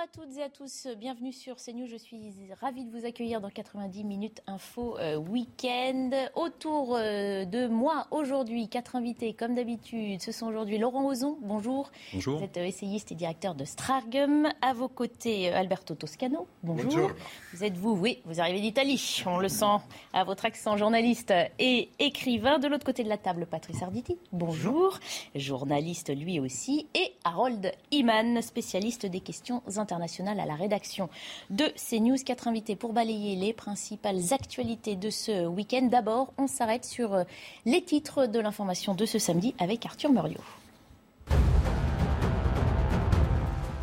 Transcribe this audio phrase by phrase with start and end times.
[0.00, 1.86] à toutes et à tous, bienvenue sur CNews.
[1.86, 6.10] Je suis ravie de vous accueillir dans 90 minutes info euh, week-end.
[6.36, 10.22] Autour euh, de moi aujourd'hui, quatre invités comme d'habitude.
[10.22, 11.90] Ce sont aujourd'hui Laurent Ozon, bonjour.
[12.14, 12.38] Bonjour.
[12.38, 14.48] Vous êtes euh, essayiste et directeur de Strargum.
[14.62, 16.84] À vos côtés, euh, Alberto Toscano, bonjour.
[16.84, 17.10] Bonjour.
[17.52, 19.22] Vous êtes vous, oui, vous arrivez d'Italie.
[19.26, 19.66] On le sent
[20.14, 22.58] à votre accent journaliste et écrivain.
[22.58, 24.98] De l'autre côté de la table, Patrice Arditi, bonjour.
[25.34, 26.86] Journaliste lui aussi.
[26.94, 31.08] Et Harold Iman, spécialiste des questions internationales à la rédaction
[31.50, 32.16] de CNews.
[32.24, 35.88] Quatre invités pour balayer les principales actualités de ce week-end.
[35.90, 37.24] D'abord, on s'arrête sur euh,
[37.64, 40.40] les titres de l'information de ce samedi avec Arthur Muriot.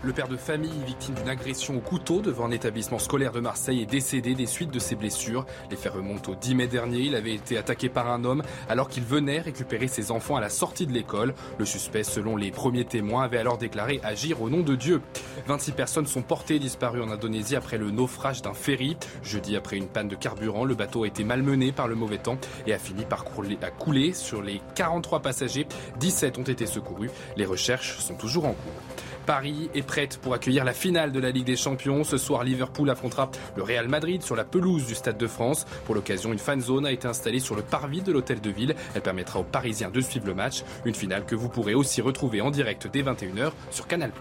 [0.08, 3.82] Le père de famille, victime d'une agression au couteau devant un établissement scolaire de Marseille,
[3.82, 5.46] est décédé des suites de ses blessures.
[5.70, 7.00] Les faits remontent au 10 mai dernier.
[7.00, 10.48] Il avait été attaqué par un homme alors qu'il venait récupérer ses enfants à la
[10.48, 11.34] sortie de l'école.
[11.60, 15.02] Le suspect, selon les premiers témoins, avait alors déclaré agir au nom de Dieu.
[15.46, 18.96] 26 personnes sont portées disparues en Indonésie après le naufrage d'un ferry.
[19.24, 22.38] Jeudi, après une panne de carburant, le bateau a été malmené par le mauvais temps
[22.66, 24.14] et a fini par couler.
[24.14, 25.68] Sur les 43 passagers,
[26.00, 27.12] 17 ont été secourus.
[27.36, 28.87] Les recherches sont toujours en cours.
[29.28, 32.06] Paris est prête pour accueillir la finale de la Ligue des Champions.
[32.06, 35.66] Ce soir, Liverpool affrontera le Real Madrid sur la pelouse du Stade de France.
[35.86, 38.74] Pour l'occasion, une fan zone a été installée sur le parvis de l'hôtel de ville.
[38.96, 40.64] Elle permettra aux Parisiens de suivre le match.
[40.86, 44.12] Une finale que vous pourrez aussi retrouver en direct dès 21h sur Canal+.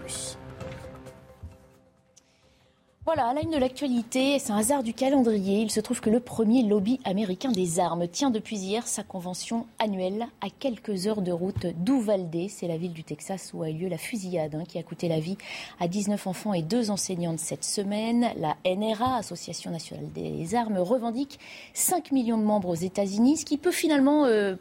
[3.07, 5.61] Voilà, à la une de l'actualité, c'est un hasard du calendrier.
[5.61, 9.65] Il se trouve que le premier lobby américain des armes tient depuis hier sa convention
[9.79, 12.49] annuelle à quelques heures de route d'Uvalde.
[12.49, 15.07] C'est la ville du Texas où a eu lieu la fusillade hein, qui a coûté
[15.07, 15.37] la vie
[15.79, 18.27] à 19 enfants et deux enseignantes cette semaine.
[18.35, 21.39] La NRA, Association nationale des armes, revendique
[21.75, 24.55] 5 millions de membres aux États-Unis, ce qui peut finalement euh,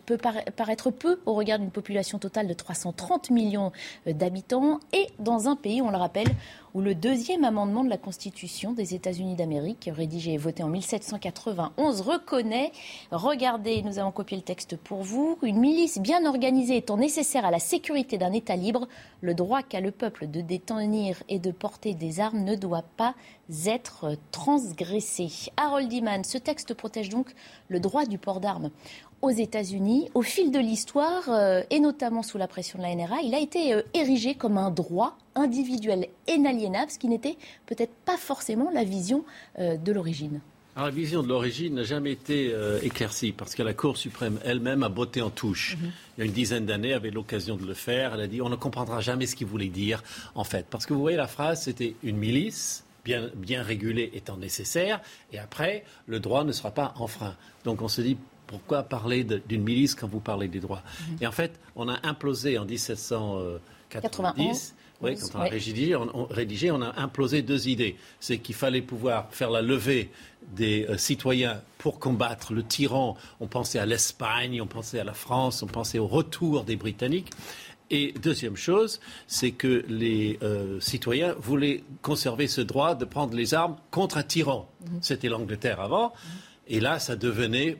[0.54, 3.72] paraître peu au regard d'une population totale de 330 millions
[4.06, 6.28] euh, d'habitants et dans un pays, on le rappelle,
[6.76, 12.02] où le deuxième amendement de la Constitution des États-Unis d'Amérique, rédigé et voté en 1791,
[12.02, 12.70] reconnaît,
[13.10, 17.50] regardez, nous avons copié le texte pour vous, une milice bien organisée étant nécessaire à
[17.50, 18.88] la sécurité d'un État libre,
[19.22, 23.14] le droit qu'a le peuple de détenir et de porter des armes ne doit pas
[23.64, 25.28] être transgressé.
[25.56, 27.32] Harold Iman, ce texte protège donc
[27.68, 28.70] le droit du port d'armes
[29.26, 33.22] aux États-Unis, au fil de l'histoire, euh, et notamment sous la pression de la NRA,
[33.24, 38.16] il a été euh, érigé comme un droit individuel inaliénable, ce qui n'était peut-être pas
[38.16, 39.24] forcément la vision
[39.58, 40.40] euh, de l'origine.
[40.76, 44.38] Alors, la vision de l'origine n'a jamais été euh, éclaircie parce que la Cour suprême
[44.44, 45.76] elle-même a botté en touche.
[46.16, 48.14] Il y a une dizaine d'années, elle avait l'occasion de le faire.
[48.14, 50.04] Elle a dit on ne comprendra jamais ce qu'il voulait dire,
[50.34, 50.66] en fait.
[50.68, 52.84] Parce que vous voyez, la phrase, c'était une milice.
[53.06, 55.00] Bien, bien régulée étant nécessaire,
[55.32, 57.36] et après, le droit ne sera pas enfreint.
[57.62, 60.82] Donc on se dit, pourquoi parler d'une milice quand vous parlez des droits
[61.20, 64.74] Et en fait, on a implosé en 1790.
[65.02, 67.96] Oui, quand on a rédigé, on, on- rédigé, on a implosé deux idées.
[68.18, 70.10] C'est qu'il fallait pouvoir faire la levée
[70.54, 73.14] des euh, citoyens pour combattre le tyran.
[73.40, 77.30] On pensait à l'Espagne, on pensait à la France, on pensait au retour des Britanniques.
[77.90, 83.52] Et deuxième chose, c'est que les euh, citoyens voulaient conserver ce droit de prendre les
[83.54, 84.66] armes contre un tyran.
[85.02, 86.12] C'était l'Angleterre avant.
[86.68, 87.76] Et là, ça devenait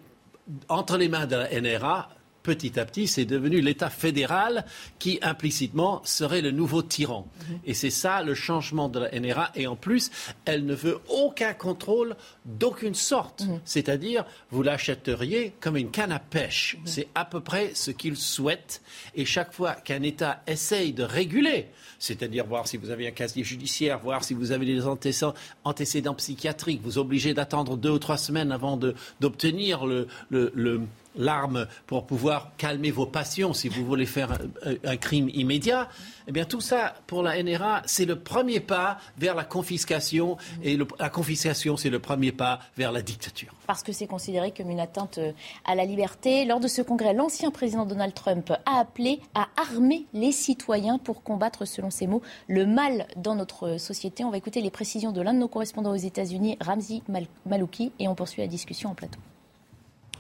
[0.69, 2.09] entre les mains de la NRA,
[2.47, 4.65] petit à petit, c'est devenu l'État fédéral
[5.01, 7.27] qui, implicitement, serait le nouveau tyran.
[7.65, 9.51] Et c'est ça le changement de la NRA.
[9.57, 10.11] Et en plus,
[10.45, 12.15] elle ne veut aucun contrôle
[12.45, 13.43] d'aucune sorte.
[13.65, 16.79] C'est-à-dire, vous l'achèteriez comme une canne à pêche.
[16.85, 18.81] C'est à peu près ce qu'ils souhaitent.
[19.17, 21.67] Et chaque fois qu'un État essaye de réguler,
[21.99, 26.81] c'est-à-dire voir si vous avez un casier judiciaire, voir si vous avez des antécédents, psychiatriques,
[26.85, 28.77] vous obligez d'attendre deux ou trois semaines avant
[29.21, 30.83] d'obtenir le- le- le-
[31.17, 34.39] l'arme pour pouvoir calmer vos passions si vous voulez faire
[34.85, 35.89] un, crime immédiat.
[36.29, 40.37] Eh bien, tout ça, pour la NRA, c'est le premier pas vers la confiscation.
[40.63, 43.53] Et la confiscation, c'est le premier pas vers la dictature.
[43.67, 45.33] parce que c'est considéré comme une atteinte euh,
[45.65, 46.45] à la liberté.
[46.45, 51.23] Lors de ce congrès, l'ancien président Donald Trump a appelé à armer les citoyens pour
[51.23, 54.25] combattre, selon ses mots, le mal dans notre société.
[54.25, 57.93] On va écouter les précisions de l'un de nos correspondants aux États-Unis, Ramzi Mal- Malouki,
[57.99, 59.19] et on poursuit la discussion en plateau.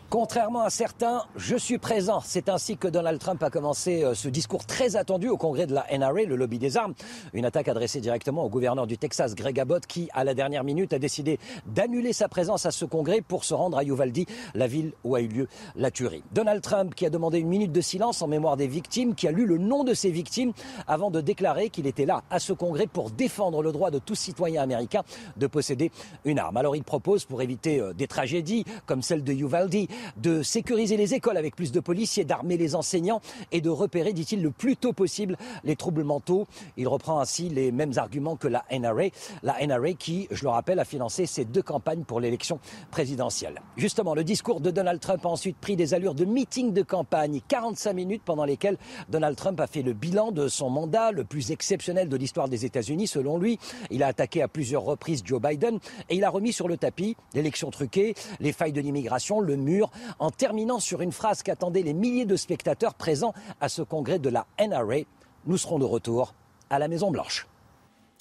[0.08, 2.20] Contrairement à certains, je suis présent.
[2.24, 5.74] C'est ainsi que Donald Trump a commencé euh, ce discours très attendu au congrès de
[5.74, 6.94] la NRA, le lobby des armes.
[7.32, 10.92] Une attaque adressée directement au gouverneur du Texas, Greg Abbott, qui, à la dernière minute,
[10.92, 14.92] a décidé d'annuler sa présence à ce congrès pour se rendre à Uvalde, la ville
[15.02, 16.22] où a eu lieu la tuerie.
[16.32, 19.32] Donald Trump, qui a demandé une minute de silence en mémoire des victimes, qui a
[19.32, 20.52] lu le nom de ces victimes
[20.86, 24.14] avant de déclarer qu'il était là à ce congrès pour défendre le droit de tout
[24.14, 25.02] citoyen américain
[25.36, 25.90] de posséder
[26.24, 26.56] une arme.
[26.58, 31.14] Alors il propose, pour éviter euh, des tragédies comme celle de Uvalde, de sécuriser les
[31.14, 33.20] écoles avec plus de policiers, d'armer les enseignants
[33.52, 36.46] et de repérer, dit-il, le plus tôt possible les troubles mentaux.
[36.76, 39.08] Il reprend ainsi les mêmes arguments que la NRA,
[39.42, 42.58] la NRA qui, je le rappelle, a financé ces deux campagnes pour l'élection
[42.90, 43.60] présidentielle.
[43.76, 47.40] Justement, le discours de Donald Trump a ensuite pris des allures de meeting de campagne,
[47.48, 48.78] 45 minutes pendant lesquelles
[49.08, 52.64] Donald Trump a fait le bilan de son mandat, le plus exceptionnel de l'histoire des
[52.64, 53.58] États-Unis selon lui.
[53.90, 55.78] Il a attaqué à plusieurs reprises Joe Biden
[56.08, 59.85] et il a remis sur le tapis l'élection truquée, les failles de l'immigration, le mur,
[60.18, 64.28] en terminant sur une phrase qu'attendaient les milliers de spectateurs présents à ce congrès de
[64.28, 65.04] la NRA.
[65.46, 66.34] Nous serons de retour
[66.70, 67.46] à la Maison-Blanche.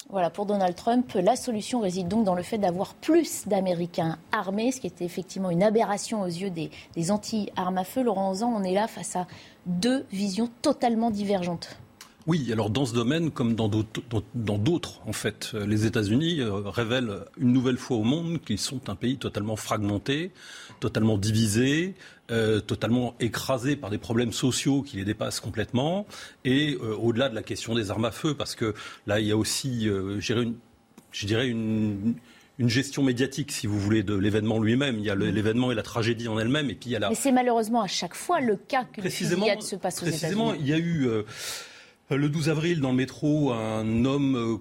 [0.08, 4.70] Voilà, pour Donald Trump, la solution réside donc dans le fait d'avoir plus d'Américains armés,
[4.70, 6.70] ce qui était effectivement une aberration aux yeux des,
[7.10, 8.04] anti-armes à feu.
[8.04, 9.26] Laurent Ozan, on est là face à
[9.66, 11.76] deux visions totalement divergentes.
[12.28, 17.52] Oui, alors dans ce domaine, comme dans d'autres, en fait, les États-Unis euh, révèlent une
[17.52, 20.32] nouvelle fois au monde qu'ils sont un pays totalement fragmenté,
[20.80, 21.94] totalement divisé,
[22.30, 26.06] euh, totalement écrasé par des problèmes sociaux qui les dépassent complètement,
[26.44, 28.74] et euh, au-delà de la question des armes à feu, parce que
[29.06, 32.14] là, il y a aussi, je dirais, une,
[32.58, 34.98] gestion médiatique, si vous voulez, de l'événement lui-même.
[34.98, 37.10] Il y a l'événement et la tragédie en elle-même, et puis il y a la...
[37.10, 40.06] Mais c'est malheureusement à chaque fois le cas que précisément, se passe aux.
[40.06, 41.06] Précisément, il y a eu...
[41.06, 41.22] Euh,
[42.10, 44.56] le 12 avril, dans le métro, un homme euh,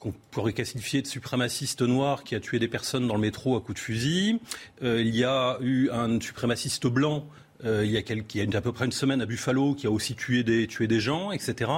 [0.00, 3.60] qu'on pourrait qualifier de suprémaciste noir qui a tué des personnes dans le métro à
[3.60, 4.40] coups de fusil.
[4.82, 7.24] Euh, il y a eu un suprémaciste blanc
[7.62, 9.86] il, y a quelques, il y a à peu près une semaine à Buffalo qui
[9.86, 11.70] a aussi tué des, tué des gens, etc.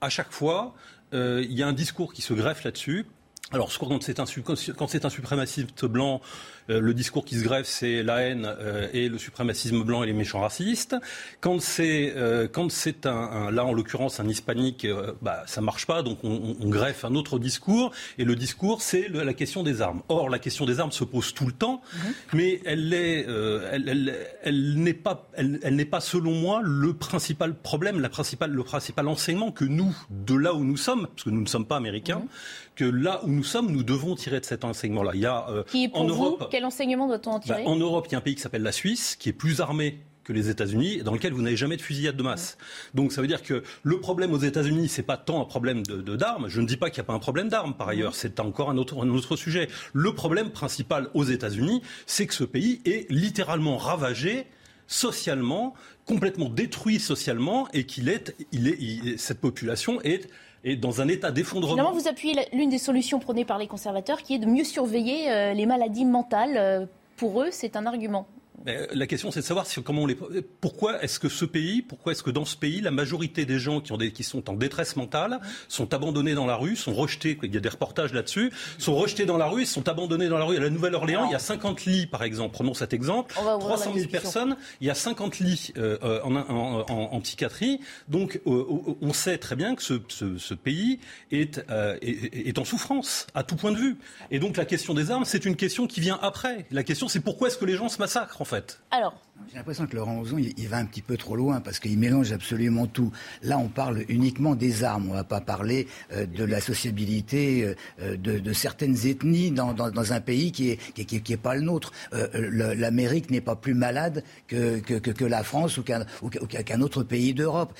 [0.00, 0.74] à chaque fois,
[1.12, 3.06] il y a un discours qui se greffe là-dessus.
[3.52, 6.20] Alors, quand c'est un, un suprémaciste blanc, euh,
[6.68, 10.12] le discours qui se greffe, c'est la haine euh, et le suprémacisme blanc et les
[10.12, 10.96] méchants racistes.
[11.40, 14.86] Quand c'est euh, quand c'est un, là en l'occurrence un hispanique,
[15.20, 19.08] bah ça marche pas, donc on, on, greffe un autre discours et le discours c'est
[19.08, 20.02] la question des armes.
[20.08, 22.14] Or la question des armes se pose tout le temps, mhm.
[22.32, 23.26] mais elle est
[23.72, 28.08] elle, elle, elle n'est pas elle, elle n'est pas selon moi le principal problème, la
[28.08, 31.48] principale le principal enseignement que nous de là où nous sommes, parce que nous ne
[31.48, 32.20] sommes pas américains.
[32.20, 32.28] Mhm.
[32.74, 35.12] que là où nous sommes, nous devons tirer de cet enseignement-là.
[35.14, 37.68] Il y a qui est pour en vous, Europe, quel enseignement doit-on en tirer bah,
[37.68, 39.98] En Europe, il y a un pays qui s'appelle la Suisse, qui est plus armé
[40.22, 42.58] que les États-Unis, dans lequel vous n'avez jamais de fusillade de masse.
[42.94, 46.14] Donc ça veut dire que le problème aux États-Unis, c'est pas tant un problème de,
[46.14, 46.46] d'armes.
[46.48, 48.14] Je ne dis pas qu'il n'y a pas un problème d'armes par ailleurs.
[48.14, 49.66] C'est encore un autre, un autre sujet.
[49.92, 54.46] Le problème principal aux États-Unis, c'est que ce pays est littéralement ravagé
[54.86, 55.74] socialement,
[56.06, 60.28] complètement détruit socialement, et qu'il est, il est, cette population est
[60.64, 61.74] est dans un état d'effondrement.
[61.74, 65.30] Finalement, vous appuyez l'une des solutions prônées par les conservateurs, qui est de mieux surveiller
[65.30, 66.56] euh, les maladies mentales.
[66.56, 68.26] Euh, pour eux, c'est un argument.
[68.66, 70.16] Euh, la question, c'est de savoir comment on les...
[70.60, 73.80] pourquoi est-ce que ce pays, pourquoi est-ce que dans ce pays, la majorité des gens
[73.80, 74.12] qui, ont des...
[74.12, 77.60] qui sont en détresse mentale sont abandonnés dans la rue, sont rejetés, il y a
[77.60, 80.56] des reportages là-dessus, sont rejetés dans la rue, sont abandonnés dans la rue.
[80.56, 84.08] À la Nouvelle-Orléans, il y a 50 lits, par exemple, prenons cet exemple, 300 000
[84.08, 87.80] personnes, il y a 50 lits euh, euh, en, en, en, psychiatrie.
[88.08, 91.00] Donc, on sait très bien que ce, ce, ce pays
[91.32, 91.62] est,
[92.00, 93.96] est, est en souffrance, à tout point de vue.
[94.30, 96.66] Et donc, la question des armes, c'est une question qui vient après.
[96.70, 98.53] La question, c'est pourquoi est-ce que les gens se massacrent, en fait?
[98.90, 99.14] Alors
[99.48, 102.32] J'ai l'impression que Laurent Ozon, il, va un petit peu trop loin parce qu'il mélange
[102.32, 103.10] absolument tout.
[103.42, 105.06] Là, on parle uniquement des armes.
[105.06, 110.20] On ne va pas parler euh, de la sociabilité euh, de, certaines ethnies dans, un
[110.20, 111.92] pays qui n'est qui, qui, pas le nôtre.
[112.12, 117.74] Euh, L'Amérique n'est pas plus malade que, que, la France ou qu'un autre pays d'Europe.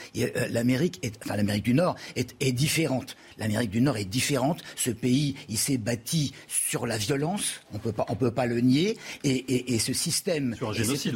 [0.51, 3.17] L'Amérique, enfin l'Amérique du Nord, est, est différente.
[3.39, 4.63] L'Amérique du Nord est différente.
[4.77, 7.61] Ce pays, il s'est bâti sur la violence.
[7.73, 8.97] On peut pas, on peut pas le nier.
[9.25, 10.57] Et, ce système,
[10.95, 11.15] cette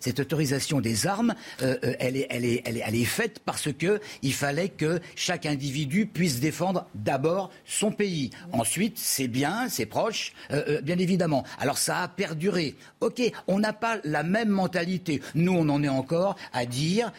[0.00, 5.46] cette autorisation des armes, euh, euh, elle, est, faite parce que il fallait que chaque
[5.46, 8.30] individu puisse défendre d'abord son pays.
[8.52, 11.44] Ensuite, c'est bien, c'est proche, euh, bien évidemment.
[11.58, 12.74] Alors ça a perduré.
[13.00, 15.22] Ok, on n'a pas la même mentalité.
[15.34, 17.12] Nous, on en est encore à dire,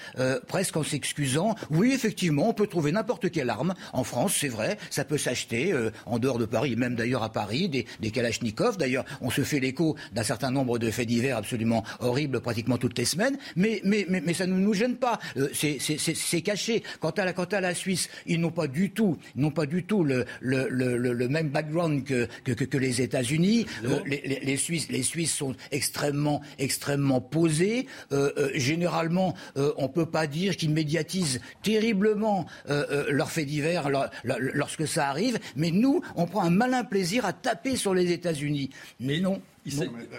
[0.48, 4.78] presque en s'excusant, oui, effectivement, on peut trouver n'importe quelle arme en France, c'est vrai,
[4.90, 5.74] ça peut s'acheter
[6.06, 8.78] en dehors de Paris, même d'ailleurs à Paris, des, des Kalachnikovs.
[8.78, 11.84] D'ailleurs, on se fait l'écho d'un certain nombre de faits divers absolument
[12.42, 15.20] pratiquement toutes les semaines, mais, mais, mais, mais ça ne nous gêne pas.
[15.38, 16.84] Euh, c'est caché.
[17.00, 19.84] Quant à, la, quant à la Suisse, ils n'ont pas du tout, n'ont pas du
[19.84, 23.66] tout le, le, le, le, même background que, que, que, les États-Unis.
[23.86, 27.88] Euh, les, les, les, Suisses, les Suisses sont extrêmement, extrêmement posés.
[28.12, 32.46] Euh, généralement, on peut pas dire qu'ils médiatisent terriblement
[33.10, 33.90] leurs faits divers
[34.24, 38.70] lorsque ça arrive, mais nous, on prend un malin plaisir à taper sur les États-Unis.
[39.00, 39.42] Mais non.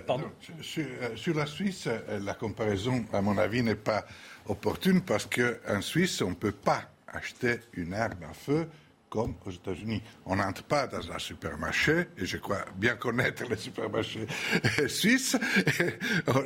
[0.07, 0.31] Pardon.
[0.61, 4.05] sur, la Suisse, la comparaison, à mon avis, n'est pas
[4.47, 8.69] opportune parce qu'en Suisse, on ne peut pas acheter une arme à feu
[9.11, 10.03] comme aux États-Unis.
[10.25, 14.27] On n'entre pas dans un supermarché, et je crois bien connaître les supermarchés
[14.89, 15.37] suisses,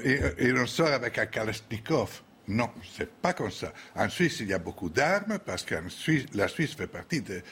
[0.02, 2.22] et, on sort avec un Kalashnikov.
[2.48, 3.72] Non, c'est pas comme ça.
[3.94, 5.76] En Suisse, il y a beaucoup d'armes parce que
[6.34, 7.42] la Suisse fait partie des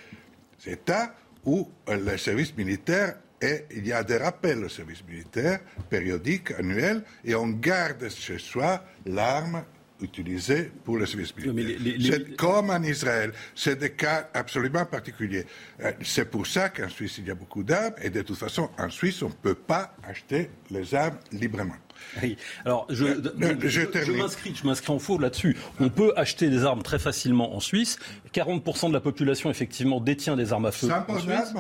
[0.67, 6.53] États où le service militaire et il y a des rappels au service militaire périodiques,
[6.53, 9.65] annuels, et on garde chez soi l'arme
[10.03, 12.37] utilisée pour le service militaire.
[12.37, 15.47] Comme en Israël, c'est des cas absolument particuliers.
[15.81, 18.69] Euh, c'est pour ça qu'en Suisse, il y a beaucoup d'armes, et de toute façon,
[18.79, 21.77] en Suisse, on ne peut pas acheter les armes librement.
[22.23, 22.37] Oui.
[22.65, 25.57] Alors, je, euh, je, m'inscris, je m'inscris en faux là-dessus.
[25.79, 27.99] On peut acheter des armes très facilement en Suisse.
[28.35, 30.89] 40% de la population, effectivement, détient des armes à feu.
[30.91, 31.55] en Suisse.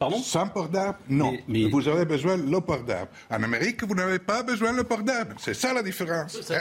[0.00, 0.16] Pardon?
[0.22, 1.36] Sans port d'armes Non.
[1.46, 3.08] Mais, Vous avez besoin de le port d'armes.
[3.28, 5.34] En Amérique, vous n'avez pas besoin de le port d'armes.
[5.36, 6.40] C'est ça la différence.
[6.40, 6.58] Ça,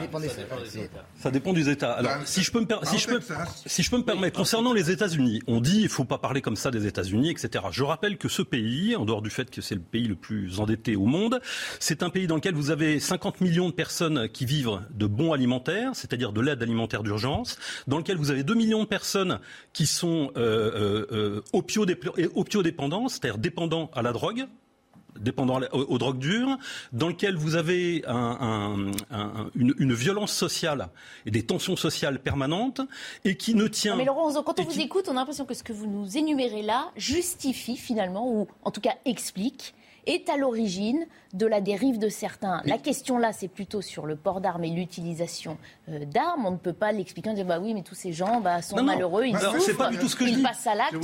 [0.00, 1.04] dépend des États.
[1.18, 1.92] Ça dépend des États.
[1.94, 3.20] Alors, si je peux me, si je peux,
[3.66, 6.40] si je peux me permettre, concernant les États-Unis, on dit il ne faut pas parler
[6.40, 7.64] comme ça des États-Unis, etc.
[7.72, 10.60] Je rappelle que ce pays, en dehors du fait que c'est le pays le plus
[10.60, 11.40] endetté au monde,
[11.80, 15.32] c'est un pays dans lequel vous avez 50 millions de personnes qui vivent de bons
[15.32, 17.58] alimentaires, c'est-à-dire de l'aide alimentaire d'urgence,
[17.88, 19.40] dans lequel vous avez 2 millions de personnes
[19.72, 21.42] qui sont euh, euh,
[23.08, 24.46] c'est-à-dire dépendant à la drogue,
[25.20, 26.58] dépendant aux, drogues dures,
[26.92, 28.04] dans lequel vous avez
[29.54, 30.88] une, violence sociale
[31.26, 32.80] et des tensions sociales permanentes,
[33.24, 33.96] et qui ne tient.
[33.96, 36.62] mais Laurent, quand on vous écoute, on a l'impression que ce que vous nous énumérez
[36.62, 39.74] là justifie finalement, ou en tout cas explique,
[40.06, 42.62] est à l'origine de la dérive de certains.
[42.64, 45.58] La question là, c'est plutôt sur le port d'armes et l'utilisation
[45.88, 46.46] euh, d'armes.
[46.46, 48.82] On ne peut pas l'expliquer en disant bah oui, mais tous ces gens bah, sont
[48.82, 50.42] malheureux, ils souffrent, pas du tout ce que ils je dis.
[50.42, 50.96] passent à l'acte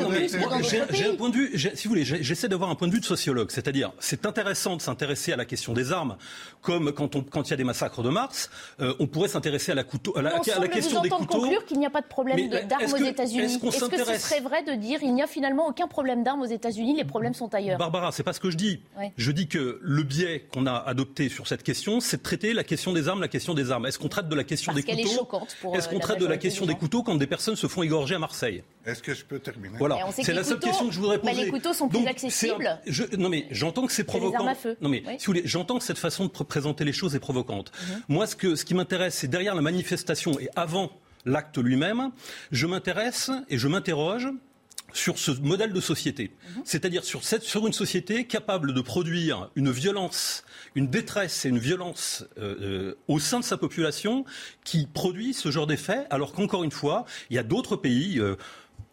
[0.91, 3.05] J'ai un point de vue, si vous voulez, j'essaie d'avoir un point de vue de
[3.05, 6.17] sociologue, c'est-à-dire c'est intéressant de s'intéresser à la question des armes,
[6.63, 8.51] comme quand on quand il y a des massacres de Mars,
[8.81, 11.41] euh, on pourrait s'intéresser à la couteau, à la, à la question des couteaux.
[11.41, 13.55] conclure qu'il n'y a pas de problème d'armes aux États-Unis.
[13.55, 16.47] Est-ce que ce serait vrai de dire il n'y a finalement aucun problème d'armes aux
[16.47, 17.79] États-Unis, les problèmes sont ailleurs?
[17.79, 18.81] Barbara, c'est pas ce que je dis.
[19.17, 22.65] Je dis que le biais qu'on a adopté sur cette question, c'est de traiter la
[22.65, 23.87] question des armes, la question des armes.
[23.87, 25.29] Est-ce qu'on traite de la question des couteaux
[25.75, 28.15] Est-ce qu'on euh, traite de la question des, couteaux quand des personnes se font égorger
[28.15, 31.19] à Marseille Est-ce que je peux terminer Voilà, c'est la seule question que je voudrais
[31.19, 31.45] poser.
[31.45, 32.81] les couteaux sont plus accessibles.
[33.19, 34.47] non mais j'entends que c'est provocant.
[34.81, 37.73] Non mais si vous voulez, j'entends que cette façon de présenter les choses est provocante.
[37.89, 38.03] Mhm.
[38.09, 40.91] Moi, ce que ce qui m'intéresse, c'est derrière la manifestation et avant
[41.25, 42.11] l'acte lui-même,
[42.53, 44.29] je m'intéresse et je m'interroge
[44.95, 46.63] sur ce modèle de société, mhm.
[46.65, 52.25] c'est-à-dire sur, sur, une société capable de produire une violence, une détresse et une violence
[52.39, 54.25] euh, euh, au sein de sa population
[54.65, 58.19] qui produit ce genre d'effet, alors qu'encore une fois, il y a d'autres pays.
[58.19, 58.37] Euh,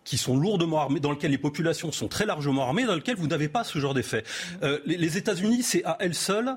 [0.03, 3.27] qui sont lourdement armés, dans lesquels les populations sont très largement armées, dans lesquels vous
[3.27, 4.23] n'avez pas ce genre d'effet.
[4.63, 4.79] Mhm.
[4.87, 6.55] les, les États-Unis, c'est à elles seules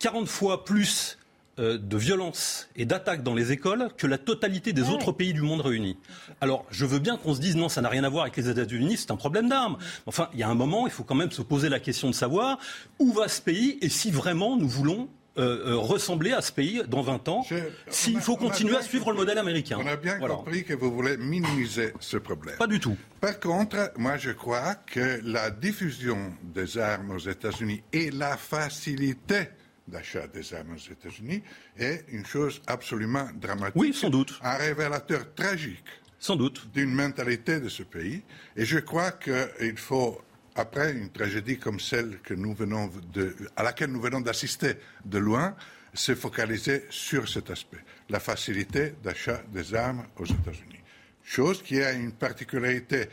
[0.00, 1.19] 40 fois plus euh,
[1.60, 5.60] de violence et d'attaques dans les écoles que la totalité des autres pays du monde
[5.60, 5.98] réunis.
[6.40, 8.48] Alors, je veux bien qu'on se dise non, ça n'a rien à voir avec les
[8.48, 9.76] États-Unis, c'est un problème d'armes.
[10.06, 12.14] Enfin, il y a un moment, il faut quand même se poser la question de
[12.14, 12.58] savoir
[12.98, 16.82] où va ce pays et si vraiment nous voulons euh, euh, ressembler à ce pays
[16.88, 17.46] dans 20 ans,
[17.88, 19.78] s'il faut continuer à suivre le modèle américain.
[19.80, 22.56] On a bien compris que vous voulez minimiser ce problème.
[22.56, 22.96] Pas du tout.
[23.20, 29.50] Par contre, moi je crois que la diffusion des armes aux États-Unis et la facilité
[29.90, 31.42] d'achat des armes aux États-Unis
[31.76, 33.76] est une chose absolument dramatique.
[33.76, 34.38] Oui, sans doute.
[34.42, 35.84] Un révélateur tragique.
[36.18, 36.70] Sans doute.
[36.72, 38.22] D'une mentalité de ce pays.
[38.56, 40.20] Et je crois qu'il faut,
[40.54, 45.18] après une tragédie comme celle que nous venons de, à laquelle nous venons d'assister de
[45.18, 45.54] loin,
[45.92, 50.80] se focaliser sur cet aspect, la facilité d'achat des armes aux États-Unis.
[51.24, 53.08] Chose qui a une particularité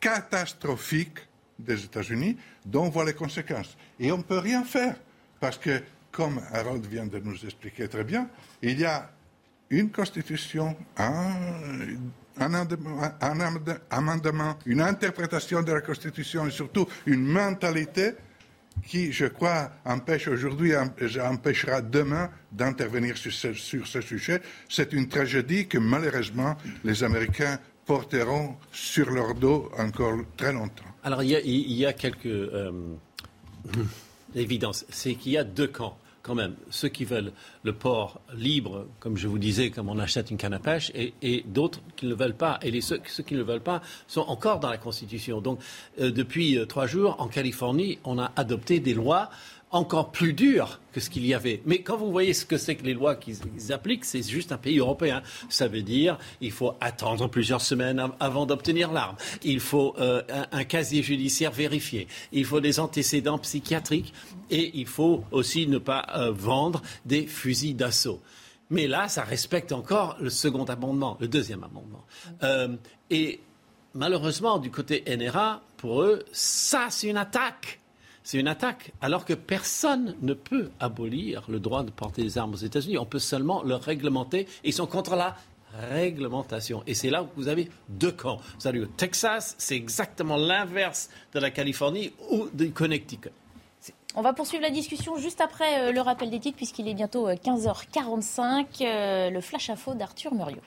[0.00, 1.18] catastrophique
[1.58, 3.76] des États-Unis, dont on voit les conséquences.
[3.98, 4.96] Et on ne peut rien faire,
[5.40, 8.28] parce que comme Harold vient de nous expliquer très bien,
[8.62, 9.10] il y a
[9.70, 11.34] une constitution, un,
[13.90, 18.12] amendement, une interprétation de la constitution et surtout une mentalité
[18.86, 24.40] qui, je crois, empêche aujourd'hui, empêchera demain d'intervenir sur ce, sur ce sujet.
[24.68, 30.84] C'est une tragédie que malheureusement les Américains porteront sur leur dos encore très longtemps.
[31.02, 32.70] Alors il y a, quelques euh,
[34.34, 34.84] évidences.
[34.88, 35.96] C'est qu'il y a deux camps
[36.28, 37.32] quand même ceux qui veulent
[37.62, 41.42] le port libre, comme je vous disais, comme on achète une canne à pêche, et,
[41.46, 42.58] d'autres qui ne le veulent pas.
[42.62, 45.40] Et ceux, qui ne le veulent pas sont encore dans la Constitution.
[45.40, 45.58] Donc,
[46.00, 49.30] euh, depuis euh, trois jours, en Californie, on a adopté des lois
[49.70, 51.62] encore plus dur que ce qu'il y avait.
[51.66, 54.56] Mais quand vous voyez ce que c'est que les lois qu'ils appliquent, c'est juste un
[54.56, 55.22] pays européen.
[55.48, 59.16] Ça veut dire il faut attendre plusieurs semaines avant d'obtenir l'arme.
[59.42, 60.22] Il faut euh,
[60.52, 62.08] un, casier judiciaire vérifié.
[62.32, 64.12] Il faut des antécédents psychiatriques
[64.50, 68.20] et il faut aussi ne pas euh, vendre des fusils d'assaut.
[68.70, 72.04] Mais là, ça respecte encore le second amendement, le deuxième amendement.
[72.42, 72.76] Euh,
[73.08, 73.40] et
[73.94, 77.80] malheureusement, du côté NRA, pour eux, ça, c'est une attaque
[78.28, 82.52] c'est une attaque, alors que personne ne peut abolir le droit de porter des armes
[82.52, 82.98] aux États-Unis.
[82.98, 84.46] On peut seulement le réglementer.
[84.64, 85.34] Ils sont contre la
[85.72, 86.82] réglementation.
[86.86, 88.38] Et c'est là où vous avez deux camps.
[88.60, 93.30] Vous avez le Texas, c'est exactement l'inverse de la Californie ou du Connecticut.
[94.14, 97.30] On va poursuivre la discussion juste après euh, le rappel des titres, puisqu'il est bientôt
[97.30, 98.82] 15h45.
[98.82, 100.60] Euh, euh, le flash à faux d'Arthur Muriot.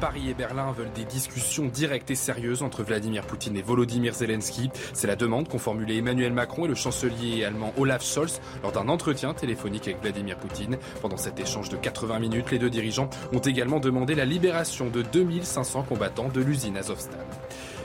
[0.00, 4.70] Paris et Berlin veulent des discussions directes et sérieuses entre Vladimir Poutine et Volodymyr Zelensky.
[4.92, 8.88] C'est la demande qu'ont formulée Emmanuel Macron et le chancelier allemand Olaf Scholz lors d'un
[8.88, 10.78] entretien téléphonique avec Vladimir Poutine.
[11.00, 15.02] Pendant cet échange de 80 minutes, les deux dirigeants ont également demandé la libération de
[15.02, 17.20] 2500 combattants de l'usine Azovstal.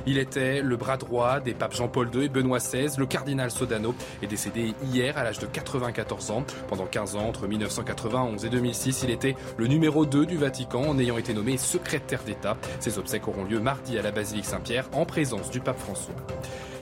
[0.06, 2.88] Il était le bras droit des papes Jean-Paul II et Benoît XVI.
[2.98, 6.44] Le cardinal Sodano est décédé hier à l'âge de 94 ans.
[6.68, 11.00] Pendant 15 ans, entre 1991 et 2006, il était le numéro 2 du Vatican en
[11.00, 12.58] ayant été nommé secrétaire d'État.
[12.80, 16.16] Ses obsèques auront lieu mardi à la basilique Saint-Pierre en présence du pape François.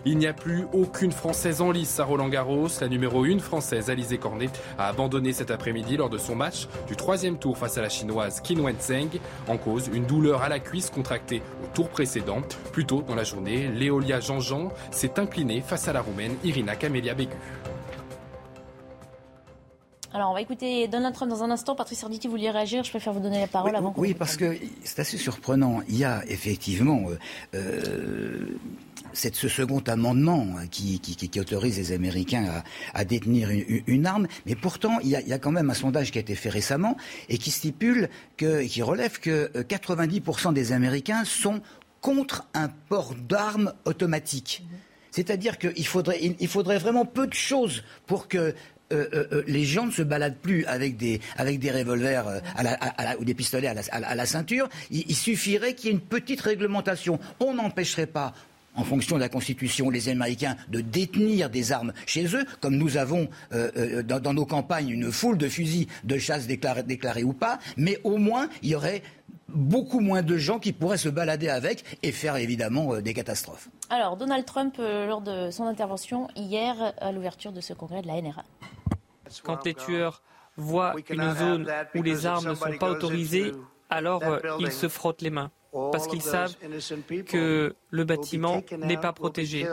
[0.09, 2.69] Il n'y a plus aucune Française en lice à Roland Garros.
[2.79, 6.95] La numéro 1 française, Alizé Cornet, a abandonné cet après-midi lors de son match du
[6.95, 9.19] troisième tour face à la chinoise Qin Wenzheng.
[9.49, 12.41] En cause, une douleur à la cuisse contractée au tour précédent.
[12.71, 17.13] Plus tôt dans la journée, Léolia Jean-Jean s'est inclinée face à la Roumaine Irina Camelia
[17.13, 17.35] Bégu.
[20.13, 21.75] Alors, on va écouter Donald Trump dans un instant.
[21.75, 22.83] Patrice Arditi, vous vouliez réagir?
[22.83, 23.93] Je préfère vous donner la parole avant.
[23.97, 25.81] Oui, parce que c'est assez surprenant.
[25.89, 27.17] Il y a effectivement euh,
[27.53, 28.57] euh,
[29.17, 31.01] c'est ce second amendement hein, qui,
[31.39, 33.49] autorise les Américains à, détenir
[33.87, 34.27] une, arme.
[34.45, 36.97] Mais pourtant, il y, a, quand même un sondage qui a été fait récemment
[37.29, 41.61] et qui stipule que, qui relève que 90% euh, des Américains sont
[42.01, 44.63] contre un port d'armes automatique.
[45.11, 48.53] C'est-à-dire qu'il faudrait, vraiment peu de choses pour que
[48.93, 52.41] euh, euh, les gens ne se baladent plus avec des, revolvers
[53.19, 54.69] ou des pistolets à la, ceinture.
[54.91, 57.19] Il suffirait qu'il y ait une petite réglementation.
[57.39, 58.33] On n'empêcherait pas
[58.77, 62.95] en fonction de la Constitution, les Américains de détenir des armes chez eux, comme nous
[62.95, 67.59] avons euh, euh, dans, nos campagnes une foule de fusils de chasse déclarés, ou pas,
[67.75, 69.01] mais au moins il y aurait
[69.49, 73.69] beaucoup moins de gens qui pourraient se balader avec et faire évidemment euh, des catastrophes.
[73.89, 78.21] Alors, Donald Trump, lors de son intervention hier à l'ouverture de ce congrès de la
[78.21, 78.43] NRA.
[79.43, 80.21] Quand les tueurs
[80.57, 83.53] voient une zone où les armes ne sont pas autorisées,
[83.89, 84.21] alors
[84.59, 85.51] ils se frottent les mains
[85.91, 86.55] parce qu'ils savent
[87.25, 89.67] que le bâtiment n'est pas protégé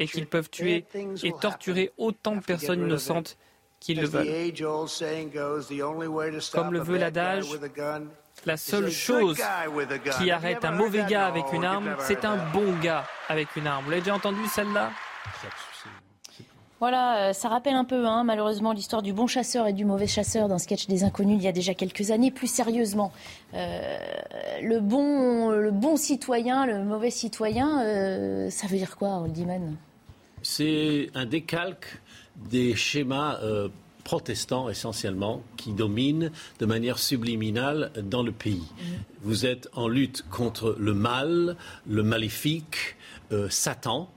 [0.00, 0.84] et qu'ils peuvent tuer
[1.22, 3.36] et torturer autant de personnes innocentes
[3.80, 4.52] qu'ils le veulent.
[6.52, 7.46] Comme le veut l'adage,
[8.44, 9.40] la seule chose
[10.18, 13.84] qui arrête un mauvais gars avec une arme, c'est un bon gars avec une arme.
[13.84, 14.90] Vous l'avez déjà entendu celle-là?
[16.78, 20.06] Voilà, euh, ça rappelle un peu, hein, malheureusement, l'histoire du bon chasseur et du mauvais
[20.06, 22.30] chasseur d'un sketch des inconnus il y a déjà quelques années.
[22.30, 23.12] Plus sérieusement,
[23.54, 23.96] euh,
[24.60, 29.76] le, bon, le bon citoyen, le mauvais citoyen, euh, ça veut dire quoi, Oldiman
[30.42, 32.02] C'est un décalque
[32.50, 33.40] des schémas
[34.04, 38.62] protestants essentiellement qui dominent de manière subliminale dans le pays.
[38.76, 38.82] Mmh.
[39.22, 42.96] Vous êtes en lutte contre le mal, le maléfique,
[43.48, 44.10] Satan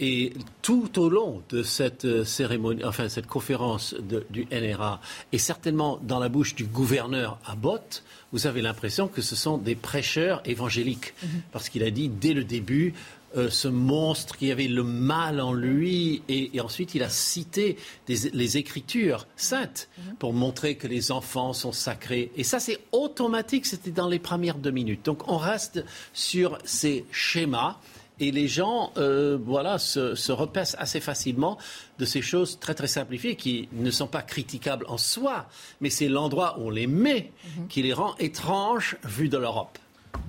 [0.00, 3.94] et tout au long de cette euh, cérémonie, enfin cette conférence
[4.30, 5.00] du NRA,
[5.32, 8.02] et certainement dans la bouche du gouverneur Abbott,
[8.32, 11.28] vous avez l'impression que ce sont des prêcheurs évangéliques, mhm.
[11.52, 12.94] parce qu'il a dit dès le début
[13.36, 17.76] euh, ce monstre qui avait le mal en lui, et, ensuite il a cité
[18.06, 20.16] les Écritures saintes mhm.
[20.16, 22.30] pour montrer que les enfants sont sacrés.
[22.36, 25.04] Et ça, c'est automatique, c'était dans les premières deux minutes.
[25.04, 27.78] Donc on reste sur ces schémas
[28.20, 31.58] et les gens euh, voilà, se, se, repassent assez facilement
[31.98, 35.46] de ces choses très très simplifiées qui ne sont pas critiquables en soi,
[35.80, 37.68] mais c'est l'endroit où on les met mhm.
[37.68, 39.78] qui les rend étranges vu de l'Europe.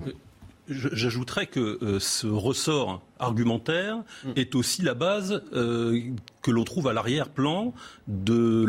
[0.06, 0.12] Euh,
[0.68, 4.32] j'ajouterais que euh, ce ressort argumentaire mm.
[4.34, 7.72] est aussi la base que l'on trouve à l'arrière-plan
[8.08, 8.64] de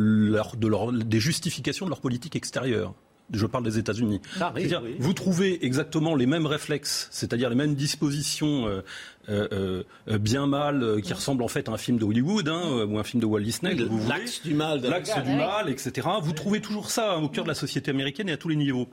[0.57, 2.93] de des justifications de leur politique extérieure.
[3.33, 4.21] Je parle des États-Unis.
[4.33, 8.81] C'est-à-dire, vous trouvez exactement les mêmes réflexes, c'est-à-dire les mêmes dispositions euh,
[9.29, 12.97] euh, euh, bien mal, qui ressemblent en fait à un film de Hollywood hein, ou
[12.97, 13.75] un film de Walt Disney.
[14.07, 14.81] L'axe du mal.
[14.81, 16.07] L'axe du mal, etc.
[16.21, 18.55] Vous trouvez toujours ça hein, au cœur de la société américaine et à tous les
[18.55, 18.87] niveaux.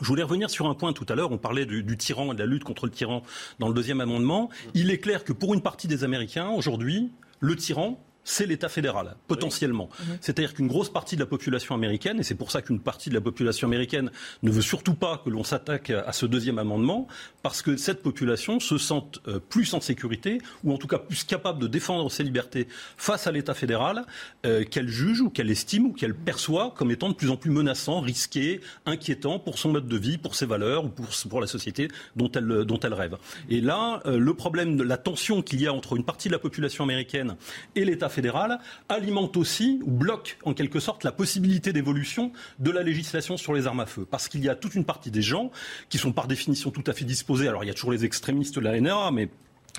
[0.00, 1.30] Je voulais revenir sur un point tout à l'heure.
[1.30, 3.22] On parlait du, du, tyran et de la lutte contre le tyran
[3.58, 4.48] dans le deuxième amendement.
[4.74, 9.16] Il est clair que pour une partie des Américains, aujourd'hui, le tyran, c'est l'État fédéral,
[9.26, 9.88] potentiellement.
[9.98, 10.18] Mhm.
[10.20, 13.14] C'est-à-dire qu'une grosse partie de la population américaine, et c'est pour ça qu'une partie de
[13.14, 14.10] la population américaine
[14.42, 17.06] ne veut surtout pas que l'on s'attaque à ce deuxième amendement,
[17.42, 21.24] parce que cette population se sent euh, plus en sécurité, ou en tout cas plus
[21.24, 24.04] capable de défendre ses libertés face à l'État fédéral,
[24.46, 27.50] euh, qu'elle juge ou qu'elle estime ou qu'elle perçoit comme étant de plus en plus
[27.50, 31.46] menaçant, risqué, inquiétant pour son mode de vie, pour ses valeurs ou pour, pour la
[31.46, 33.16] société dont elle, dont elle rêve.
[33.48, 36.32] Et là, euh, le problème de la tension qu'il y a entre une partie de
[36.32, 37.36] la population américaine
[37.74, 42.82] et l'État fédéral alimente aussi ou bloque en quelque sorte la possibilité d'évolution de la
[42.82, 44.06] législation sur les armes à feu.
[44.08, 45.50] Parce qu'il y a toute une partie des gens
[45.88, 47.48] qui sont par définition tout à fait disposés.
[47.48, 49.28] Alors il y a toujours les extrémistes de la NRA, mais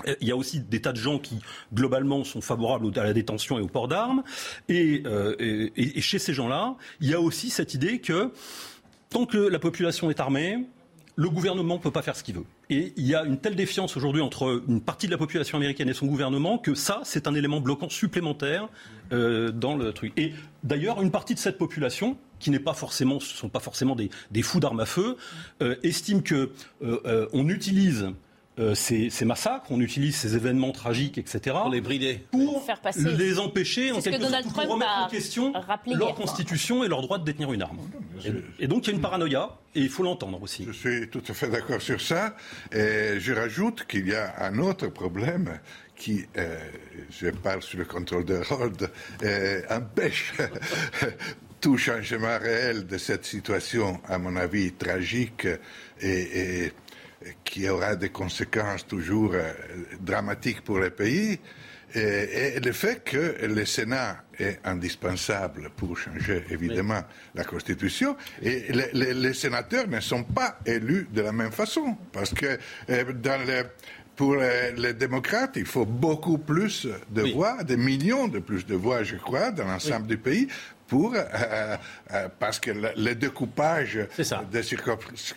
[0.06, 1.38] euh, il y a aussi des tas de gens qui,
[1.72, 4.22] globalement, sont favorables à la détention et au port d'armes.
[4.68, 8.32] Et, euh, et, chez ces gens-là, il y a aussi cette idée que
[9.10, 10.66] tant que la population est armée,
[11.16, 12.46] le gouvernement ne peut pas faire ce qu'il veut.
[12.72, 15.90] Et il y a une telle défiance aujourd'hui entre une partie de la population américaine
[15.90, 18.66] et son gouvernement que ça, c'est un élément bloquant supplémentaire
[19.12, 20.14] euh, dans le truc.
[20.16, 20.32] Et
[20.64, 23.94] d'ailleurs, une partie de cette population, qui n'est pas forcément, ce ne sont pas forcément
[23.94, 25.18] des, des fous d'armes à feu,
[25.60, 26.50] euh, estime que
[26.82, 28.08] euh, euh on utilise
[28.58, 31.56] euh, ces, ces, massacres, on utilise ces événements tragiques, etc.
[31.62, 32.26] Pour les brider.
[32.30, 33.16] Pour Faire passer.
[33.16, 35.52] les empêcher, en quelque sorte, pour remettre en question
[35.86, 37.78] leur constitution et leur droit de détenir une arme.
[38.24, 40.64] Et, et donc il y a une paranoïa, et il faut l'entendre aussi.
[40.66, 42.36] Je suis tout à fait d'accord sur ça.
[42.72, 45.58] Et je rajoute qu'il y a un autre problème
[45.96, 46.58] qui, euh,
[47.10, 48.88] je parle sur le contrôle de l'ordre,
[49.22, 50.32] euh, empêche
[51.60, 55.46] tout changement réel de cette situation, à mon avis, tragique
[56.00, 56.72] et, et
[57.44, 59.52] qui aura des conséquences toujours euh,
[60.00, 61.38] dramatiques pour le pays.
[61.94, 67.30] Et, et, le fait que le Sénat est indispensable pour changer évidemment oui.
[67.34, 72.58] la Constitution, et les, sénateurs ne sont pas élus de la même façon, parce que
[72.88, 73.64] euh, dans le,
[74.16, 77.32] pour les, les, démocrates, il faut beaucoup plus de oui.
[77.34, 80.08] voix, des millions de plus de voix, je crois, dans l'ensemble oui.
[80.08, 80.48] du pays,
[80.92, 81.24] pour, euh,
[82.12, 83.98] euh, parce que le, le découpage
[84.52, 84.62] de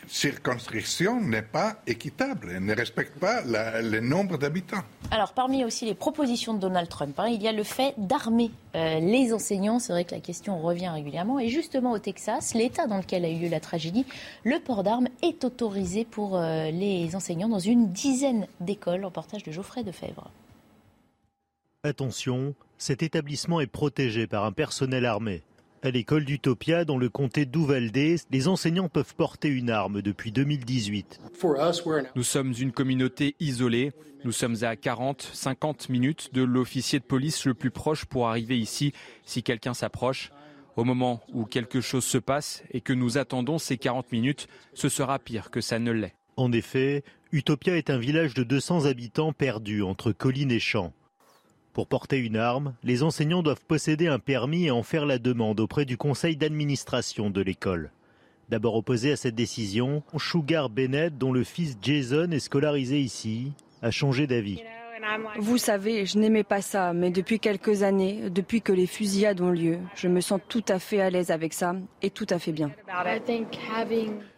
[0.09, 4.83] circonscriptions n'est pas équitable, et ne respecte pas la, le nombre d'habitants.
[5.11, 8.51] Alors, parmi aussi les propositions de Donald Trump, hein, il y a le fait d'armer
[8.75, 9.79] euh, les enseignants.
[9.79, 11.39] C'est vrai que la question revient régulièrement.
[11.39, 14.05] Et justement, au Texas, l'État dans lequel a eu lieu la tragédie,
[14.43, 19.05] le port d'armes est autorisé pour euh, les enseignants dans une dizaine d'écoles.
[19.05, 20.29] Reportage de Geoffrey Defebvre.
[21.85, 25.43] Attention, cet établissement est protégé par un personnel armé.
[25.83, 27.95] À l'école d'Utopia, dans le comté d'Uvalde,
[28.31, 31.21] les enseignants peuvent porter une arme depuis 2018.
[32.15, 33.91] Nous sommes une communauté isolée.
[34.23, 38.57] Nous sommes à 40, 50 minutes de l'officier de police le plus proche pour arriver
[38.57, 38.93] ici
[39.25, 40.31] si quelqu'un s'approche.
[40.75, 44.89] Au moment où quelque chose se passe et que nous attendons ces 40 minutes, ce
[44.89, 46.15] sera pire que ça ne l'est.
[46.35, 50.93] En effet, Utopia est un village de 200 habitants perdu entre collines et champs.
[51.75, 55.59] Pour porter une arme, les enseignants doivent posséder un permis et en faire la demande
[55.59, 57.91] auprès du conseil d'administration de l'école.
[58.47, 63.91] D'abord opposé à cette décision, Sugar Bennett, dont le fils Jason est scolarisé ici, a
[63.91, 64.63] changé d'avis.
[65.39, 69.51] Vous savez, je n'aimais pas ça, mais depuis quelques années, depuis que les fusillades ont
[69.51, 72.53] lieu, je me sens tout à fait à l'aise avec ça et tout à fait
[72.53, 72.71] bien.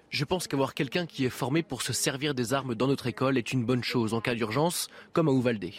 [0.09, 3.37] Je pense qu'avoir quelqu'un qui est formé pour se servir des armes dans notre école
[3.37, 5.69] est une bonne chose en cas d'urgence, comme à Uvalde.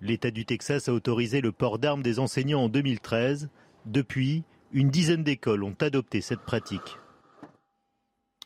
[0.00, 3.48] L'État du Texas a autorisé le port d'armes des enseignants en 2013.
[3.84, 6.98] Depuis, une dizaine d'écoles ont adopté cette pratique.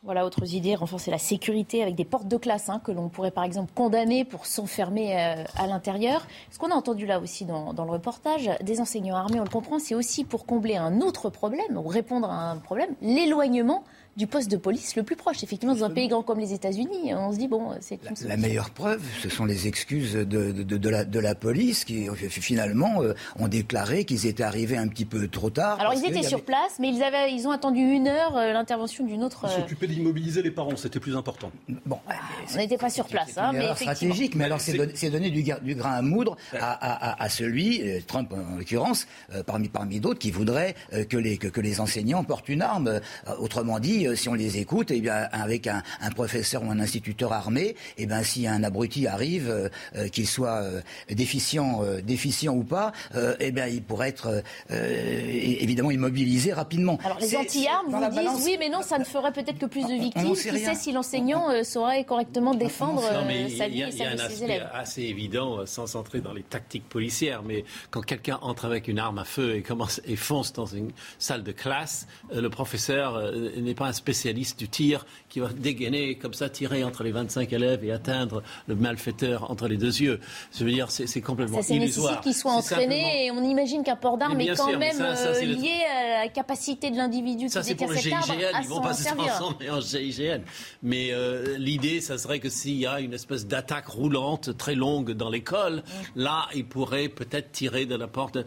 [0.03, 3.29] Voilà, autres idées, renforcer la sécurité avec des portes de classe hein, que l'on pourrait
[3.29, 6.25] par exemple condamner pour s'enfermer euh, à l'intérieur.
[6.49, 9.49] Ce qu'on a entendu là aussi dans, dans, le reportage, des enseignants armés, on le
[9.49, 13.83] comprend, c'est aussi pour combler un autre problème, ou répondre à un problème, l'éloignement
[14.17, 15.43] du poste de police le plus proche.
[15.43, 18.35] Effectivement, dans un pays grand comme les États-Unis, on se dit, bon, c'est une la,
[18.35, 22.07] la, meilleure preuve, ce sont les excuses de, de, de, la, de la, police qui,
[22.29, 25.79] finalement, euh, ont déclaré qu'ils étaient arrivés un petit peu trop tard.
[25.79, 29.05] Alors, ils étaient sur place, mais ils, avaient, ils ont attendu une heure euh, l'intervention
[29.05, 29.45] d'une autre.
[29.45, 31.51] Ils s'occupaient d'immobiliser les parents, c'était plus important.
[31.85, 32.15] Bon, ah,
[32.53, 33.37] on n'était pas sur place.
[33.37, 37.23] Hein, mais stratégique, mais alors c'est donner, donner du, du, grain à moudre à, à,
[37.23, 39.07] à celui, euh, Trump en l'occurrence,
[39.45, 40.75] parmi, parmi d'autres, qui voudrait
[41.09, 42.99] que, les, que, que, les enseignants portent une arme.
[43.39, 45.81] autrement dit, puis, si on les écoute, eh bien, avec un,
[46.15, 49.69] professeur ou un instituteur armé, eh bien, si un abruti arrive,
[50.11, 50.63] qu'il soit
[51.09, 52.91] déficient, déficient ou pas,
[53.39, 56.97] eh bien, il pourrait être évidemment immobilisé rapidement.
[57.03, 59.93] Alors les anti-armes vous disent oui, mais non, ça ne ferait peut-être que plus de
[59.93, 60.33] victimes.
[60.33, 63.21] Qui sait si l'enseignant saurait correctement défendre sa
[63.67, 67.43] vie et sa vie de ses élèves assez évident, sans entrer dans les tactiques policières,
[67.43, 70.91] mais quand quelqu'un entre avec une arme à feu et commence et fonce dans une
[71.19, 76.33] salle de classe, le professeur n'est pas un spécialiste du tir qui va dégainer comme
[76.33, 80.19] ça, tirer entre les 25 élèves et atteindre le malfaiteur entre les deux yeux.
[80.57, 82.11] Je veux dire, c'est complètement ça, illusoire.
[82.11, 85.83] nécessite qu'il soit entraîné et on imagine qu'un port d'armes est quand même euh, lié
[85.89, 89.81] à la capacité de l'individu qui détient cet arbre Ils vont pas se transformer en
[89.81, 90.41] GIGN.
[90.81, 95.11] Mais euh, l'idée, ça serait que s'il y a une espèce d'attaque roulante très longue
[95.11, 95.83] dans l'école,
[96.15, 98.37] là, il pourrait peut-être tirer de la porte.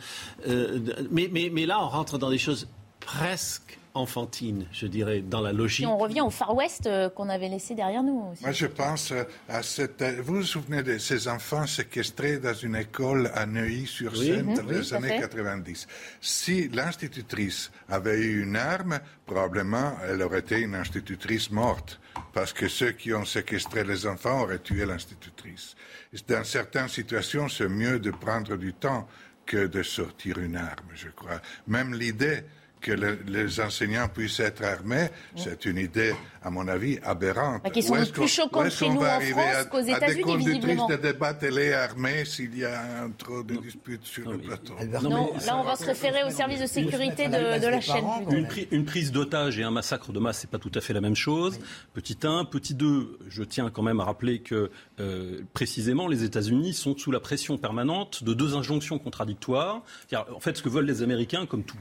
[0.49, 0.81] Euh,
[1.11, 2.67] mais, mais, mais là, on rentre dans des choses
[3.01, 5.87] presque enfantine, je dirais, dans la logique.
[5.87, 8.35] on revient au Far West euh, qu'on avait laissé derrière nous.
[8.41, 10.03] Moi, je pense euh, à cette.
[10.03, 14.93] Euh, vous vous souvenez de ces enfants séquestrés dans une école à Neuilly-sur-Seine dans les
[14.93, 15.87] années 90
[16.21, 22.01] Si l'institutrice avait eu une arme, probablement elle aurait été une institutrice morte,
[22.33, 25.77] parce que ceux qui ont séquestré les enfants auraient tué l'institutrice.
[26.27, 29.07] Dans certaines situations, c'est mieux de prendre du temps
[29.47, 31.41] que de sortir une arme, je crois.
[31.67, 32.45] Même l'idée
[32.85, 36.13] que les enseignants puissent être armés, c'est une idée,
[36.45, 37.63] à mon avis, aberrante.
[37.65, 40.87] La question est plus choquante chez nous en France qu'aux États-Unis, visiblement.
[40.87, 44.75] de débat télé armée s'il y a un trop de disputes sur le plateau.
[45.03, 48.05] Non, là, on va se référer au service de sécurité de, la chaîne.
[48.71, 51.17] Une, prise d'otage et un massacre de masse, c'est pas tout à fait la même
[51.17, 51.59] chose.
[51.95, 52.45] Petit 1.
[52.45, 57.11] Petit 2, je tiens quand même à rappeler que, euh, précisément, les États-Unis sont sous
[57.11, 59.83] la pression permanente de deux injonctions contradictoires.
[60.13, 61.79] En fait, ce que veulent les Américains, comme tout,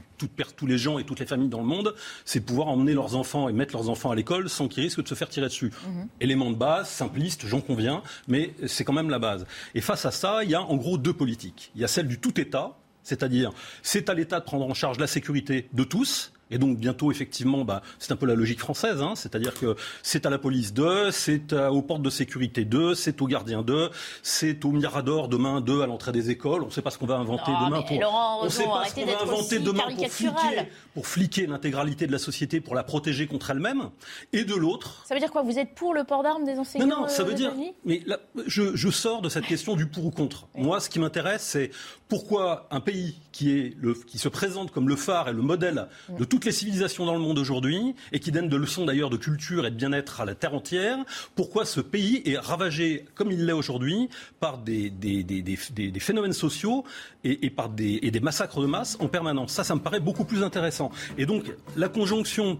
[0.56, 3.50] tous les gens et toutes les familles dans le monde, c'est pouvoir emmener leurs enfants
[3.50, 5.72] et mettre leurs enfants à l'école sans qu'ils risquent de se faire tirer dessus.
[5.86, 6.08] Mhm.
[6.20, 9.46] Élément de base, simpliste, j'en conviens, mais c'est quand même la base.
[9.74, 11.70] Et face à ça, il y a en gros deux politiques.
[11.74, 14.98] Il y a celle du tout État, c'est-à-dire c'est à l'État de prendre en charge
[14.98, 19.00] la sécurité de tous, et donc bientôt, effectivement, bah, c'est un peu la logique française,
[19.00, 23.20] hein, c'est-à-dire que c'est à la police d'eux, c'est aux portes de sécurité d'eux, c'est
[23.22, 23.90] aux gardiens d'eux,
[24.22, 26.62] c'est aux miradors demain d'eux à l'entrée des écoles.
[26.62, 27.98] On ne sait pas ce qu'on va inventer demain pour.
[28.42, 32.18] on sait pas ce qu'on va inventer demain pour fliquer, pour fliquer l'intégralité de la
[32.18, 33.90] société, pour la protéger contre elle-même.
[34.32, 35.04] Et de l'autre.
[35.06, 35.42] Ça veut dire quoi?
[35.42, 37.52] Vous êtes pour le port d'armes des enseignants Non, non, ça euh, veut dire.
[37.84, 40.46] Mais là, je, je, sors de cette question du pour ou contre.
[40.54, 41.70] Moi, ce qui m'intéresse, c'est
[42.08, 45.88] pourquoi un pays qui, est le, qui se présente comme le phare et le modèle
[46.08, 49.16] de toutes les civilisations dans le monde aujourd'hui, et qui donne de leçons d'ailleurs de
[49.16, 50.98] culture et de bien-être à la terre entière,
[51.36, 54.08] pourquoi ce pays est ravagé comme il l'est aujourd'hui
[54.40, 56.82] par des, des, des, des, phénomènes sociaux
[57.22, 59.52] et, par des, des massacres de masse en permanence.
[59.52, 60.90] Ça, ça me paraît beaucoup plus intéressant.
[61.18, 61.44] Et donc,
[61.76, 62.58] la conjonction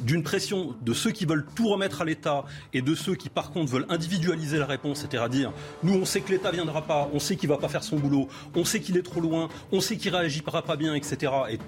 [0.00, 2.44] d'une pression de ceux qui veulent tout remettre à l'État
[2.74, 6.20] et de ceux qui, par contre, veulent individualiser la réponse, c'est-à-dire dire nous, on sait
[6.20, 8.98] que l'État viendra pas, on sait qu'il va pas faire son boulot, on sait qu'il
[8.98, 11.32] est trop loin, on sait qu'il réagira pas bien, etc.
[11.50, 11.58] Et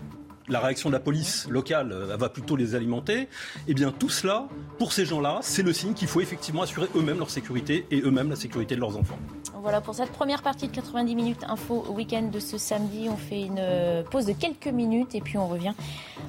[0.48, 3.28] la réaction de la police locale euh, va plutôt les alimenter,
[3.68, 4.48] eh bien tout cela,
[4.78, 8.30] pour ces gens-là, c'est le signe qu'il faut effectivement assurer eux-mêmes leur sécurité et eux-mêmes
[8.30, 9.18] la sécurité de leurs enfants.
[9.54, 13.08] Voilà pour cette première partie de 90 minutes info week-end de ce samedi.
[13.10, 15.74] On fait une euh, pause de quelques minutes et puis on revient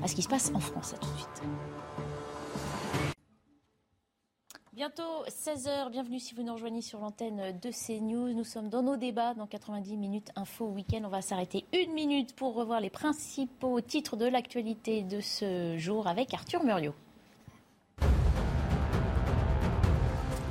[0.04, 0.96] à ce qui se passe en France.
[1.00, 1.44] Tout de suite.
[4.82, 8.34] Bientôt 16h, bienvenue si vous nous rejoignez sur l'antenne de CNews.
[8.34, 11.04] Nous sommes dans nos débats dans 90 minutes info week-end.
[11.06, 16.08] On va s'arrêter une minute pour revoir les principaux titres de l'actualité de ce jour
[16.08, 16.96] avec Arthur Muriot.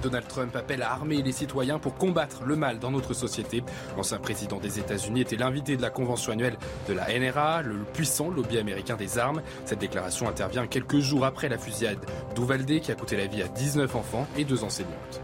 [0.03, 3.63] Donald Trump appelle à armer les citoyens pour combattre le mal dans notre société.
[3.97, 6.57] L'ancien président des États-Unis était l'invité de la convention annuelle
[6.89, 9.43] de la NRA, le puissant lobby américain des armes.
[9.65, 11.99] Cette déclaration intervient quelques jours après la fusillade
[12.35, 15.21] d'Uvalde qui a coûté la vie à 19 enfants et deux enseignantes.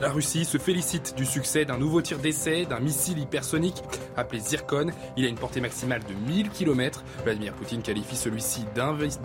[0.00, 3.82] La Russie se félicite du succès d'un nouveau tir d'essai d'un missile hypersonique
[4.16, 4.86] appelé Zircon.
[5.18, 7.04] Il a une portée maximale de 1000 km.
[7.22, 8.64] Vladimir Poutine qualifie celui-ci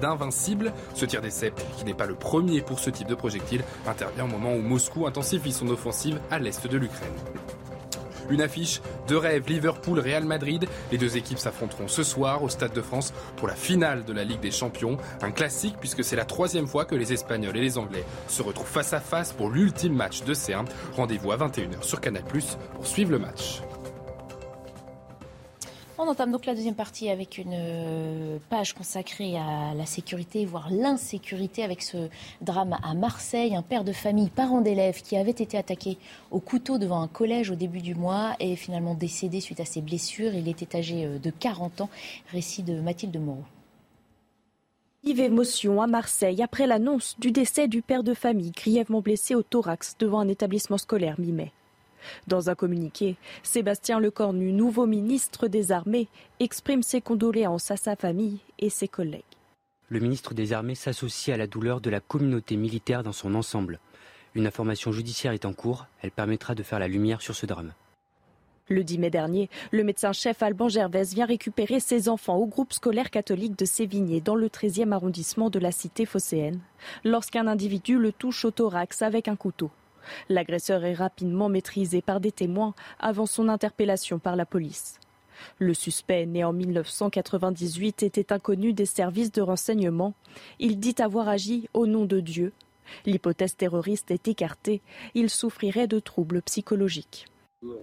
[0.01, 0.73] d'invincible.
[0.93, 4.27] Ce tir d'essai, qui n'est pas le premier pour ce type de projectile, intervient au
[4.27, 7.13] moment où Moscou intensifie son offensive à l'est de l'Ukraine.
[8.29, 10.67] Une affiche de rêve Liverpool-Real Madrid.
[10.91, 14.23] Les deux équipes s'affronteront ce soir au Stade de France pour la finale de la
[14.23, 14.97] Ligue des Champions.
[15.21, 18.67] Un classique puisque c'est la troisième fois que les Espagnols et les Anglais se retrouvent
[18.67, 20.65] face à face pour l'ultime match de C1.
[20.95, 22.23] Rendez-vous à 21h sur Canal
[22.73, 23.61] pour suivre le match.
[25.97, 30.67] On entame donc la deuxième partie avec une euh, page consacrée à la sécurité, voire
[30.69, 32.09] l'insécurité, avec ce
[32.41, 33.55] drame à Marseille.
[33.55, 35.97] Un père de famille, parent d'élèves, qui avait été attaqué
[36.31, 39.79] au couteau devant un collège au début du mois est finalement décédé suite à ses
[39.79, 40.33] blessures.
[40.33, 41.89] Il était âgé euh, de 40 ans.
[42.29, 43.45] Récit de Mathilde Moreau.
[45.05, 49.43] Vive émotion à Marseille après l'annonce du décès du père de famille grièvement blessé au
[49.43, 51.53] thorax devant un établissement scolaire mi-mai.
[52.27, 56.07] Dans un communiqué, Sébastien Lecornu, nouveau ministre des Armées,
[56.39, 59.23] exprime ses condoléances à sa famille et ses collègues.
[59.89, 63.79] Le ministre des Armées s'associe à la douleur de la communauté militaire dans son ensemble.
[64.33, 67.73] Une information judiciaire est en cours, elle permettra de faire la lumière sur ce drame.
[68.67, 73.11] Le 10 mai dernier, le médecin-chef Alban Gervais vient récupérer ses enfants au groupe scolaire
[73.11, 76.59] catholique de Sévigné dans le 13e arrondissement de la cité phocéenne
[77.03, 79.69] lorsqu'un individu le touche au thorax avec un couteau.
[80.29, 84.99] L'agresseur est rapidement maîtrisé par des témoins avant son interpellation par la police.
[85.59, 90.13] Le suspect, né en 1998, était inconnu des services de renseignement.
[90.59, 92.53] Il dit avoir agi au nom de Dieu.
[93.05, 94.81] L'hypothèse terroriste est écartée.
[95.13, 97.25] Il souffrirait de troubles psychologiques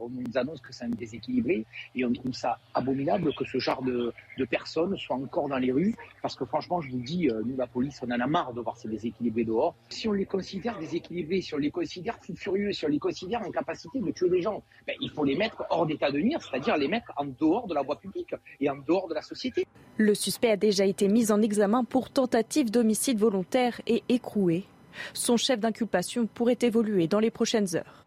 [0.00, 1.64] on nous annonce que c'est un déséquilibré
[1.94, 4.12] et on trouve ça abominable que ce genre de,
[4.50, 7.66] personnes soient encore dans les rues parce que franchement, je vous dis, euh, nous, la
[7.66, 9.74] police, on en a marre de voir ces déséquilibrés dehors.
[9.88, 13.42] Si on les considère déséquilibrés, si on les considère fous furieux, si on les considère
[13.42, 16.42] en capacité de tuer des gens, ben, il faut les mettre hors d'état de nuire,
[16.42, 19.64] c'est-à-dire les mettre en dehors de la voie publique et en dehors de la société.
[19.96, 24.64] Le suspect a déjà été mis en examen pour tentative d'homicide volontaire et écroué.
[25.14, 28.01] Son chef d'inculpation pourrait évoluer dans les prochaines heures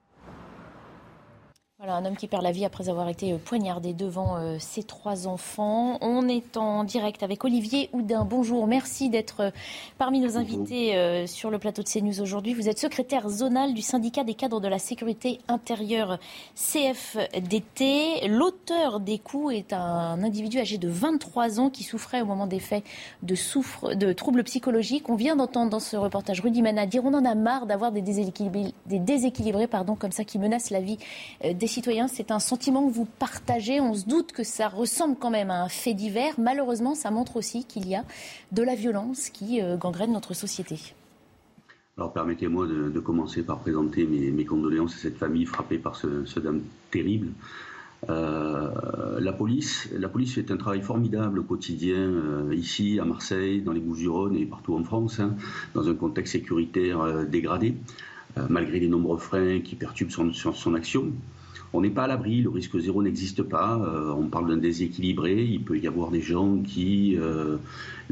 [1.94, 5.28] un homme qui perd la vie après avoir été euh, poignardé devant euh, ses trois
[5.28, 5.98] enfants.
[6.02, 8.26] On est en direct avec Olivier Houdin.
[8.26, 9.52] Bonjour, merci d'être euh,
[9.98, 12.54] parmi nos invités sur le plateau de CNews aujourd'hui.
[12.54, 16.20] Vous êtes secrétaire zonal du syndicat des cadres de la sécurité intérieure
[16.56, 18.28] CFDT.
[18.28, 22.60] L'auteur des coups est un individu âgé de 23 ans qui souffrait au moment des
[22.60, 22.84] faits
[23.24, 23.36] de,
[23.96, 25.10] de troubles psychologiques.
[25.10, 28.02] On vient d'entendre dans ce reportage Rudy Mana dire on en a marre d'avoir des
[28.02, 30.98] déséquilibrés, des déséquilibrés pardon, comme ça qui menacent la vie
[31.44, 33.82] des citoyens, c'est un sentiment que vous partagez.
[33.82, 36.34] On se doute que ça ressemble quand même à un fait divers.
[36.38, 38.06] Malheureusement, ça montre aussi qu'il y a
[38.54, 40.78] de la violence qui euh, gangrène notre société.
[41.98, 46.62] Alors permettez-moi de, commencer par présenter mes, condoléances à cette famille frappée par ce, drame
[46.92, 47.28] terrible.
[48.10, 49.90] Euh, la police,
[50.34, 54.76] fait un travail formidable au quotidien euh, ici à Marseille, dans les Bouches-du-Rhône et partout
[54.76, 55.36] en France, hein,
[55.74, 57.76] dans un contexte sécuritaire dégradé,
[58.50, 61.12] malgré les nombreux freins qui perturbent son action.
[61.74, 63.78] On n'est pas à l'abri, le risque zéro n'existe pas.
[63.78, 65.44] Euh, on parle d'un déséquilibré.
[65.44, 67.58] Il peut y avoir des gens qui, euh,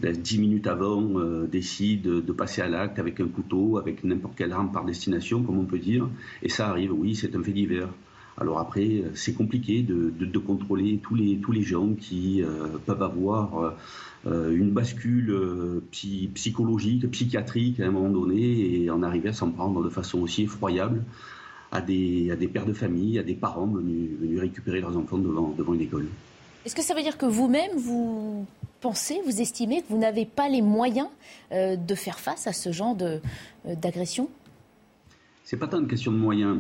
[0.02, 4.52] dix minutes avant, euh, décident de passer à l'acte avec un couteau, avec n'importe quelle
[4.52, 6.10] arme par destination, comme on peut dire.
[6.42, 7.90] Et ça arrive, oui, c'est un fait divers.
[8.38, 12.42] Alors après, c'est compliqué de, contrôler tous les gens qui
[12.88, 13.76] peuvent avoir
[14.26, 15.38] une bascule
[16.34, 20.44] psychologique, psychiatrique à un moment donné et en arriver à s'en prendre de façon aussi
[20.44, 21.04] effroyable
[21.74, 25.18] à des, à des pères de famille, à des parents venus, venus récupérer leurs enfants
[25.18, 26.06] devant, devant une école.
[26.66, 28.46] Est-ce que ça veut dire que vous-même, vous
[28.80, 31.10] pensez, vous estimez que vous n'avez pas les moyens
[31.52, 33.20] euh, de faire face à ce genre euh,
[33.66, 34.30] d'agression?
[35.44, 36.60] C'est pas tant une question de moyens.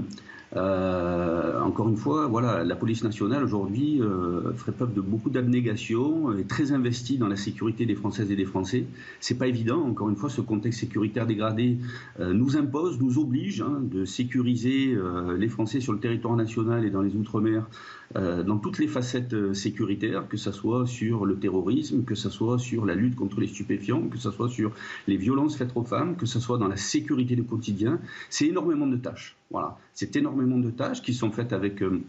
[0.55, 6.37] Euh, encore une fois, voilà, la police nationale aujourd'hui euh, ferait preuve de beaucoup d'abnégation,
[6.37, 8.85] est très investie dans la sécurité des Françaises et des Français.
[9.19, 9.81] C'est pas évident.
[9.81, 11.77] Encore une fois, ce contexte sécuritaire dégradé
[12.19, 14.95] euh, nous impose, nous oblige hein, de sécuriser
[15.37, 19.34] les Français sur le territoire national et dans les outre-mer euh, dans toutes les facettes
[19.34, 23.39] euh, sécuritaires, que ce soit sur le terrorisme, que ce soit sur la lutte contre
[23.39, 24.71] les stupéfiants, que ce soit sur
[25.08, 27.99] les violences faites aux femmes, que ce soit dans la sécurité du quotidien.
[28.30, 29.36] C'est énormément de tâches.
[29.49, 32.02] Voilà, c'est énormément de tâches qui sont faites avec euh,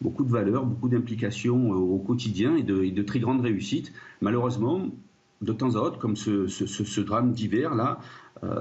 [0.00, 3.92] beaucoup de valeur, beaucoup d'implications au quotidien et de, très grandes réussites.
[4.20, 4.88] Malheureusement,
[5.40, 8.00] de temps à autre, comme ce, drame d'hiver là,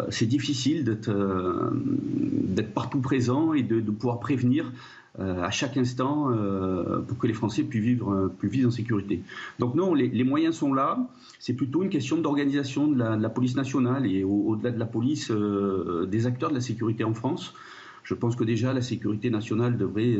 [0.10, 4.71] c'est difficile d'être partout présent et de, pouvoir prévenir euh,
[5.19, 9.21] à chaque instant euh, pour que les Français puissent vivre, euh, plus vivre en sécurité.
[9.60, 10.97] Donc non, les, moyens sont là.
[11.39, 16.28] C'est plutôt une question d'organisation de, la, police nationale et au-delà de la police, des
[16.28, 17.54] acteurs de la sécurité en France.
[18.03, 20.17] Je pense que déjà la sécurité nationale devrait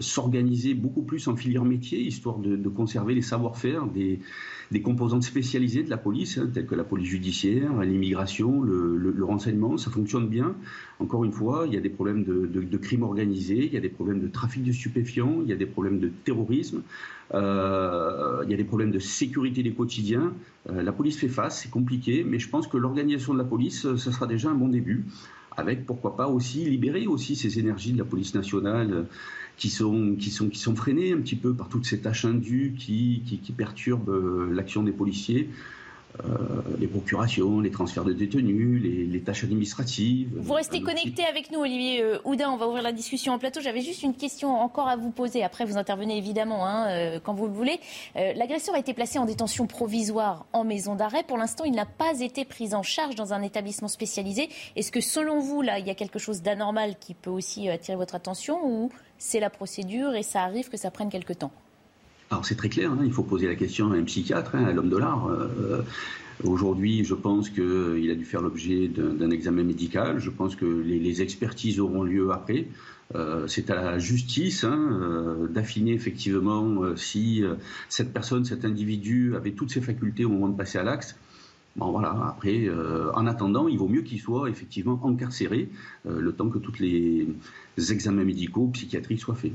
[0.00, 4.20] s'organiser beaucoup plus en filière métier, histoire de, conserver les savoir-faire des,
[4.82, 9.76] composantes spécialisées de la police, hein, telles que la police judiciaire, l'immigration, le, renseignement.
[9.76, 10.54] Ça fonctionne bien.
[10.98, 13.80] Encore une fois, il y a des problèmes de, de, crime organisé, il y a
[13.80, 16.82] des problèmes de trafic de stupéfiants, il y a des problèmes de terrorisme,
[17.32, 20.32] euh, il y a des problèmes de sécurité des quotidiens.
[20.70, 23.82] Euh, la police fait face, c'est compliqué, mais je pense que l'organisation de la police,
[23.82, 25.04] ce euh, sera déjà un bon début,
[25.56, 29.06] avec pourquoi pas aussi libérer aussi ces énergies de la police nationale
[29.56, 32.74] qui sont, qui sont, qui sont freinées un petit peu par toutes ces tâches indues
[32.78, 35.48] qui, qui, qui perturbent l'action des policiers.
[36.78, 40.30] Les procurations, les transferts de détenus, les, tâches administratives.
[40.36, 42.50] Vous restez connecté avec nous, Olivier Houdin.
[42.50, 43.60] On va ouvrir la discussion en plateau.
[43.60, 45.42] J'avais juste une question encore à vous poser.
[45.42, 47.80] Après, vous intervenez évidemment hein, quand vous le voulez.
[48.14, 51.22] L'agresseur a été placé en détention provisoire en maison d'arrêt.
[51.22, 54.48] Pour l'instant, il n'a pas été pris en charge dans un établissement spécialisé.
[54.76, 57.96] Est-ce que selon vous, là, il y a quelque chose d'anormal qui peut aussi attirer
[57.96, 61.52] votre attention ou c'est la procédure et ça arrive que ça prenne quelque temps?
[62.34, 64.72] Alors c'est très clair, hein, il faut poser la question à un psychiatre, hein, à
[64.72, 65.28] l'homme de l'art.
[65.28, 65.82] Euh,
[66.42, 70.18] aujourd'hui, je pense qu'il a dû faire l'objet d'un examen médical.
[70.18, 72.66] Je pense que les, expertises auront lieu après.
[73.14, 77.44] Euh, c'est à la justice hein, euh, d'affiner effectivement si
[77.88, 81.16] cette personne, cet individu avait toutes ses facultés au moment de passer à l'axe.
[81.76, 82.68] Bon voilà, après,
[83.14, 85.68] en attendant, il vaut mieux qu'il soit effectivement incarcéré
[86.04, 87.28] le temps que tous les
[87.78, 89.52] examens médicaux, psychiatriques soient faits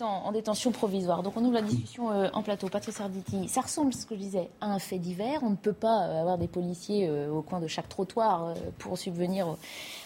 [0.00, 1.22] en, détention provisoire.
[1.22, 2.68] Donc on ouvre la discussion euh, en plateau.
[2.68, 5.40] Patrice Arditi, ça ressemble, ce que je disais, à un fait divers.
[5.42, 8.98] On ne peut pas euh, avoir des policiers euh, au coin de chaque trottoir pour
[8.98, 9.56] subvenir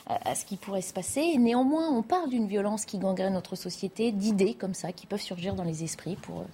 [0.06, 1.36] à ce qui pourrait se passer.
[1.38, 5.54] Néanmoins, on parle d'une violence qui gangrène notre société, d'idées comme ça qui peuvent surgir
[5.54, 6.44] dans les esprits pour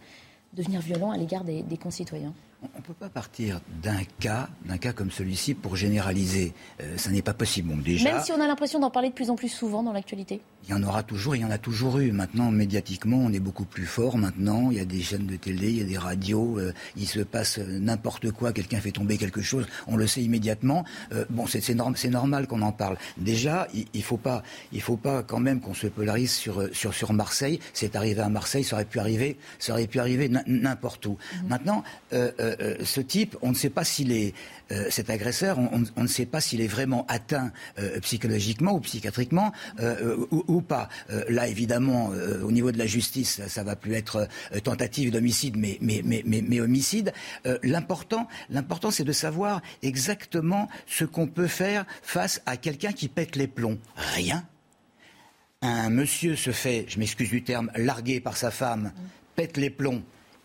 [0.53, 2.33] devenir violents à l'égard des concitoyens.
[2.61, 6.55] On ne peut pas partir d'un cas, d'un cas comme celui-ci pour généraliser.
[6.81, 7.81] Euh, ça n'est pas possible.
[7.85, 10.41] déjà, Même si on a l'impression d'en parler de plus en plus souvent dans l'actualité.
[10.65, 12.11] Il y en aura toujours, il y en a toujours eu.
[12.11, 14.19] Maintenant, médiatiquement, on est beaucoup plus fort.
[14.19, 16.59] Maintenant, il y a des chaînes de télé, il y a des radios.
[16.59, 18.53] Euh, il se passe n'importe quoi.
[18.53, 20.85] Quelqu'un fait tomber quelque chose, on le sait immédiatement.
[21.13, 22.97] Euh, bon, c'est normal qu'on en parle.
[23.19, 24.43] Déjà, il, ne faut pas,
[24.73, 27.61] il faut pas quand même qu'on se polarise sur sur sur Marseille.
[27.73, 31.19] C'est arrivé à Marseille, ça aurait pu arriver, ça aurait pu arriver n'importe où.
[31.43, 31.49] Mhm.
[31.49, 31.85] Maintenant.
[32.13, 34.35] Euh, euh, ce type, on ne sait pas s'il est,
[34.73, 37.53] euh, cet agresseur, on, ne sait pas s'il est vraiment atteint
[38.03, 39.53] psychologiquement ou psychiatriquement
[40.31, 40.89] ou, pas.
[41.29, 42.11] là, évidemment,
[42.43, 44.29] au niveau de la justice, ça, va plus être
[44.63, 47.13] tentative d'homicide, mais, homicide.
[47.63, 53.37] l'important, l'important, c'est de savoir exactement ce qu'on peut faire face à quelqu'un qui pète
[53.37, 53.79] les plombs.
[53.97, 54.45] Rien.
[55.63, 58.93] Un monsieur se fait, je m'excuse du terme, largué par sa femme,
[59.35, 60.03] pète les plombs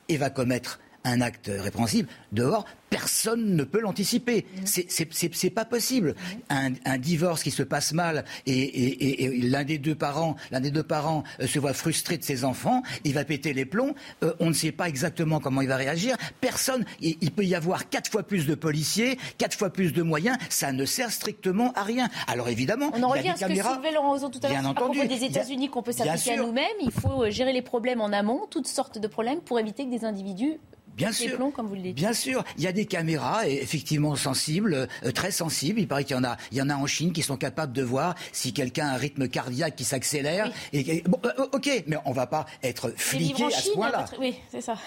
[0.09, 4.45] et va commettre un acte répréhensible, dehors, personne ne peut l'anticiper.
[4.65, 6.15] C'est pas possible.
[6.49, 11.23] Un, divorce qui se passe mal et, l'un des deux parents, l'un des deux parents
[11.39, 13.95] euh, se voit frustré de ses enfants, il va péter les plombs.
[14.23, 16.15] Euh, on ne sait pas exactement comment il va réagir.
[16.39, 16.85] Personne.
[17.01, 20.37] Il, peut y avoir quatre fois plus de policiers, quatre fois plus de moyens.
[20.49, 22.09] Ça ne sert strictement à rien.
[22.27, 25.03] Alors évidemment, on en revient à ce que Sylvain Laurent tout à l'heure à propos
[25.05, 26.65] des États-Unis qu'on peut s'appliquer à nous-mêmes.
[26.81, 29.91] Il faut euh, gérer les problèmes en amont, toutes sortes de problèmes, pour éviter que
[29.91, 30.59] des individus
[30.95, 35.11] Bien sûr, comme vous le Bien sûr, il y a des caméras effectivement sensibles, euh,
[35.11, 35.79] très sensibles.
[35.79, 37.73] Il paraît qu'il y en a, il y en a en Chine qui sont capables
[37.73, 40.51] de voir si quelqu'un a un rythme cardiaque qui s'accélère.
[40.71, 44.05] Et, bon, euh, ok, mais on va pas être fliqué à ce point-là.
[44.19, 44.77] Oui, c'est ça.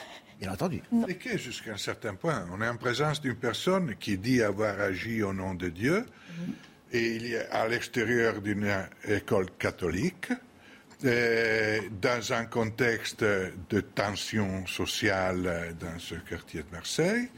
[0.40, 0.82] Bien entendu.
[1.04, 2.46] Fliqué jusqu'à un certain point.
[2.52, 6.04] On est en présence d'une personne qui dit avoir agi au nom de Dieu.
[6.38, 6.54] Mhm.
[6.92, 8.70] Et il est à l'extérieur d'une
[9.08, 10.28] école catholique
[11.02, 17.28] dans un contexte de tension sociale dans ce quartier de Marseille.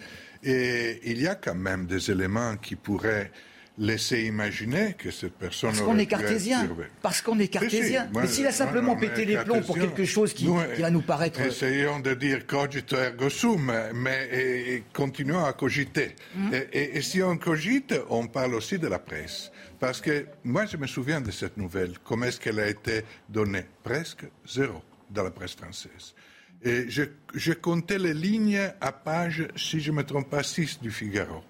[0.43, 3.31] Et il y a quand même des éléments qui pourraient
[3.79, 6.69] laisser imaginer que cette personne Parce qu'on est cartésien.
[7.01, 8.09] Parce qu'on est cartésien.
[8.15, 10.49] Mais s'il a simplement pété les plombs pour quelque chose qui,
[10.79, 11.41] va nous paraître.
[11.41, 16.15] Essayons de dire cogito ergo sum, mais continuons à cogiter.
[16.37, 16.51] Hum.
[16.73, 19.51] et, si on cogite, on parle aussi de la presse.
[19.79, 21.95] Parce que moi, je me souviens de cette nouvelle.
[22.05, 23.65] Comment est-ce qu'elle a été donnée?
[23.83, 26.15] Presque zéro dans la presse française.
[26.63, 30.91] Et je, comptais les lignes à page, si je ne me trompe pas, 6 du
[30.91, 31.45] Figaro.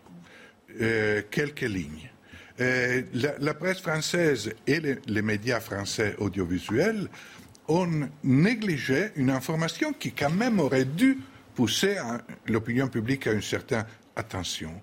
[0.81, 2.11] Euh, quelques lignes.
[2.59, 7.09] La, presse française et les, médias français audiovisuels
[7.69, 11.19] ont négligé une information qui quand même aurait dû
[11.55, 11.97] pousser
[12.47, 13.85] l'opinion publique à une certaine
[14.17, 14.81] attention.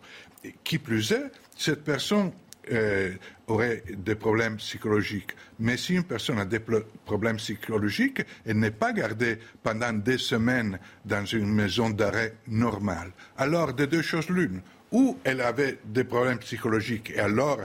[0.63, 2.32] qui plus est, cette personne
[2.71, 3.13] euh,
[3.47, 5.32] aurait des problèmes psychologiques.
[5.59, 6.59] Mais si une personne a des
[7.05, 13.11] problèmes psychologiques, elle n'est pas gardée pendant des semaines dans une maison d'arrêt normale.
[13.38, 14.61] Alors, de deux choses l'une.
[14.92, 17.60] Ou elle avait des problèmes psychologiques et alors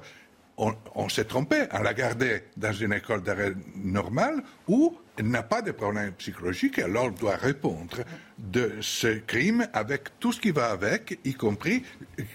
[0.94, 5.62] on, s'est trompé, on l'a gardée dans une école d'arrêt normale, ou elle n'a pas
[5.62, 7.98] de problème psychologique et alors doit répondre
[8.38, 11.82] de ce crime avec tout ce qui va avec, y compris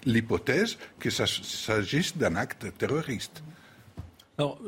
[0.06, 3.44] l'hypothèse que ça s'agisse d'un acte terroriste.
[4.38, 4.60] Alors,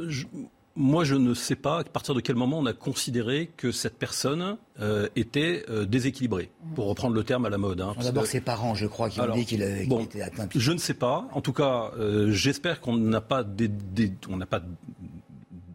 [0.78, 3.98] moi, je ne sais pas à partir de quel moment on a considéré que cette
[3.98, 7.82] personne euh, était euh, déséquilibrée, pour reprendre le terme à la mode.
[7.82, 10.48] Hein, D'abord, ses parents, je crois, qui ont dit qu'il était atteint.
[10.56, 11.28] Je ne sais pas.
[11.34, 14.62] En tout cas, euh, j'espère qu'on n'a pas, pas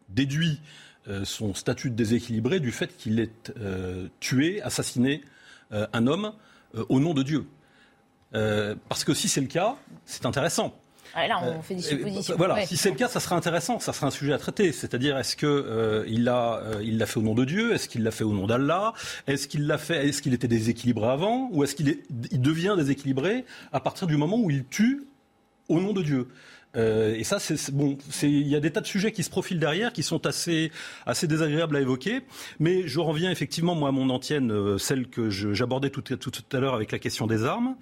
[0.08, 0.60] déduit
[1.08, 5.22] euh, son statut de déséquilibré du fait qu'il ait euh, tué, assassiné
[5.72, 6.32] euh, un homme
[6.88, 7.44] au nom de Dieu.
[8.88, 9.76] parce que si c'est le cas,
[10.06, 10.74] c'est intéressant.
[11.14, 12.34] Ah, là, on fait des suppositions.
[12.36, 14.72] Voilà, si c'est le cas, ça serait intéressant, ça serait un sujet à traiter.
[14.72, 17.74] C'est-à-dire, est-ce que il l'a, il l'a fait au nom de Dieu?
[17.74, 18.92] Est-ce qu'il l'a fait au nom d'Allah?
[19.26, 21.48] Est-ce qu'il l'a fait Est-ce qu'il était déséquilibré avant?
[21.52, 21.98] Ou est-ce qu'il
[22.30, 25.04] il devient déséquilibré à partir du moment où il tue
[25.68, 26.28] au nom de Dieu?
[26.76, 27.98] Euh, et ça, c'est bon.
[28.22, 30.72] Il y a des tas de sujets qui se profilent derrière, qui sont assez,
[31.06, 32.22] assez désagréables à évoquer.
[32.58, 36.60] Mais je reviens effectivement moi à mon antienne, euh, celle que j'abordais tout, tout à
[36.60, 37.76] l'heure avec la question des armes.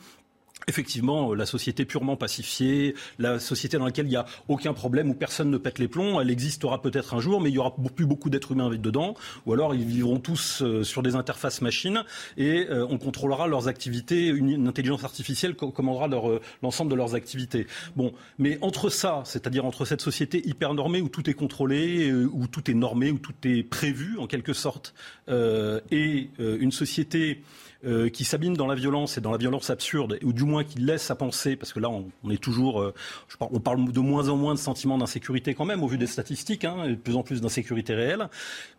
[0.69, 5.15] Effectivement, la société purement pacifiée, la société dans laquelle il n'y a aucun problème, où
[5.15, 8.07] personne ne pète les plombs, elle existera peut-être un jour, mais il y aura plus
[8.07, 9.15] beaucoup d'êtres humains dedans,
[9.47, 12.05] ou alors ils vivront tous euh, sur des interfaces machines
[12.37, 17.67] et euh, on contrôlera leurs activités, une, intelligence artificielle commandera euh, l'ensemble de leurs activités.
[17.97, 22.47] Bon, mais entre ça, c'est-à-dire entre cette société hyper normée où tout est contrôlé, où
[22.47, 24.95] tout est normé, où tout est prévu en quelque sorte,
[25.91, 27.43] et une société
[27.85, 30.81] euh, qui s'abîme dans la violence et dans la violence absurde, ou du moins qui
[30.81, 32.93] laisse à penser, parce que là on, est toujours, euh,
[33.41, 36.67] on parle de moins en moins de sentiments d'insécurité quand même, au vu des statistiques,
[36.67, 38.29] hein, et de plus en plus d'insécurité réelle.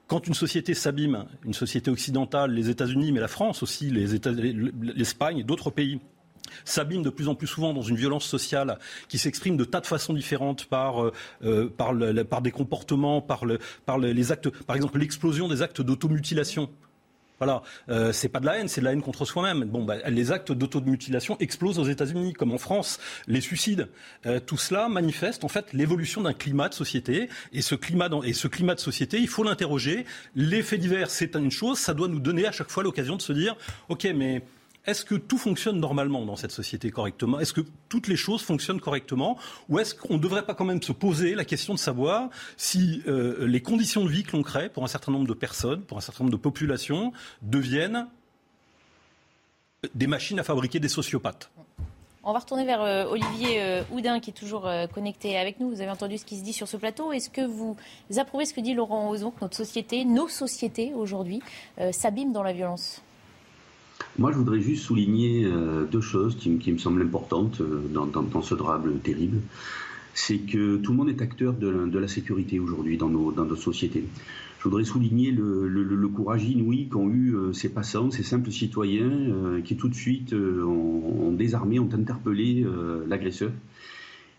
[0.06, 5.72] Quand une société s'abîme, une société occidentale, les États-Unis, mais la France aussi, l'Espagne d'autres
[5.72, 6.00] pays,
[6.64, 8.78] s'abîme de plus en plus souvent dans une violence sociale
[9.08, 11.12] qui s'exprime de tas de façons différentes par,
[11.44, 16.70] euh, par, des comportements, par les actes, par exemple l'explosion des actes d'automutilation.
[17.42, 19.64] Voilà, euh, c'est pas de la haine, c'est de la haine contre soi-même.
[19.64, 23.88] Bon, bah, les actes d'automutilation explosent aux États-Unis, comme en France, les suicides.
[24.28, 28.34] Euh, tout cela manifeste en fait l'évolution d'un climat de société, et ce climat, et
[28.34, 30.06] ce climat de société, il faut l'interroger.
[30.36, 33.24] Les faits divers, c'est une chose, ça doit nous donner à chaque fois l'occasion de
[33.24, 33.58] se dire,
[33.90, 34.44] ok, mais
[34.86, 37.40] est-ce que tout fonctionne normalement dans cette société correctement?
[37.40, 39.38] Est-ce que toutes les choses fonctionnent correctement?
[39.70, 43.04] Ou est-ce qu'on ne devrait pas quand même se poser la question de savoir si
[43.08, 46.00] euh, les conditions de vie que l'on crée pour un certain nombre de personnes, pour
[46.00, 47.14] un certain nombre de populations,
[47.44, 48.08] deviennent
[49.94, 51.52] des machines à fabriquer des sociopathes?
[52.24, 55.70] On va retourner vers euh, Olivier euh, Houdin qui est toujours connecté avec nous.
[55.70, 57.12] Vous avez entendu ce qui se dit sur ce plateau.
[57.12, 57.78] Est-ce que vous
[58.18, 61.42] approuvez ce que dit Laurent Ozon, que notre société, nos sociétés aujourd'hui,
[61.92, 63.02] s'abîment dans la violence?
[64.20, 68.56] Moi, je voudrais juste souligner euh, deux choses qui, me semblent importantes euh, dans, ce
[68.56, 69.40] drame terrible.
[70.14, 74.04] C'est que tout le monde est acteur de, la sécurité aujourd'hui dans nos, dans sociétés.
[74.60, 79.78] Je voudrais souligner le, courage inouï qu'ont eu euh, ces passants, ces simples citoyens, qui
[79.78, 82.66] tout de suite ont, désarmé, ont interpellé
[83.08, 83.52] l'agresseur.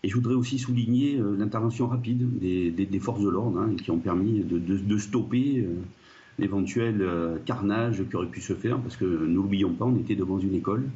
[0.03, 4.41] Et je voudrais aussi souligner l'intervention rapide des, forces de l'ordre, hein, qui ont permis
[4.43, 5.65] de stopper
[6.39, 10.39] l'éventuel euh, carnage qui aurait pu se faire, parce que n'oublions pas, on était devant
[10.39, 10.89] une école.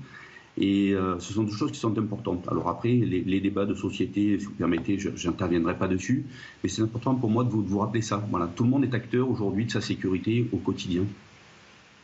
[0.60, 2.48] Et euh, ce sont des choses qui sont importantes.
[2.48, 6.26] Alors après, les, débats de société, si vous permettez, je n'interviendrai pas dessus,
[6.64, 8.26] mais c'est important pour moi de vous, de vous rappeler ça.
[8.32, 11.04] Voilà, tout le monde est acteur aujourd'hui de sa sécurité au quotidien.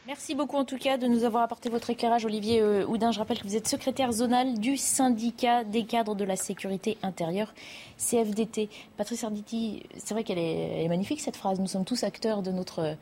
[0.05, 3.13] Merci beaucoup en tout cas de nous avoir apporté votre éclairage, Olivier euh, Houdin.
[3.13, 7.53] Je rappelle que vous êtes secrétaire zonal du syndicat des cadres de la sécurité intérieure,
[7.97, 8.67] CFDT.
[8.97, 11.61] Patrice Arditi, c'est vrai qu'elle est, magnifique cette phrase.
[11.61, 12.97] Nous sommes tous acteurs de notre,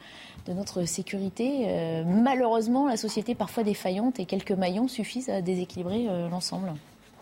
[0.46, 1.64] de notre sécurité.
[1.66, 6.72] Euh, malheureusement, la société est parfois défaillante et quelques maillons suffisent à déséquilibrer euh, l'ensemble.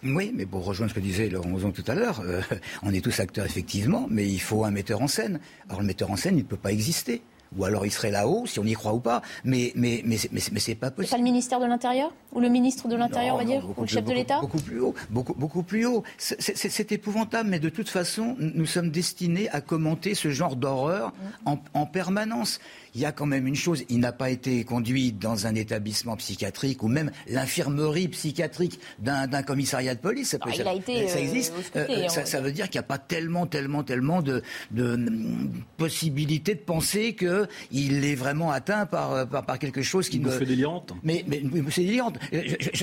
[0.04, 2.22] Oui, mais pour rejoindre ce que disait Laurent tout à l'heure,
[2.84, 5.40] on est tous acteurs effectivement, mais il faut un metteur en scène.
[5.70, 7.22] Alors le metteur en scène, il ne peut pas exister
[7.58, 9.22] ou alors il serait là-haut, si on y croit ou pas.
[9.44, 11.08] Mais, mais, mais, mais, mais c'est pas possible.
[11.08, 13.82] C'est pas le ministère de l'Intérieur Ou le ministre de l'Intérieur, on va dire Ou
[13.82, 14.94] le chef de l'État Beaucoup plus haut.
[15.10, 16.04] Beaucoup, beaucoup plus haut.
[16.18, 21.50] C'est épouvantable, mais de toute façon, nous sommes destinés à commenter ce genre d'horreur mm.
[21.50, 22.60] en, en permanence
[22.96, 26.16] il y a quand même une chose, il n'a pas été conduit dans un établissement
[26.18, 30.30] psychiatrique ou même l'infirmerie psychiatrique d'un commissariat de police.
[30.30, 31.54] Ça, ah, il a été, ça existe.
[31.76, 35.52] Euh, euh, ça, veut dire qu'il n'y a pas tellement, tellement, tellement de, de mm,
[35.78, 40.46] possibilités de penser qu'il est vraiment atteint par, euh, par, quelque chose qui une me...
[40.46, 40.94] délirante.
[41.04, 42.18] Mais, mais c'est délirante.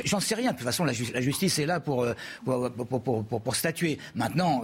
[0.04, 0.52] J'en sais rien.
[0.52, 2.06] De toute façon, la, justice est là pour,
[2.44, 2.70] pour,
[3.02, 3.98] pour, pour statuer.
[4.14, 4.62] Maintenant,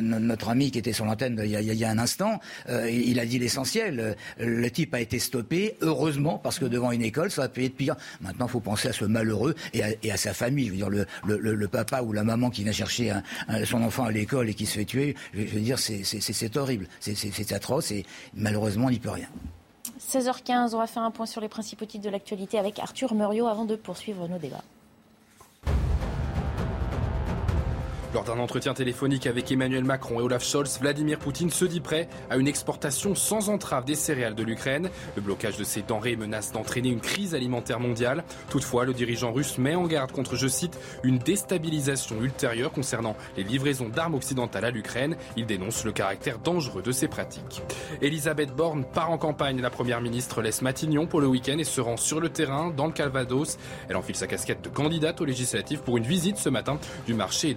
[0.00, 3.38] notre ami qui était sur l'antenne il, il, y a un instant, il a dit
[3.38, 4.16] l'essentiel.
[4.38, 7.76] Le type a été stoppé, heureusement, parce que devant une école, ça aurait pu être
[7.76, 7.96] pire.
[8.20, 10.66] Maintenant, il faut penser à ce malheureux et à, sa famille.
[10.66, 13.12] Je veux dire, le, papa ou la maman qui vient chercher
[13.64, 17.52] son enfant à l'école et qui se fait tuer, je veux dire, c'est horrible, c'est
[17.52, 18.04] atroce et
[18.34, 19.28] malheureusement, on n'y peut rien.
[20.00, 23.46] 16h15, on va faire un point sur les principaux titres de l'actualité avec Arthur Muriot
[23.46, 24.62] avant de poursuivre nos débats.
[28.16, 32.08] Lors d'un entretien téléphonique avec Emmanuel Macron et Olaf Scholz, Vladimir Poutine se dit prêt
[32.30, 34.88] à une exportation sans entrave des céréales de l'Ukraine.
[35.16, 38.24] Le blocage de ces denrées menace d'entraîner une crise alimentaire mondiale.
[38.48, 43.42] Toutefois, le dirigeant russe met en garde contre, je cite, une déstabilisation ultérieure concernant les
[43.42, 45.18] livraisons d'armes occidentales à l'Ukraine.
[45.36, 47.60] Il dénonce le caractère dangereux de ces pratiques.
[48.00, 49.60] Elisabeth Borne part en campagne.
[49.60, 52.86] La première ministre laisse Matignon pour le week-end et se rend sur le terrain dans
[52.86, 53.58] le Calvados.
[53.90, 57.52] Elle enfile sa casquette de candidate aux législatives pour une visite ce matin du marché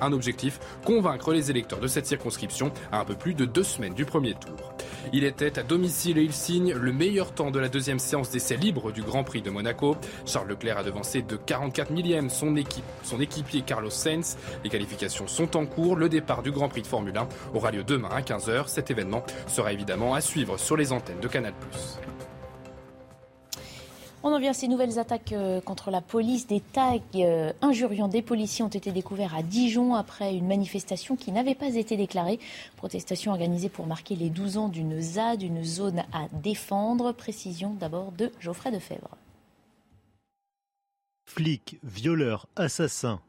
[0.00, 3.94] Un objectif, convaincre les électeurs de cette circonscription à un peu plus de deux semaines
[3.94, 4.72] du premier tour.
[5.12, 8.56] Il était à domicile et il signe le meilleur temps de la deuxième séance d'essai
[8.56, 9.96] libre du Grand Prix de Monaco.
[10.24, 14.36] Charles Leclerc a devancé de 44 millième son, équipe, son équipier Carlos Sainz.
[14.62, 15.96] Les qualifications sont en cours.
[15.96, 18.68] Le départ du Grand Prix de Formule 1 aura lieu demain à 15h.
[18.68, 21.54] Cet événement sera évidemment à suivre sur les antennes de Canal+.
[24.22, 26.46] On en vient à ces nouvelles attaques euh, contre la police.
[26.46, 31.32] Des tags euh, injuriant des policiers ont été découverts à Dijon après une manifestation qui
[31.32, 32.38] n'avait pas été déclarée.
[32.76, 37.12] Protestation organisée pour marquer les 12 ans d'une ZAD, une zone à défendre.
[37.12, 39.16] Précision d'abord de Geoffrey Defebvre.
[41.24, 43.20] Flics, violeurs, assassins.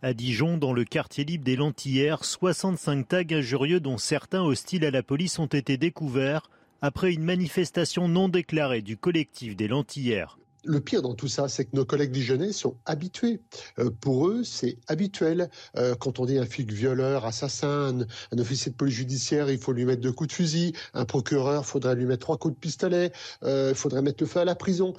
[0.00, 4.90] À Dijon, dans le quartier libre des Lentillères, 65 tags injurieux dont certains hostiles à
[4.90, 6.48] la police ont été découverts
[6.80, 10.38] après une manifestation non déclarée du collectif des Lentillères.
[10.64, 13.40] Le pire dans tout ça, c'est que nos collègues dijonnais sont habitués.
[13.78, 15.50] Euh, pour eux, c'est habituel.
[15.76, 18.00] Euh, quand on dit un flic violeur, assassin,
[18.32, 20.72] un, officier de police judiciaire, il faut lui mettre deux coups de fusil.
[20.94, 23.12] Un procureur, faudrait lui mettre trois coups de pistolet.
[23.44, 24.94] Euh, il faudrait mettre le feu à la prison.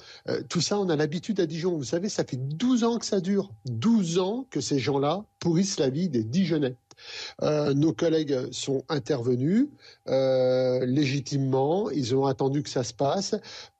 [0.48, 1.76] tout ça, on a l'habitude à Dijon.
[1.76, 3.52] Vous savez, ça fait 12 ans que ça dure.
[3.66, 6.76] 12 ans que ces gens-là pourrissent la vie des Dijonnais.
[7.42, 9.68] Euh, nos collègues sont intervenus
[10.08, 13.34] euh, légitimement, ils ont attendu que ça se passe.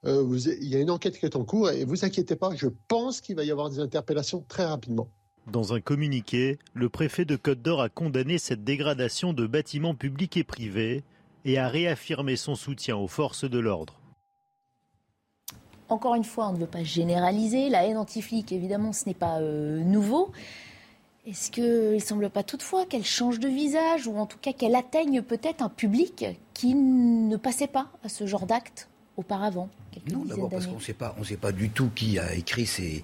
[0.05, 2.69] Euh, il y a une enquête qui est en cours et vous inquiétez pas, je
[2.89, 5.09] pense qu'il va y avoir des interpellations très rapidement.
[5.47, 10.37] Dans un communiqué, le préfet de Côte d'Or a condamné cette dégradation de bâtiments publics
[10.37, 11.03] et privés
[11.45, 13.99] et a réaffirmé son soutien aux forces de l'ordre.
[15.89, 17.69] Encore une fois, on ne veut pas généraliser.
[17.69, 20.31] La haine anti-flic, évidemment, ce n'est pas nouveau.
[21.27, 24.75] Est-ce qu'il ne semble pas toutefois qu'elle change de visage ou en tout cas qu'elle
[24.75, 29.69] atteigne peut-être un public qui ne passait pas à ce genre d'acte auparavant
[30.11, 33.03] Non, d'abord parce qu'on ne sait pas du tout qui a écrit ces,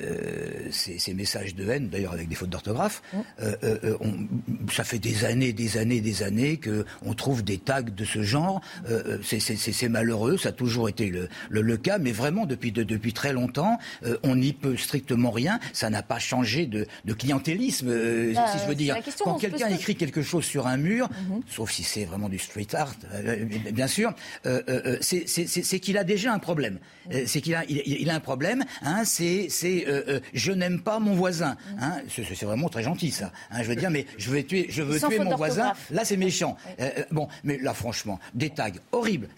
[0.00, 3.02] euh, ces, messages de haine, d'ailleurs avec des fautes d'orthographe,
[3.42, 3.96] euh, euh,
[4.70, 8.22] ça fait des années, des années, des années que on trouve des tags de ce
[8.22, 8.60] genre.
[9.22, 13.78] c'est malheureux, ça a toujours été le, le, cas, mais vraiment depuis, depuis très longtemps,
[14.22, 15.60] on n'y peut strictement rien.
[15.72, 17.88] Ça n'a pas changé de, de clientélisme,
[18.34, 18.96] bah, si je veux dire.
[19.22, 21.42] Quand quelqu'un écrit quelque chose sur un mur, mhm.
[21.46, 22.94] sauf si c'est vraiment du street art,
[23.72, 24.14] bien sûr,
[25.00, 26.78] c'est qu'il a déjà un problème.
[27.26, 28.64] C'est qu'il a, il, a un problème.
[28.82, 29.48] Hein, c'est
[29.86, 31.56] euh, euh, je n'aime pas mon voisin.
[31.80, 31.98] Hein.
[32.08, 33.32] c'est vraiment très gentil ça.
[33.50, 35.72] Hein, je veux dire, mais je veux tuer, je veux tuer mon voisin.
[35.90, 36.56] Là, c'est méchant.
[36.80, 39.28] Euh, bon, mais là, franchement, des tags horribles.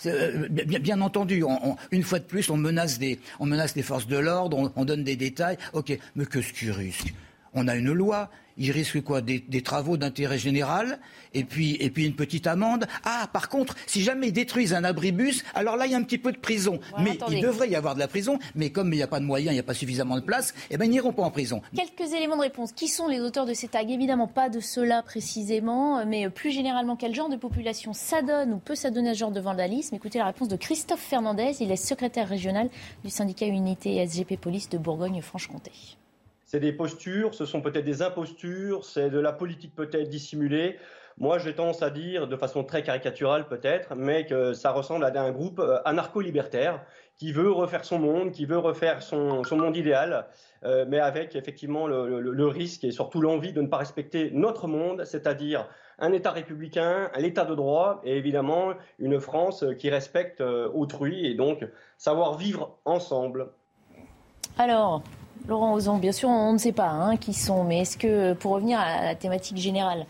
[0.51, 1.43] Bien, entendu,
[1.91, 5.05] une fois de plus, on menace des, on menace les forces de l'ordre, on, donne
[5.05, 5.59] des détails.
[5.73, 7.15] Ok, mais que ce qui risque?
[7.55, 9.21] On a une loi il risque quoi?
[9.21, 10.99] Des, travaux d'intérêt général
[11.33, 12.87] et puis, et puis une petite amende.
[13.05, 16.03] Ah, par contre, si jamais ils détruisent un abribus, alors là, il y a un
[16.03, 16.81] petit peu de prison.
[16.99, 19.25] mais il devrait y avoir de la prison, mais comme il n'y a pas de
[19.25, 21.63] moyens, il n'y a pas suffisamment de place, eh ben, ils n'iront pas en prison.
[21.75, 22.73] Quelques éléments de réponse.
[22.73, 23.87] Qui sont les auteurs de ces tags?
[23.87, 28.75] Évidemment, pas de cela précisément, mais plus généralement, quel genre de population s'adonne ou peut
[28.75, 29.95] s'adonner à ce genre de vandalisme?
[29.95, 31.57] Écoutez la réponse de Christophe Fernandez.
[31.61, 32.69] Il est secrétaire régional
[33.05, 35.73] du syndicat Unité SGP Police de Bourgogne-Franche-Comté
[36.55, 40.79] c'est des postures, ce sont peut-être des impostures, c'est de la politique peut-être dissimulée.
[41.19, 45.21] Moi, j'ai tendance à dire, de façon très caricaturale peut-être, mais que ça ressemble à
[45.21, 46.81] un groupe euh, anarcho-libertaire
[47.17, 50.29] qui veut refaire son monde, qui veut refaire son, monde idéal,
[50.63, 55.05] euh, mais avec effectivement le, risque et surtout l'envie de ne pas respecter notre monde,
[55.05, 55.67] c'est-à-dire
[55.99, 61.35] un État républicain, l'État de droit et évidemment une France qui respecte euh, autrui et
[61.35, 61.67] donc
[61.99, 63.49] savoir vivre ensemble.
[64.57, 65.03] Alors,
[65.47, 68.53] Laurent Ozon, bien sûr, on ne sait pas hein, qui sont, mais est-ce que, pour
[68.53, 70.07] revenir à la thématique générale,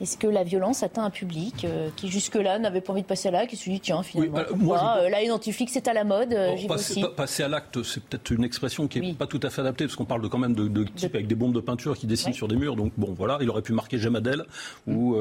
[0.00, 3.28] est-ce que la violence atteint un public euh, qui jusque-là n'avait pas envie de passer
[3.28, 5.92] à l'acte, qui se dit tiens finalement, oui, bah, moi, euh, là identifique c'est à
[5.92, 9.40] la mode, euh, passer, passer, à l'acte, c'est peut-être une expression qui n'est pas tout
[9.42, 11.54] à fait adaptée parce qu'on parle de, quand même de, de types avec des bombes
[11.54, 14.44] de peinture qui dessinent sur des murs, donc bon voilà, il aurait pu marquer Jemadel
[14.86, 15.16] ou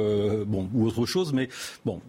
[0.45, 1.49] bon ou autre chose, mais
[1.86, 2.01] bon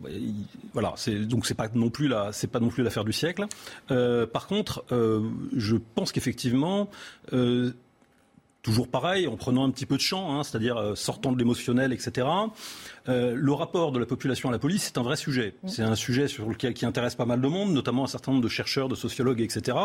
[0.73, 3.47] voilà, c'est donc c'est pas non plus la c'est pas non plus l'affaire du siècle.
[3.89, 6.89] par contre, je pense qu'effectivement
[8.69, 12.27] toujours pareil, en prenant un petit peu de champ, hein, c'est-à-dire sortant de l'émotionnel, etc.
[13.09, 15.55] Euh, le rapport de la population à la police, c'est un vrai sujet.
[15.67, 18.45] C'est un sujet sur lequel qui intéresse pas mal de monde, notamment un certain nombre
[18.45, 19.77] de chercheurs, de sociologues, etc.,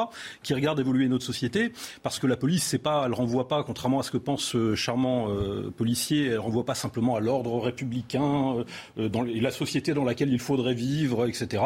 [0.43, 1.71] qui regardent évoluer notre société,
[2.01, 4.75] parce que la police, c'est pas, elle renvoie pas, contrairement à ce que pense ce
[4.75, 8.65] charmant euh, policier, elle renvoie pas simplement à l'ordre républicain,
[8.97, 11.63] euh, dans la société dans laquelle il faudrait vivre, etc.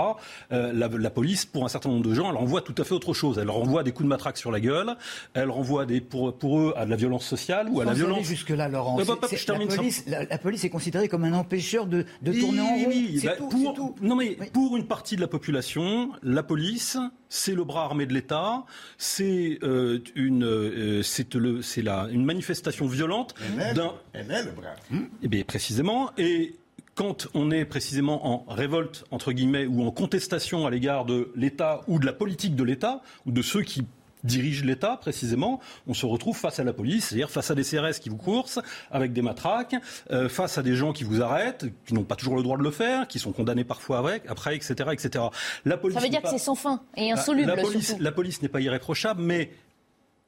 [0.51, 3.37] La, police, pour un certain nombre de gens, elle renvoie tout à fait autre chose.
[3.39, 4.95] Elle renvoie des coups de matraque sur la gueule,
[5.33, 8.23] elle renvoie des, pour, pour eux à de la violence sociale ou à la violence.
[8.23, 8.97] Jusque là, Laurent.
[8.97, 12.85] la, police, est considérée comme un empêcheur de, tourner en rond.
[12.87, 16.97] Oui, bah, pour, Non mais pour une partie de la population, la police,
[17.29, 18.65] c'est le bras armé de l'État,
[18.97, 23.33] c'est euh, une, euh, c'est le, c'est la, une manifestation violente
[23.75, 23.93] d'un.
[24.13, 24.75] Elle est le bras.
[25.23, 26.55] Eh bien précisément et
[26.95, 31.81] quand on est précisément en révolte, entre guillemets, ou en contestation à l'égard de l'État
[31.87, 33.85] ou de la politique de l'État, ou de ceux qui
[34.23, 37.99] dirige l'État précisément, on se retrouve face à la police, c'est-à-dire face à des CRS
[38.01, 38.59] qui vous coursent
[38.91, 39.75] avec des matraques,
[40.11, 42.63] euh, face à des gens qui vous arrêtent, qui n'ont pas toujours le droit de
[42.63, 45.25] le faire, qui sont condamnés parfois avec, après, etc., etc.
[45.65, 47.47] La police Ça veut dire que c'est sans fin et insoluble.
[47.47, 49.51] La, police, la police n'est pas irréprochable, mais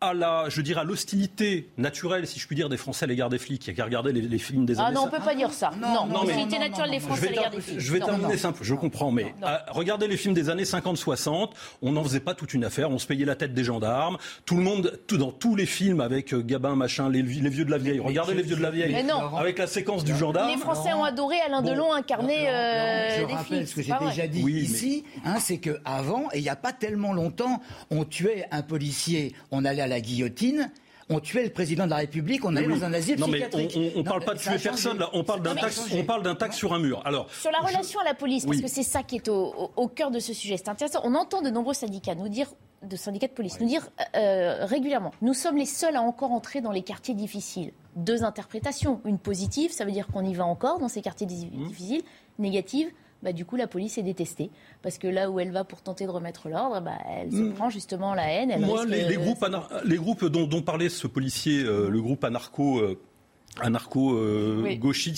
[0.01, 3.29] à la, je dirais, à l'hostilité naturelle, si je puis dire, des Français à l'égard
[3.29, 3.65] des flics.
[3.67, 4.95] Il y a qu'à regarder les, films des ah années.
[4.97, 5.71] Ah non, on peut pas dire ça.
[5.79, 7.79] Non, non, l'hostilité naturelle des Français à l'égard des flics.
[7.79, 8.59] Je vais terminer simple.
[8.63, 9.33] Je comprends, mais
[9.69, 11.51] regardez les films des années 50-60.
[11.81, 12.89] On n'en faisait pas toute une affaire.
[12.89, 14.17] On se payait la tête des gendarmes.
[14.45, 17.71] Tout le monde, tout, dans tous les films avec euh, Gabin, machin, les, vieux de
[17.71, 17.99] la vieille.
[17.99, 18.95] Regardez les vieux de la vieille.
[19.37, 20.49] Avec la séquence du gendarme.
[20.49, 24.41] Les Français ont adoré Alain Delon incarner euh, je rappelle ce que j'ai déjà dit
[24.41, 28.61] ici, hein, c'est que avant, et il n'y a pas tellement longtemps, on tuait un
[28.61, 30.71] policier, on allait à la guillotine
[31.09, 33.75] on tuait le président de la République, on allait dans un asile non, psychiatrique.
[33.75, 36.21] Mais on, ne parle pas de tuer personne, là, on parle d'un taxe, on parle
[36.21, 37.01] d'un taxe sur un mur.
[37.03, 40.11] Alors, sur la relation à la police, parce que c'est ça qui est au, cœur
[40.11, 40.57] de ce sujet.
[40.57, 41.01] C'est intéressant.
[41.03, 42.51] On entend de nombreux syndicats nous dire
[42.83, 46.61] de syndicats de police nous dire euh, régulièrement nous sommes les seuls à encore entrer
[46.61, 47.73] dans les quartiers difficiles.
[47.97, 49.01] Deux interprétations.
[49.03, 51.67] Une positive, ça veut dire qu'on y va encore dans ces quartiers mmh.
[51.67, 52.03] difficiles.
[52.37, 52.89] Négative,
[53.21, 54.49] bah, du coup, la police est détestée.
[54.81, 57.53] Parce que là où elle va pour tenter de remettre l'ordre, bah, elle se hmm.
[57.53, 58.65] prend justement la haine.
[58.65, 59.45] Moi, les, groupes,
[59.83, 62.79] les groupes dont, dont, parlait ce policier, euh, le groupe anarcho.
[62.79, 62.99] Euh,
[63.61, 64.77] anarcho euh,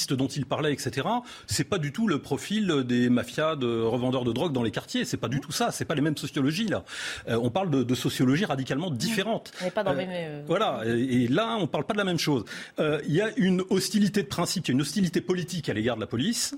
[0.10, 1.08] dont il parlait, etc.
[1.46, 5.06] C'est pas du tout le profil des mafias de revendeurs de drogue dans les quartiers.
[5.06, 5.70] C'est pas du tout ça.
[5.72, 6.84] C'est pas les mêmes sociologies là.
[7.28, 9.52] on parle de, sociologie radicalement différente.
[9.62, 10.44] On n'est pas dans les mêmes.
[10.48, 10.82] Voilà.
[10.88, 12.46] Et, là, on parle pas de la même chose.
[12.80, 15.98] Il y a une hostilité de principe, il y a une hostilité politique à l'égard
[15.98, 16.56] de la police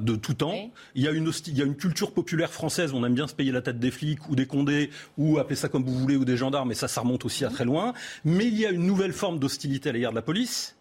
[0.00, 0.70] de tout temps.
[0.94, 3.34] Il, y a une, il y a une culture populaire française, on aime bien se
[3.34, 6.24] payer la tête des flics ou des condés, ou appeler ça comme vous voulez, ou
[6.24, 7.94] des gendarmes, et ça, ça remonte aussi à très loin.
[8.24, 10.76] Mais il y a une nouvelle forme d'hostilité à l'égard de la police,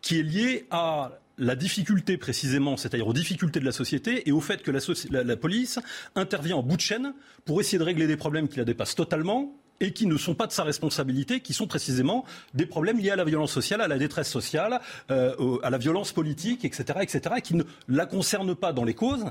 [0.00, 4.40] qui est liée à la difficulté précisément, c'est-à-dire aux difficultés de la société et au
[4.40, 5.78] fait que la, la police
[6.16, 9.54] intervient en bout de chaîne pour essayer de régler des problèmes qui la dépassent totalement
[9.80, 12.24] et qui ne sont pas de sa responsabilité, qui sont précisément
[12.54, 16.12] des problèmes liés à la violence sociale, à la détresse sociale, euh, à la violence
[16.12, 19.26] politique, etc., etc., et qui ne la concernent pas dans les causes,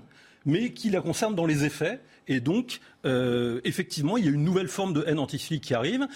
[0.45, 1.99] mais qui la concernent dans les effets.
[2.27, 6.07] Et donc, euh, effectivement, il y a une nouvelle forme de haine anti qui arrive.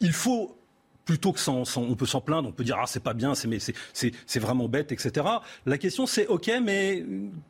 [0.00, 0.58] Il faut
[1.08, 4.38] plutôt que sans, on peut s'en plaindre, on peut dire ah c'est pas bien, c'est
[4.38, 5.26] vraiment bête, etc.
[5.64, 7.02] La question c'est ok, mais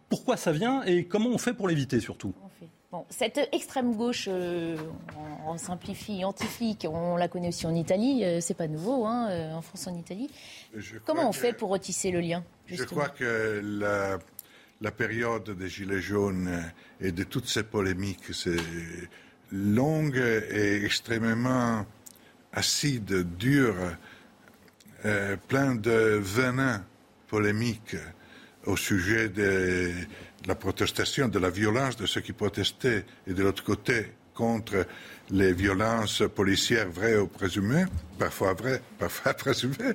[0.08, 2.32] pourquoi ça vient et comment on fait pour l'éviter surtout?
[2.90, 4.74] Bon, cette extrême gauche, euh,
[5.46, 6.46] on, simplifie, anti
[6.86, 9.94] on la connaît aussi en Italie, euh, c'est pas nouveau, hein, euh, en France, en
[9.94, 10.30] Italie.
[11.04, 14.18] Comment on fait pour retisser le lien Je crois que la,
[14.80, 16.62] la, période des Gilets jaunes
[17.02, 18.56] et de toutes ces polémiques, c'est
[19.52, 21.84] longue et extrêmement
[22.54, 23.76] acide, dure,
[25.46, 26.86] plein de venin
[27.26, 27.96] polémique
[28.64, 29.92] au sujet des
[30.48, 34.86] la protestation, de la violence de ceux qui protestaient, et de l'autre côté, contre
[35.30, 37.84] les violences policières vraies ou présumées,
[38.18, 39.92] parfois vraies, parfois présumées,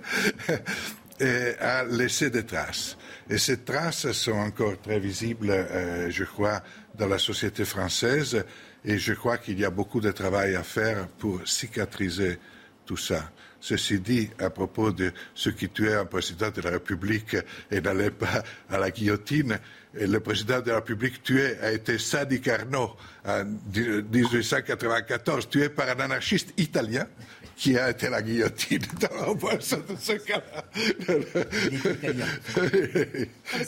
[1.60, 2.98] a laissé des traces.
[3.30, 6.62] Et ces traces sont encore très visibles, euh, je crois,
[6.94, 8.46] dans la société française,
[8.86, 12.38] et je crois qu'il y a beaucoup de travail à faire pour cicatriser
[12.86, 13.32] tout ça.
[13.60, 17.38] Ceci dit, à propos de ceux qui tuaient un président de la République
[17.72, 19.58] et n'allaient pas à la guillotine,
[19.94, 22.92] le président de la République tué a été Sadi Carnot
[23.26, 27.08] en 1894, tué par un anarchiste italien
[27.56, 30.66] qui a été la guillotine dans de ce cas-là.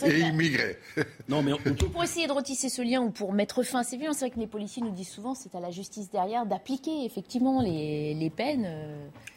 [0.08, 0.78] Et immigré.
[1.30, 1.54] Non, mais
[1.94, 4.36] Pour essayer de retisser ce lien ou pour mettre fin à ces violences, c'est vrai
[4.36, 8.68] que les policiers nous disent souvent c'est à la justice derrière d'appliquer effectivement les, peines.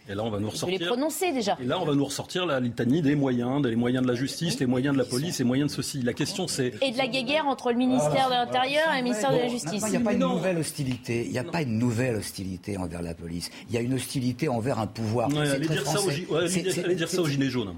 [0.08, 0.78] Et là, on va nous ressortir.
[0.80, 1.56] les prononcer déjà.
[1.62, 4.58] Et là, on va nous ressortir la litanie des moyens, des moyens de la justice,
[4.58, 6.02] les moyens de la police, les moyens de ceci.
[6.02, 6.72] La question, c'est.
[6.82, 9.82] Et de la guéguerre entre le ministère de l'Intérieur et le ministère de la Justice.
[9.86, 11.24] Il n'y a pas une nouvelle hostilité.
[11.26, 13.50] Il n'y a pas une nouvelle hostilité envers la police.
[13.68, 15.28] Il y a une hostilité envers un pouvoir.
[15.28, 16.26] Ouais, C'est allez très dire, ça aux, français.
[16.30, 17.74] ouais, dire- allez dire ça aux gilets jaunes.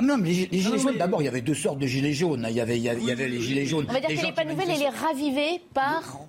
[0.00, 1.78] Ah non, mais les, les gilets non, jaunes, mais- d'abord, il y avait deux sortes
[1.78, 2.46] de gilets jaunes.
[2.48, 3.84] Il y avait, il y avait, il y avait les gilets jaunes.
[3.88, 6.20] On va dire les qu'elle n'est pas nouvelle, elle est ravivée par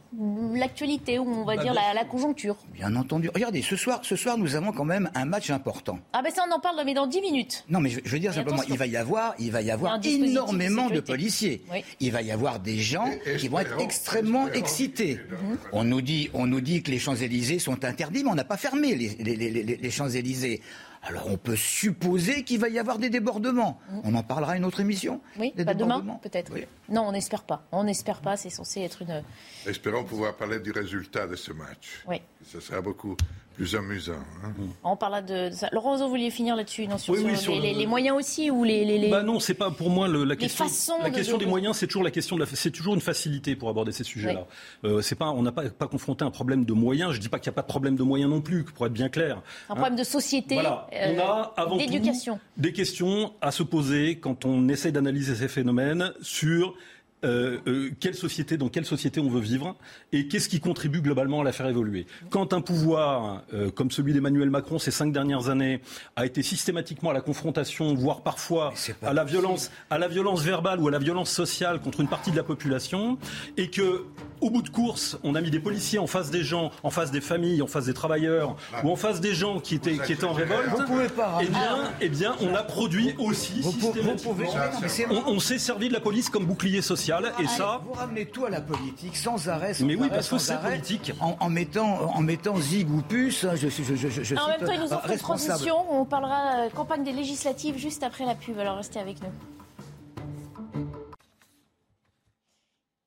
[0.53, 2.57] l'actualité, ou on va Bah, dire bien la, la conjoncture.
[2.73, 3.29] Bien entendu.
[3.33, 5.99] Regardez, ce soir, ce soir, nous avons quand même un match important.
[6.13, 7.63] Ah ben ça, on en parle mais dans 10 minutes.
[7.69, 8.75] Non, mais je, je veux dire Mais simplement, attention.
[8.75, 11.61] il va y avoir, il va y Il y a avoir de énormément de, policiers.
[11.71, 11.83] Oui.
[12.01, 15.19] Il va y avoir des gens Et- qui vont être extrêmement excités.
[15.71, 18.43] On nous dit, on nous dit que les Champs Élysées sont interdits, mais on n'a
[18.43, 20.61] pas fermé les, les- les- les- les Champs Élysées.
[21.03, 23.79] Alors on peut supposer qu'il va y avoir des débordements.
[24.03, 25.19] On en parlera à une autre émission.
[25.39, 26.53] Oui, Des pas demain, peut-être.
[26.89, 27.63] Non, on n'espère pas.
[27.71, 29.23] On n'espère pas, c'est censé être une...
[29.65, 32.03] Espérons pouvoir parler du résultat de ce match.
[32.07, 32.21] Oui.
[32.45, 33.17] Ce sera beaucoup
[33.55, 34.13] plus amusant.
[34.43, 34.53] hein.
[34.83, 35.69] On parlera de, de ça.
[35.71, 37.85] Laurent, vous vouliez finir là-dessus, non sur, Oui, oui, sur sur les, le- les- les
[37.85, 38.85] moyens aussi ou les...
[38.85, 40.65] les- les- Bah non, c'est pas pour moi le- la question.
[40.65, 42.93] façons la de- question de- des moyens, c'est toujours la question de la, c'est toujours
[42.95, 44.45] une facilité pour aborder ces sujets-là.
[44.85, 47.11] Euh, c'est pas, on n'a pas, pas confronté un problème de moyens.
[47.13, 48.93] Je dis pas qu'il n'y a pas de problème de moyens non plus, pour être
[48.93, 49.37] bien clair.
[49.69, 49.75] Un Hein.
[49.75, 50.87] problème de société, Voilà.
[50.93, 51.85] euh, on a avant tout
[52.57, 56.73] des questions à se poser quand on essaie d'analyser ces phénomènes sur
[57.23, 59.75] euh, euh, quelle société, dans quelle société on veut vivre
[60.11, 62.07] et qu'est-ce qui contribue globalement à la faire évoluer?
[62.29, 65.81] Quand un pouvoir euh, comme celui d'Emmanuel Macron ces cinq dernières années
[66.15, 70.79] a été systématiquement à la confrontation, voire parfois à la violence, à la violence verbale
[70.79, 73.17] ou à la violence sociale contre une partie de la population,
[73.57, 74.03] et que
[74.41, 77.11] au bout de course, on a mis des policiers en face des gens, en face
[77.11, 80.25] des familles, en face des travailleurs, ou en face des gens qui étaient, qui étaient
[80.25, 80.69] en révolte.
[80.77, 84.33] Vous pouvez pas Eh bien, eh bien, on a produit aussi Vous pou- vous systématiquement.
[84.33, 84.47] pouvez-
[85.27, 87.81] On, on s'est servi de la police comme bouclier social, et ça.
[87.85, 89.73] Vous ramenez tout à la politique, sans arrêt.
[89.73, 91.13] Sans Mais oui, arrêt, parce que c'est politique.
[91.19, 94.35] En, en mettant, en mettant zig ou puce, hein, je suis, je, je, je, je
[94.35, 95.75] En suis, même temps, ils nous ont fait une transition.
[95.91, 98.57] On parlera euh, campagne des législatives juste après la pub.
[98.59, 99.29] Alors restez avec nous.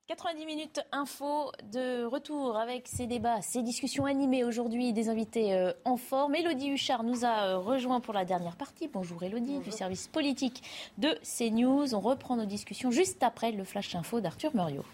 [0.06, 5.72] 90 minutes info de retour avec ces débats, ces discussions animées aujourd'hui, des invités euh,
[5.86, 6.34] en forme.
[6.34, 8.86] Elodie Huchard nous a euh, rejoint pour la dernière partie.
[8.86, 10.62] Bonjour Elodie, du service politique
[10.98, 11.94] de CNews.
[11.94, 14.84] On reprend nos discussions juste après le flash info d'Arthur Muriot.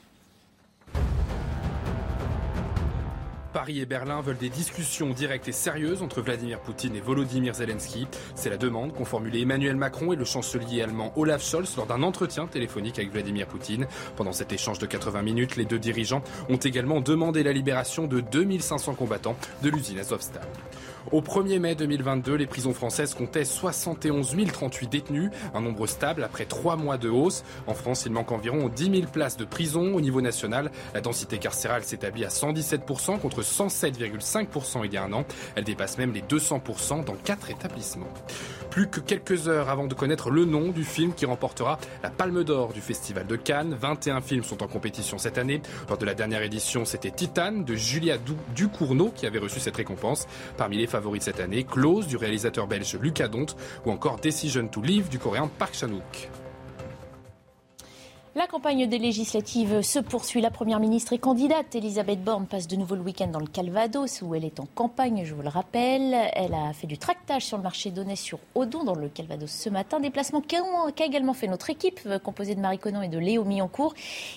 [3.53, 8.07] Paris et Berlin veulent des discussions directes et sérieuses entre Vladimir Poutine et Volodymyr Zelensky.
[8.35, 12.03] C'est la demande qu'ont formulée Emmanuel Macron et le chancelier allemand Olaf Scholz lors d'un
[12.03, 13.87] entretien téléphonique avec Vladimir Poutine.
[14.17, 18.21] Pendant cet échange de 80 minutes, les deux dirigeants ont également demandé la libération de
[18.21, 20.47] 2500 combattants de l'usine Azovstal.
[21.13, 26.45] Au 1er mai 2022, les prisons françaises comptaient 71 038 détenus, un nombre stable après
[26.45, 27.43] trois mois de hausse.
[27.67, 30.71] En France, il manque environ 10 000 places de prison au niveau national.
[30.95, 35.25] La densité carcérale s'établit à 117% contre 107,5% il y a un an.
[35.57, 38.07] Elle dépasse même les 200% dans quatre établissements.
[38.71, 42.45] Plus que quelques heures avant de connaître le nom du film qui remportera la Palme
[42.45, 43.75] d'Or du Festival de Cannes.
[43.81, 45.61] 21 films sont en compétition cette année.
[45.89, 49.77] Lors de la dernière édition, c'était Titane de Julia Du- Ducournau qui avait reçu cette
[49.77, 50.29] récompense.
[50.57, 53.47] Parmi les favoris de cette année, Close du réalisateur belge Lucas Dont
[53.87, 56.29] ou encore Decision to Live du coréen Park Chan-wook.
[58.37, 60.41] La campagne des législatives se poursuit.
[60.41, 64.23] La Première ministre et candidate Elisabeth Borne passe de nouveau le week-end dans le Calvados
[64.23, 66.15] où elle est en campagne, je vous le rappelle.
[66.35, 69.69] Elle a fait du tractage sur le marché donné sur Odon dans le Calvados ce
[69.69, 69.99] matin.
[69.99, 73.95] Déplacement qu'a également fait notre équipe euh, composée de Marie Conan et de Léo Millancourt.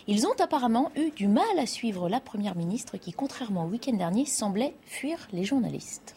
[0.07, 3.93] Ils ont apparemment eu du mal à suivre la Première ministre qui, contrairement au week-end
[3.93, 6.15] dernier, semblait fuir les journalistes.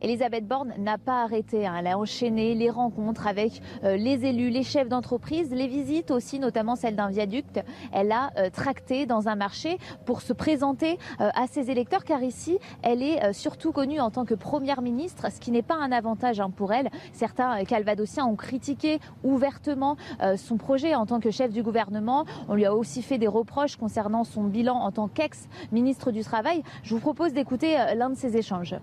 [0.00, 1.66] Elisabeth Borne n'a pas arrêté.
[1.66, 1.74] hein.
[1.78, 6.38] Elle a enchaîné les rencontres avec euh, les élus, les chefs d'entreprise, les visites aussi,
[6.38, 7.64] notamment celle d'un viaduct.
[7.92, 12.22] Elle a euh, tracté dans un marché pour se présenter euh, à ses électeurs, car
[12.22, 15.90] ici, elle est surtout connue en tant que première ministre, ce qui n'est pas un
[15.90, 16.88] avantage hein, pour elle.
[17.12, 19.96] Certains calvadosiens ont critiqué ouvertement
[20.36, 22.24] son projet en tant que chef du gouvernement.
[22.48, 26.62] On lui a aussi fait des reproches concernant son bilan en tant qu'ex-ministre du Travail.
[26.82, 28.76] Je vous propose d'écouter l'un de ces échanges.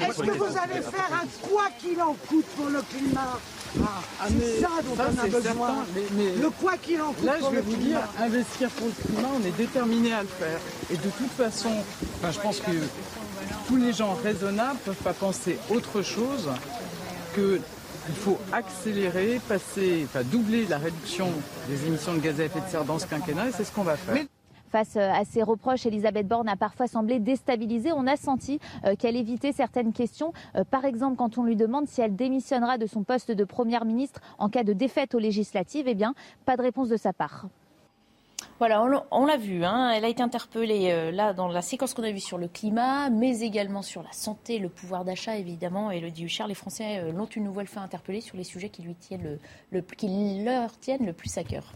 [0.00, 3.38] Est-ce que vous allez faire un quoi qu'il en coûte pour le climat
[3.80, 3.86] Ah,
[4.20, 5.42] Ah, C'est ça dont ça, on a besoin.
[5.42, 8.00] certain, mais- mais- Le quoi qu'il en coûte Là, pour je vais le vous climat.
[8.00, 10.58] dire, investir pour le climat, on est déterminé à le faire.
[10.90, 11.70] Et de toute façon,
[12.18, 12.70] enfin, je pense que
[13.68, 16.48] tous les gens raisonnables ne peuvent pas penser autre chose
[17.34, 17.60] que
[18.08, 21.28] il faut accélérer, passer, enfin, doubler la réduction
[21.68, 23.84] des émissions de gaz à effet de serre dans ce quinquennat, et c'est ce qu'on
[23.84, 24.16] va faire.
[24.72, 27.92] Face euh, à ces reproches, Elisabeth Borne a parfois semblé déstabilisée.
[27.92, 30.32] On a senti euh, qu'elle évitait certaines questions.
[30.56, 33.84] Euh, Par exemple, quand on lui demande si elle démissionnera de son poste de première
[33.84, 36.14] ministre en cas de défaite aux législatives, eh bien,
[36.46, 37.48] pas de réponse de sa part.
[38.58, 39.90] Voilà, on l'a vu, hein.
[39.90, 43.40] elle a été interpellée là dans la séquence qu'on a vue sur le climat, mais
[43.40, 45.90] également sur la santé, le pouvoir d'achat évidemment.
[45.90, 48.94] Et le Huchard, les Français l'ont une nouvelle fois interpellée sur les sujets qui, lui
[48.94, 49.16] qui
[50.44, 51.72] leur tiennent le plus à cœur.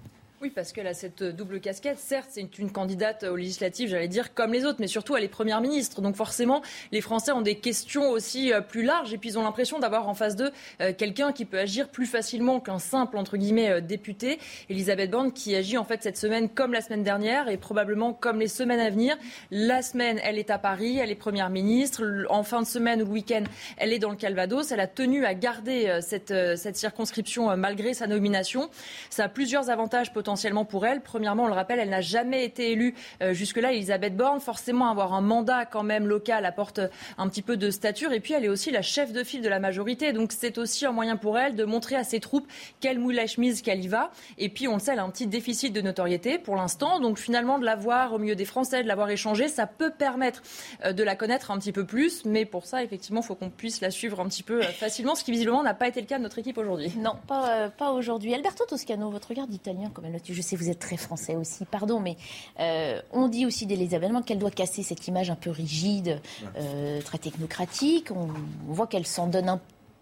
[0.54, 1.98] Parce qu'elle a cette double casquette.
[1.98, 5.28] Certes, c'est une candidate aux législatives, j'allais dire, comme les autres, mais surtout elle est
[5.28, 6.00] première ministre.
[6.00, 9.42] Donc forcément, les Français ont des questions aussi euh, plus larges et puis ils ont
[9.42, 13.36] l'impression d'avoir en face d'eux euh, quelqu'un qui peut agir plus facilement qu'un simple, entre
[13.36, 14.38] guillemets, euh, député.
[14.68, 18.38] Elisabeth Borne qui agit en fait cette semaine comme la semaine dernière et probablement comme
[18.38, 19.16] les semaines à venir.
[19.50, 22.26] La semaine, elle est à Paris, elle est première ministre.
[22.28, 23.44] En fin de semaine ou le week-end,
[23.76, 24.70] elle est dans le Calvados.
[24.70, 28.68] Elle a tenu à garder cette, cette circonscription malgré sa nomination.
[29.10, 31.00] Ça a plusieurs avantages potentiels potentiellement pour elle.
[31.00, 34.38] Premièrement, on le rappelle, elle n'a jamais été élue euh, jusque-là, Elisabeth Borne.
[34.38, 36.78] Forcément, avoir un mandat quand même local apporte
[37.16, 38.12] un petit peu de stature.
[38.12, 40.12] Et puis, elle est aussi la chef de file de la majorité.
[40.12, 42.46] Donc, c'est aussi un moyen pour elle de montrer à ses troupes
[42.80, 44.10] qu'elle mouille la chemise, qu'elle y va.
[44.36, 47.00] Et puis, on le sait, elle a un petit déficit de notoriété pour l'instant.
[47.00, 50.42] Donc, finalement, de la voir au milieu des Français, de l'avoir échangée, ça peut permettre
[50.84, 52.26] euh, de la connaître un petit peu plus.
[52.26, 55.14] Mais pour ça, effectivement, il faut qu'on puisse la suivre un petit peu euh, facilement,
[55.14, 56.92] ce qui visiblement n'a pas été le cas de notre équipe aujourd'hui.
[56.98, 58.34] Non, pas, pas aujourd'hui.
[58.34, 62.00] Alberto Toscano, votre regard d'italien, comme elle je sais vous êtes très français aussi, pardon,
[62.00, 62.16] mais
[62.60, 66.20] euh, on dit aussi d'Elisabeth qu'elle doit casser cette image un peu rigide,
[66.56, 68.10] euh, très technocratique.
[68.10, 68.28] On,
[68.68, 69.58] voit qu'elle s'en donne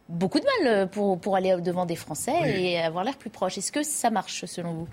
[0.09, 3.59] beaucoup de mal pour, pour aller devant des Français et avoir l'air plus proche.
[3.59, 4.89] Est-ce que ça marche selon vous?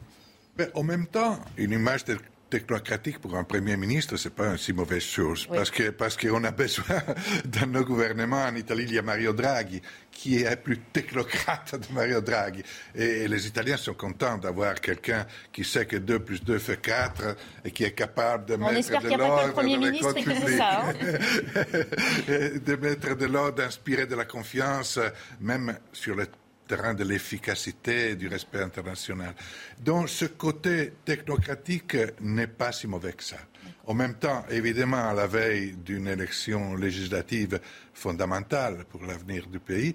[0.58, 2.04] Mais En même temps, une image
[2.52, 5.48] technocratique pour un Premier ministre, ce n'est pas une si mauvaise chose.
[5.48, 7.02] Parce que parce qu'on a besoin
[7.46, 8.44] dans nos gouvernements.
[8.44, 9.82] En Italie, il y a Mario Draghi,
[10.12, 12.62] qui est plus technocrate de Mario Draghi.
[12.94, 17.36] Et, les Italiens sont contents d'avoir quelqu'un qui sait que 2 plus 2 fait 4
[17.64, 20.94] et qui est capable de mettre de l'ordre dans les ça, hein.
[22.66, 25.00] de mettre de l'ordre, d'inspirer de la confiance,
[25.40, 26.28] même sur le
[26.72, 29.34] terrain de l'efficacité et du respect international.
[29.78, 33.40] Donc ce côté technocratique n'est pas si mauvais que ça.
[33.88, 37.60] En même temps, évidemment, à la veille d'une élection législative
[37.94, 39.94] fondamentale pour l'avenir du pays,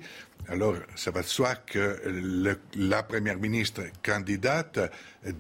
[0.49, 2.01] alors ça va de soi que
[2.77, 4.79] la première ministre candidate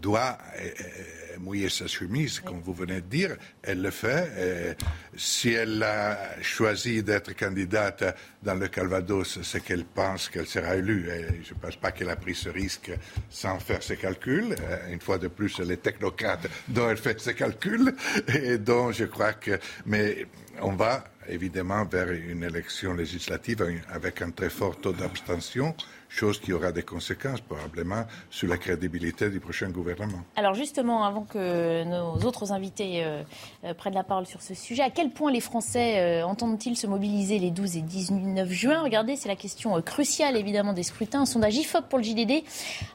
[0.00, 3.36] doit euh, euh, mouiller sa chemise, comme vous venez de dire.
[3.62, 4.76] Elle le fait.
[5.16, 11.08] si elle a choisi d'être candidate dans le Calvados, c'est qu'elle pense qu'elle sera élue.
[11.10, 12.92] Et je ne pense pas qu'elle a pris ce risque
[13.28, 14.54] sans faire ses calculs.
[14.58, 17.94] Euh, une fois de plus, elle est technocrate dont elle fait ses calculs.
[18.28, 19.58] Et donc, je crois que.
[19.84, 20.26] Mais
[20.60, 25.74] on va évidemment vers une élection législative avec un très fort taux d'abstention
[26.08, 30.22] chose qui aura des conséquences probablement sur la crédibilité du prochain gouvernement.
[30.36, 33.22] Alors justement, avant que nos autres invités euh,
[33.64, 36.86] euh, prennent la parole sur ce sujet, à quel point les Français euh, entendent-ils se
[36.86, 38.82] mobiliser les 12 et 19 juin?
[38.82, 41.22] Regardez, c'est la question cruciale évidemment des scrutins.
[41.22, 42.44] Un sondage IFOP pour le JDD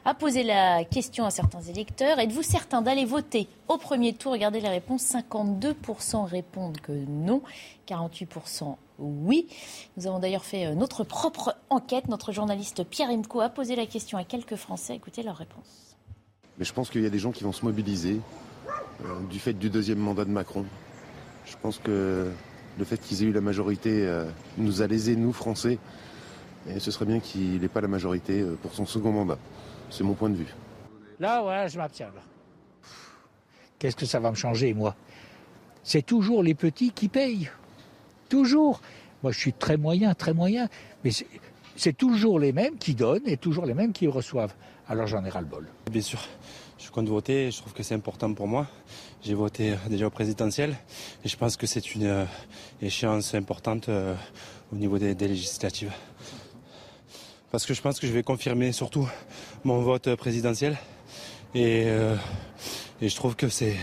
[0.04, 2.18] a posé la question à certains électeurs.
[2.18, 4.32] Êtes-vous certain d'aller voter au premier tour?
[4.32, 5.02] Regardez les réponses.
[5.02, 7.42] 52% répondent que non,
[7.88, 9.48] 48% oui.
[9.96, 12.08] Nous avons d'ailleurs fait euh, notre propre enquête.
[12.08, 14.94] Notre journaliste Pierre Imco a posé la question à quelques Français.
[14.96, 15.96] Écoutez leur réponse.
[16.58, 18.20] Mais je pense qu'il y a des gens qui vont se mobiliser
[19.04, 20.64] euh, du fait du deuxième mandat de Macron.
[21.44, 22.30] Je pense que
[22.78, 25.78] le fait qu'ils aient eu la majorité euh, nous a lésés, nous, Français.
[26.68, 29.38] Et ce serait bien qu'il n'ait pas la majorité pour son second mandat.
[29.90, 30.54] C'est mon point de vue.
[31.18, 32.10] Là, ouais, je m'abstiens.
[33.80, 34.94] Qu'est-ce que ça va me changer, moi?
[35.82, 37.50] C'est toujours les petits qui payent.
[38.32, 38.80] Toujours.
[39.22, 40.70] Moi, je suis très moyen, très moyen.
[41.04, 41.10] Mais
[41.76, 44.54] c'est toujours les mêmes qui donnent et toujours les mêmes qui reçoivent.
[44.88, 45.68] Alors j'en ai ras-le-bol.
[45.90, 46.18] Bien sûr.
[46.78, 47.50] Je compte voter.
[47.50, 48.68] Je trouve que c'est important pour moi.
[49.22, 50.74] J'ai voté déjà au présidentiel
[51.22, 52.24] et je pense que c'est une euh,
[52.80, 54.14] échéance importante euh,
[54.72, 55.92] au niveau des, législatives.
[57.50, 59.06] Parce que je pense que je vais confirmer surtout
[59.62, 60.78] mon vote présidentiel
[61.54, 62.16] et, euh,
[63.02, 63.76] et je trouve que c'est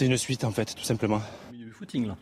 [0.00, 1.20] une suite en fait, tout simplement.
[1.78, 2.16] Footing, là.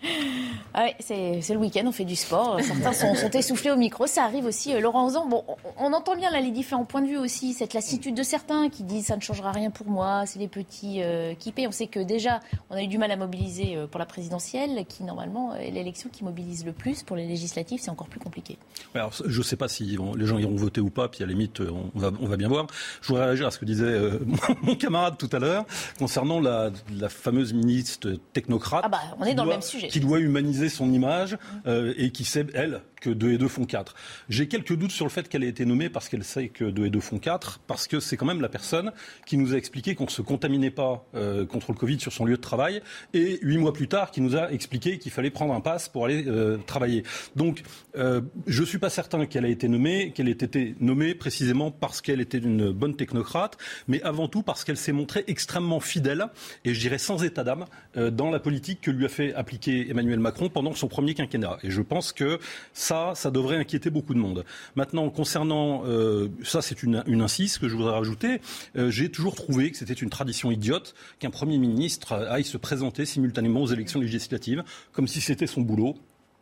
[0.77, 2.59] Ah c'est le week-end, on fait du sport.
[2.61, 4.09] Certains sont, sont essoufflés au micro.
[4.09, 4.75] Ça arrive aussi.
[4.75, 5.45] Euh, Laurent Zan, bon,
[5.79, 7.53] on, entend bien là les différents points de vue aussi.
[7.53, 11.01] Cette lassitude de certains qui disent ça ne changera rien pour moi, c'est les petits
[11.01, 11.69] euh, qui paient.
[11.69, 14.85] On sait que déjà, on a eu du mal à mobiliser euh, pour la présidentielle,
[14.89, 17.05] qui normalement est l'élection qui mobilise le plus.
[17.05, 18.59] Pour les législatives, c'est encore plus compliqué.
[18.97, 21.33] Alors, je ne sais pas si les gens iront voter ou pas, puis à la
[21.33, 22.67] limite, on va, on va bien voir.
[23.01, 24.11] Je voudrais réagir à ce que disait
[24.63, 25.67] mon camarade tout à l'heure
[26.01, 28.83] concernant la, la fameuse ministre technocrate.
[28.85, 29.87] Ah bah, on est dans le même sujet.
[29.87, 31.37] Qui doit humaniser son image
[31.67, 33.95] et qui sait, elle, que 2 et 2 font 4.
[34.31, 36.87] J'ai quelques doutes sur le fait qu'elle ait été nommée parce qu'elle sait que 2
[36.87, 38.93] et 2 font 4, parce que c'est quand même la personne
[39.27, 42.25] qui nous a expliqué qu'on ne se contaminait pas euh, contre le Covid sur son
[42.25, 42.81] lieu de travail,
[43.13, 46.07] et huit mois plus tard, qui nous a expliqué qu'il fallait prendre un pass pour
[46.07, 47.03] aller euh, travailler.
[47.37, 47.63] Donc,
[47.97, 51.71] euh, je ne suis pas certain qu'elle ait été nommée, qu'elle ait été nommée précisément
[51.71, 56.27] parce qu'elle était une bonne technocrate, mais avant tout parce qu'elle s'est montrée extrêmement fidèle,
[56.65, 60.21] et je dirais sans état d'âme, dans la politique que lui a fait appliquer Emmanuel
[60.21, 61.59] Macron pendant son premier quinquennat.
[61.63, 62.39] Et je pense que
[62.73, 64.45] ça ça, devrait inquiéter beaucoup de monde.
[64.77, 68.41] Maintenant, concernant euh, ça, c'est une, une, insiste que je voudrais rajouter.
[68.77, 73.05] Euh, j'ai toujours trouvé que c'était une tradition idiote qu'un Premier ministre aille se présenter
[73.05, 75.97] simultanément aux élections législatives, comme si c'était son boulot.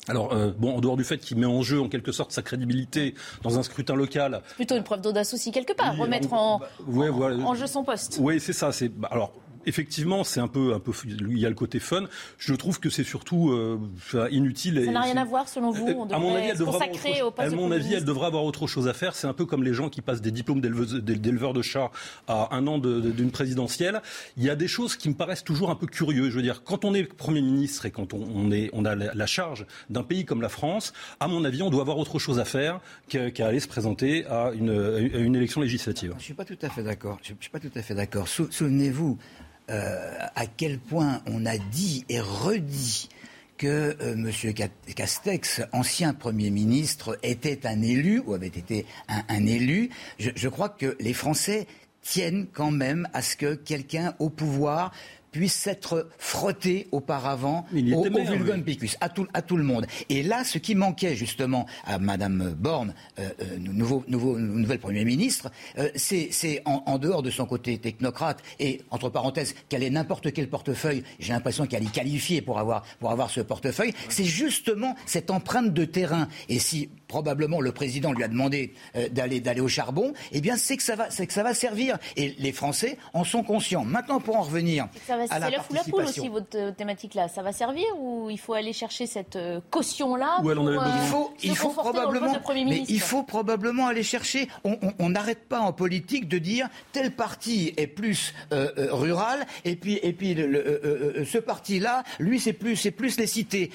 [0.09, 2.43] Alors, euh, bon, en dehors du fait qu'il met en jeu, en quelque sorte, sa
[2.43, 4.43] crédibilité dans un scrutin local.
[4.49, 8.19] C'est plutôt une preuve d'audace aussi, quelque part, remettre en, en, jeu son poste.
[8.21, 8.73] Oui, c'est ça.
[8.73, 9.33] C'est, bah, alors,
[9.67, 12.05] effectivement, c'est un peu, un peu, il y a le côté fun.
[12.39, 13.79] Je trouve que c'est surtout euh,
[14.31, 14.83] inutile.
[14.85, 15.87] Ça n'a rien à voir, selon vous.
[15.87, 18.67] On à mon avis, elle devrait avoir autre, à mon avis, elle devrait avoir autre
[18.67, 19.15] chose à faire.
[19.15, 21.91] C'est un peu comme les gens qui passent des diplômes d'éleveurs de chats
[22.29, 24.03] à un an d'une présidentielle.
[24.37, 26.31] Il y a des choses qui me paraissent toujours un peu curieuses.
[26.31, 29.27] Je veux dire, quand on est Premier ministre et quand on, est, on a la,
[29.27, 32.45] charge d'un pays comme la France, à mon avis, on doit avoir autre chose à
[32.45, 36.11] faire qu'à aller se présenter à une, à une élection législative.
[36.13, 37.19] Je ne suis pas tout à fait d'accord.
[37.23, 38.29] Je suis pas tout à fait d'accord.
[38.29, 39.19] Souvenez-vous,
[39.73, 43.09] euh, à quel point on a dit et redit
[43.57, 44.31] que euh, M.
[44.95, 49.91] Castex, ancien Premier ministre, était un élu ou avait été un, élu.
[50.19, 51.67] je, crois que les Français
[52.03, 54.93] tiennent quand même à ce que quelqu'un au pouvoir
[55.33, 59.87] puisse s'être frotté auparavant au, au Vulgon Picus, à tout, à tout le monde.
[60.11, 65.05] Et là, ce qui manquait justement à Madame Borne, euh, euh, nouveau, nouveau, nouvelle Premier
[65.05, 69.91] ministre, euh, c'est en, en, dehors de son côté technocrate et, entre parenthèses, qu'elle ait
[69.91, 74.25] n'importe quel portefeuille, j'ai l'impression qu'elle est qualifiée pour avoir, pour avoir ce portefeuille, c'est
[74.25, 76.29] justement cette empreinte de terrain.
[76.51, 78.73] Et si probablement le président lui a demandé
[79.11, 81.99] d'aller d'aller au charbon, eh bien c'est que ça va c'est que ça va servir
[82.17, 83.85] et les Français en sont conscients.
[83.85, 84.89] Maintenant pour en revenir
[85.27, 87.29] c'est la ou la poule aussi, votre euh, thématique-là.
[87.29, 91.33] Ça va servir ou il faut aller chercher cette euh, caution-là pour, euh, Il faut,
[91.43, 94.49] il faut probablement, mais il faut probablement aller chercher.
[94.99, 100.13] On n'arrête pas en politique de dire tel parti est plus rural et puis et
[100.13, 103.71] puis le, ce parti-là, lui c'est plus c'est plus les cités.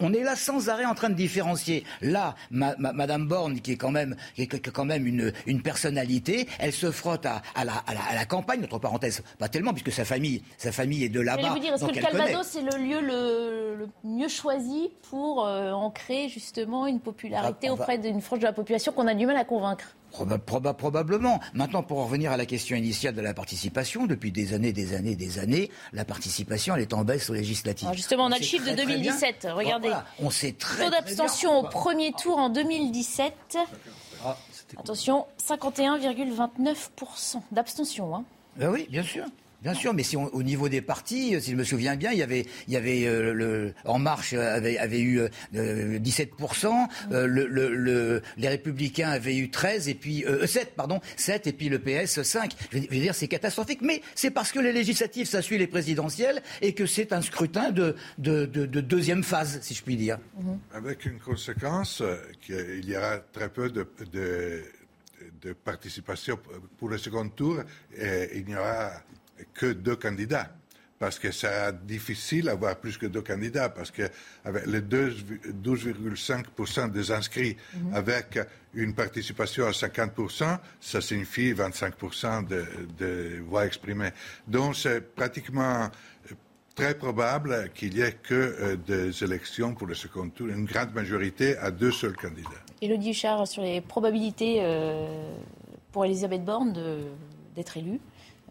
[0.00, 1.84] On, est là sans arrêt en train de différencier.
[2.00, 6.72] Là, Madame Borne, qui est quand même qui est quand même une, une personnalité, elle
[6.72, 9.92] se frotte à, à, la, à, la, à la campagne, entre parenthèses, pas tellement puisque
[9.92, 11.58] sa famille sa famille est de là-bas.
[11.58, 16.86] dire, est-ce que le Calvados c'est le lieu le, mieux choisi pour euh, ancrer justement
[16.86, 19.94] une popularité ah, auprès d'une frange de la population qu'on a du mal à convaincre?
[20.10, 21.40] Probablement.
[21.54, 25.14] Maintenant, pour revenir à la question initiale de la participation, depuis des années, des années,
[25.14, 27.88] des années, la participation, elle est en baisse aux législatives.
[27.92, 29.46] justement, on, a le chiffre de 2017.
[29.52, 29.92] Regardez.
[30.18, 33.58] On sait très, Taux d'abstention au premier tour en 2017.
[34.24, 34.36] Ah,
[34.78, 38.14] Attention, 51,29% d'abstention.
[38.14, 38.24] Hein.
[38.56, 39.24] Ben oui, bien sûr.
[39.62, 42.22] Bien sûr, mais si au niveau des partis, si je me souviens bien, il y
[42.22, 45.20] avait, il y avait euh, le En Marche avait, avait eu
[45.52, 46.66] 17 euh,
[47.12, 51.68] euh, le, le, les Républicains avaient eu 13 et puis 7 pardon 7 et puis
[51.68, 52.52] le PS 5.
[52.72, 56.42] Je veux, dire, c'est catastrophique, mais c'est parce que les législatives ça suit les présidentielles
[56.62, 60.18] et que c'est un scrutin de, de, de, deuxième phase, si je puis dire.
[60.38, 60.58] Mhm.
[60.72, 62.02] Avec une conséquence
[62.40, 64.62] qu'il y aura très peu de, de
[65.42, 66.38] de participation
[66.78, 67.62] pour le second tour,
[67.96, 68.92] et il n'y aura
[69.54, 70.50] que deux candidats.
[70.98, 74.02] Parce que c'est difficile d'avoir plus que deux candidats, parce que
[74.44, 77.94] avec les 12,5% des inscrits, mhm.
[77.94, 78.38] avec
[78.74, 82.66] une participation à 50%, ça signifie 25% de,
[82.98, 84.10] de voix exprimées.
[84.46, 85.90] Donc c'est pratiquement
[86.74, 90.94] très probable qu'il n'y ait que euh, des élections pour le second tour, une grande
[90.94, 92.48] majorité à deux seuls candidats.
[92.80, 95.34] Elodie Huchard, sur les probabilités euh,
[95.92, 96.72] pour Elisabeth Borne
[97.54, 98.00] d'être élue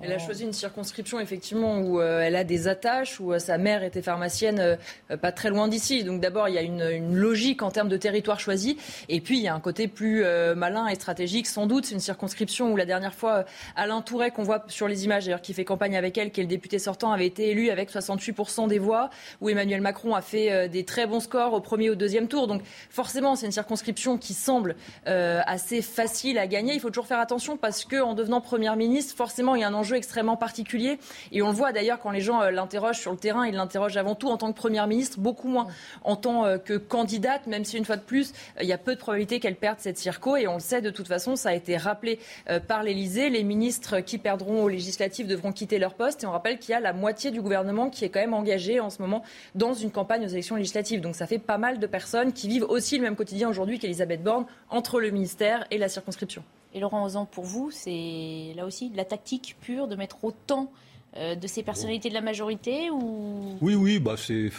[0.01, 3.57] elle a choisi une circonscription effectivement où euh, elle a des attaches, où euh, sa
[3.57, 6.05] mère était pharmacienne euh, pas très loin d'ici.
[6.05, 6.79] Donc d'abord il y a une,
[7.13, 8.77] logique en termes de territoire choisi,
[9.09, 10.23] et puis il y a un côté plus
[10.55, 11.85] malin et stratégique sans doute.
[11.85, 13.45] C'est une circonscription où la dernière fois
[13.75, 16.43] Alain Touret qu'on voit sur les images, d'ailleurs qui fait campagne avec elle, qui est
[16.43, 19.09] le député sortant, avait été élu avec 68% des voix,
[19.41, 22.47] où Emmanuel Macron a fait des très bons scores au premier ou au deuxième tour.
[22.47, 24.75] Donc forcément c'est une circonscription qui semble
[25.05, 26.73] assez facile à gagner.
[26.73, 29.67] Il faut toujours faire attention parce que en devenant première ministre, forcément il y a
[29.67, 30.99] un enjeu un enjeu extrêmement particulier.
[31.31, 33.97] Et on le voit d'ailleurs quand les gens euh, l'interrogent sur le terrain, ils l'interrogent
[33.97, 35.67] avant tout en tant que Première ministre, beaucoup moins
[36.03, 38.77] en tant euh, que candidate, même si une fois de plus, euh, il y a
[38.77, 40.35] peu de probabilité qu'elle perde cette circo.
[40.35, 42.19] Et on le sait, de toute façon, ça a été rappelé
[42.67, 43.31] par l'Elysée.
[43.31, 46.23] Les ministres qui perdront aux législatives devront quitter leur poste.
[46.23, 48.79] Et on rappelle qu'il y a la moitié du gouvernement qui est quand même engagée
[48.79, 49.23] en ce moment
[49.55, 51.01] dans une campagne aux élections législatives.
[51.01, 54.21] Donc ça fait pas mal de personnes qui vivent aussi le même quotidien aujourd'hui qu'Elisabeth
[54.21, 56.43] Borne entre le ministère et la circonscription.
[56.73, 60.71] Et Laurent Ozan, pour vous, c'est là aussi de la tactique pure de mettre autant
[61.17, 63.57] euh, de ces personnalités de la majorité ou?
[63.61, 64.51] Oui oui bah c'est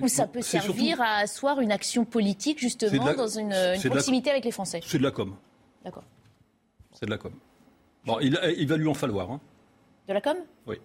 [0.00, 4.52] ou ça peut servir à asseoir une action politique justement dans une, proximité avec les
[4.52, 4.80] Français.
[4.82, 5.36] c'est de la com.
[5.84, 6.04] D'accord.
[6.92, 7.32] C'est de la com.
[8.06, 9.40] Bon il, il va lui en falloir hein.
[10.08, 10.38] de la com?
[10.66, 10.76] Oui.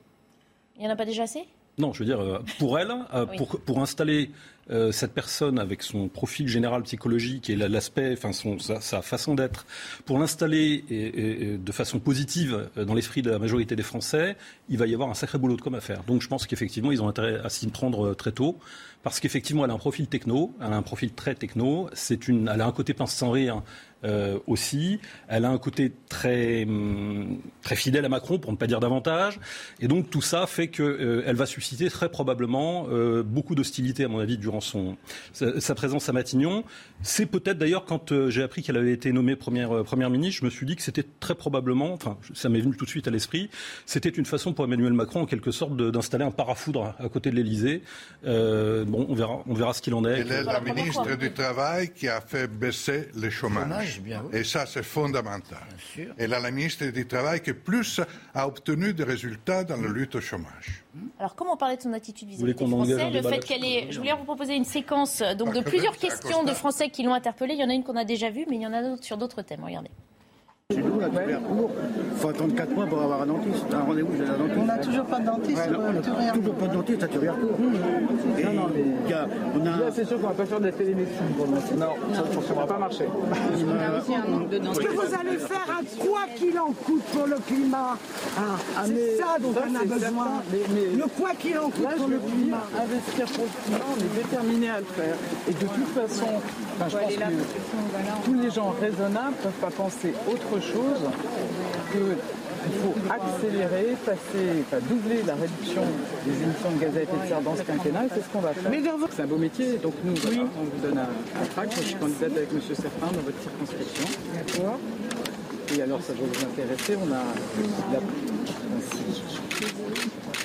[0.76, 1.46] Il y en a pas déjà assez?
[1.82, 4.30] Non, je veux dire, euh, pour elle, euh, pour, pour installer
[4.70, 9.34] euh, cette personne avec son profil général psychologique et l'aspect, enfin son, sa, sa, façon
[9.34, 9.66] d'être,
[10.06, 14.38] pour l'installer et, et de façon positive dans l'esprit de la majorité des Français,
[14.70, 16.04] il va y avoir un sacré boulot de com à faire.
[16.04, 18.60] Donc je pense qu'effectivement, ils ont intérêt à s'y prendre très tôt,
[19.02, 22.48] parce qu'effectivement, elle a un profil techno, elle a un profil très techno, c'est une,
[22.48, 23.64] elle a un côté pince sans rire
[24.04, 25.00] euh, aussi.
[25.28, 29.40] Elle a un côté très, mm, très fidèle à Macron, pour ne pas dire davantage.
[29.80, 34.08] Et donc tout ça fait qu'elle euh, va susciter très probablement euh, beaucoup d'hostilité, à
[34.08, 34.98] mon avis, durant son,
[35.34, 36.64] sa, présence à Matignon.
[37.02, 40.40] C'est peut-être d'ailleurs quand euh, j'ai appris qu'elle avait été nommée première, euh, première ministre,
[40.40, 43.08] je me suis dit que c'était très probablement, enfin ça m'est venu tout de suite
[43.08, 43.50] à l'esprit,
[43.86, 47.36] c'était une façon pour Emmanuel Macron en quelque sorte d'installer un parafoudre à, côté de
[47.36, 47.84] l'Elysée.
[48.26, 50.20] Euh, bon, on verra, on verra ce qu'il en est.
[50.20, 53.91] Elle est la ministre du Travail qui a fait baisser le chômage.
[54.34, 55.60] Et ça, c'est fondamental.
[56.18, 58.02] Et là, la ministre du Travail qui plus
[58.34, 59.94] a obtenu des résultats dans la mmh.
[59.94, 60.84] lutte au chômage.
[60.94, 61.00] Mmh.
[61.20, 63.92] Alors, comment on parlait de son attitude vis-à-vis des Français, le fait est...
[63.92, 67.54] Je voulais vous proposer une séquence donc, de plusieurs questions de Français qui l'ont interpellée.
[67.54, 69.04] Il y en a une qu'on a déjà vue, mais il y en a d'autres
[69.04, 69.64] sur d'autres thèmes.
[69.64, 69.92] Regardez.
[70.72, 71.20] Chez nous, là, tout
[72.14, 74.58] il faut attendre 4 mois pour avoir un dentiste, un rendez-vous chez un dentiste.
[74.58, 77.58] On n'a toujours pas de dentiste, ouais, euh, on toujours, pas de dentiste à Turière-Court.
[77.60, 78.46] Mhm.
[78.46, 79.14] Non, non, mais...
[79.14, 81.62] a, c'est sûr qu'on va pas faire de la télémédecine pour le moment.
[81.78, 83.04] Non, ça ne va pas marcher.
[83.06, 87.98] Est-ce euh, que vous allez faire un quoi qu'il en coûte pour le climat
[88.38, 88.42] ah,
[88.78, 90.28] ah, C'est ça dont ça, on a besoin.
[90.52, 90.96] Mais, mais...
[90.96, 92.64] Le quoi qu'il en coûte là, pour le climat.
[92.80, 95.16] Investir pour le climat, on est déterminé à le faire.
[95.48, 96.28] Et de toute façon,
[96.88, 101.02] je pense que tous les gens raisonnables ne peuvent pas penser autre chose chose
[101.92, 102.18] qu'il
[102.82, 105.84] faut accélérer, passer, doubler la réduction
[106.26, 108.40] des émissions de gaz à effet de serre dans ce quinquennat, et c'est ce qu'on
[108.40, 108.72] va faire.
[109.12, 111.10] C'est un beau métier, donc nous, on vous donne un,
[111.42, 111.74] un tract.
[111.76, 112.62] Moi, je suis candidate avec M.
[112.62, 114.08] Serpin dans votre circonscription.
[114.36, 114.80] D'accord.
[115.76, 117.24] Et alors, ça va vous intéresser, on a...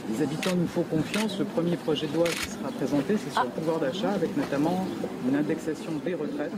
[0.08, 1.38] Les habitants nous font confiance.
[1.38, 4.86] Le premier projet de loi qui sera présenté, c'est sur le pouvoir d'achat, avec notamment
[5.28, 6.52] une indexation des retraites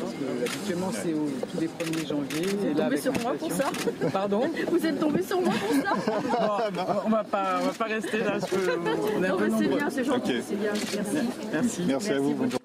[0.00, 1.14] parce que habituellement c'est
[1.52, 2.46] tous les 1er janvier.
[2.46, 3.64] Vous êtes tombé sur moi pour ça?
[4.12, 4.42] Pardon?
[4.70, 5.92] Vous êtes tombé sur moi pour ça?
[7.04, 8.38] On va pas, on va pas rester là.
[8.40, 10.72] c'est bien, c'est gentil, bien.
[10.72, 11.28] Merci.
[11.52, 11.82] Merci.
[11.86, 12.34] Merci à vous.
[12.38, 12.58] Merci.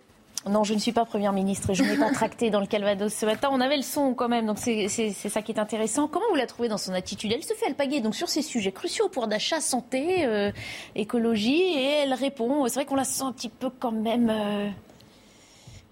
[0.50, 3.26] Non, je ne suis pas Première ministre, et je m'ai contractée dans le Calvados ce
[3.26, 3.50] matin.
[3.52, 6.08] On avait le son quand même, donc c'est ça qui est intéressant.
[6.08, 7.32] Comment vous la trouvez dans son attitude?
[7.34, 10.52] Elle se fait alpaguer donc sur ces sujets cruciaux pour d'achat, santé, euh,
[10.96, 12.68] écologie, et elle répond.
[12.68, 14.30] C'est vrai qu'on la sent un petit peu quand même...
[14.30, 14.70] Euh,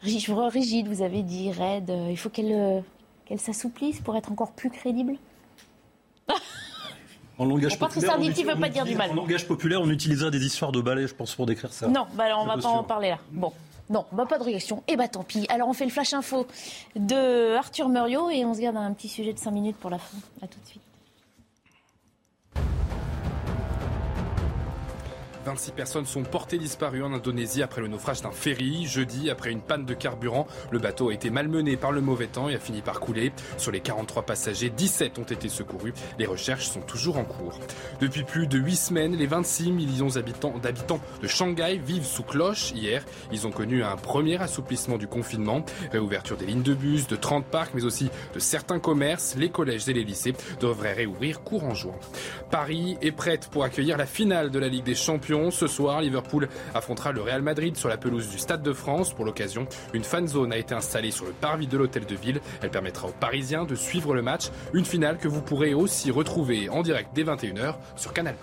[0.02, 1.90] rigide, vous avez dit, raide.
[1.90, 2.82] Euh, il faut euh,
[3.26, 5.15] qu'elle s'assouplisse pour être encore plus crédible
[7.38, 9.10] En langage populaire, on, pas.
[9.10, 11.88] En langage populaire, on utilisera des histoires de ballet, je pense, pour décrire ça.
[11.88, 13.19] Non, bah alors on va pas en parler là.
[13.32, 13.52] Bon.
[13.90, 14.84] Non, bah, pas de réaction.
[14.88, 15.48] Eh bah tant pis.
[15.49, 16.45] Alors on fait le flash info
[16.95, 19.98] de Arthur Muriot et on se garde un petit sujet de 5 minutes pour la
[19.98, 20.18] fin.
[20.41, 20.82] À tout de suite.
[25.43, 28.85] 26 personnes sont portées disparues en Indonésie après le naufrage d'un ferry.
[28.85, 32.47] Jeudi, après une panne de carburant, le bateau a été malmené par le mauvais temps
[32.47, 33.31] et a fini par couler.
[33.57, 35.93] Sur les 43 passagers, 17 ont été secourus.
[36.19, 37.59] Les recherches sont toujours en cours.
[37.99, 42.72] Depuis plus de 8 semaines, les 26 millions d'habitants de Shanghai vivent sous cloche.
[42.73, 45.65] Hier, ils ont connu un premier assouplissement du confinement.
[45.91, 49.35] Réouverture des lignes de bus, de 30 parcs, mais aussi de certains commerces.
[49.38, 51.95] Les collèges et les lycées devraient réouvrir courant juin.
[52.51, 56.49] Paris est prête pour accueillir la finale de la Ligue des Champions ce soir, Liverpool
[56.76, 59.14] affrontera le Real Madrid sur la pelouse du Stade de France.
[59.14, 62.41] Pour l'occasion, une fan zone a été installée sur le parvis de l'hôtel de ville.
[62.62, 64.49] Elle permettra aux Parisiens de suivre le match.
[64.74, 68.36] Une finale que vous pourrez aussi retrouver en direct dès 21h sur Canal+.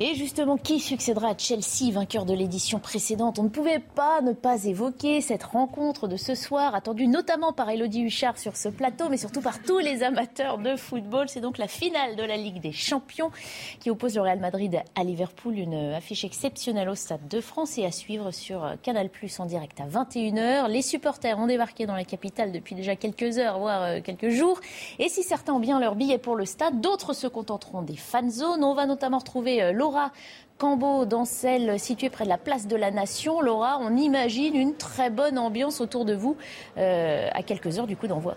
[0.00, 3.40] Et justement, qui succédera à Chelsea, vainqueur de l'édition précédente?
[3.40, 7.68] On ne pouvait pas ne pas évoquer cette rencontre de ce soir, attendue notamment par
[7.68, 11.28] Elodie Huchard sur ce plateau, mais surtout par tous les amateurs de football.
[11.28, 13.32] C'est donc la finale de la Ligue des Champions
[13.80, 17.84] qui oppose le Real Madrid à Liverpool, une affiche exceptionnelle au Stade de France et
[17.84, 20.68] à suivre sur Canal Plus en direct à 21h.
[20.68, 24.60] Les supporters ont débarqué dans la capitale depuis déjà quelques heures, voire euh, quelques jours.
[25.00, 28.30] Et si certains ont bien leur billet pour le stade, d'autres se contenteront des fan
[28.30, 28.62] zones.
[28.62, 30.12] On va notamment retrouver euh, Laura
[30.58, 33.40] Cambo dans celle située près de la place de la Nation.
[33.40, 36.36] Laura, on imagine une très bonne ambiance autour de vous
[36.76, 38.34] euh, à quelques heures du coup d'envoi.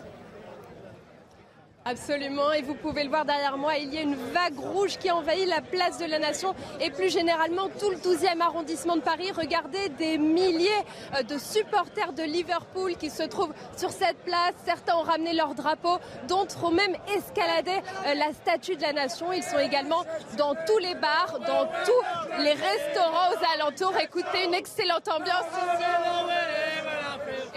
[1.84, 5.10] Absolument, et vous pouvez le voir derrière moi, il y a une vague rouge qui
[5.10, 9.32] envahit la place de la Nation et plus généralement tout le 12e arrondissement de Paris.
[9.36, 10.70] Regardez des milliers
[11.16, 14.54] euh, de supporters de Liverpool qui se trouvent sur cette place.
[14.64, 15.98] Certains ont ramené leur drapeau,
[16.28, 17.72] d'autres ont même escaladé
[18.06, 19.34] euh, la statue de la Nation.
[19.34, 20.06] Ils sont également
[20.38, 24.00] dans tous les bars, dans tous les restaurants aux alentours.
[24.00, 25.46] Écoutez, une excellente ambiance.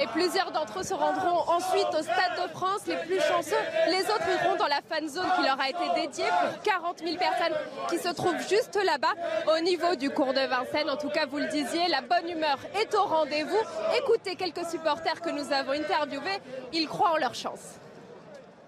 [0.01, 3.57] Et plusieurs d'entre eux se rendront ensuite au Stade de France, les plus chanceux.
[3.89, 7.17] Les autres iront dans la fan zone qui leur a été dédiée pour 40 000
[7.17, 7.57] personnes
[7.89, 9.15] qui se trouvent juste là-bas
[9.57, 10.91] au niveau du cours de Vincennes.
[10.91, 13.61] En tout cas, vous le disiez, la bonne humeur est au rendez-vous.
[13.99, 16.41] Écoutez quelques supporters que nous avons interviewés,
[16.73, 17.79] ils croient en leur chance.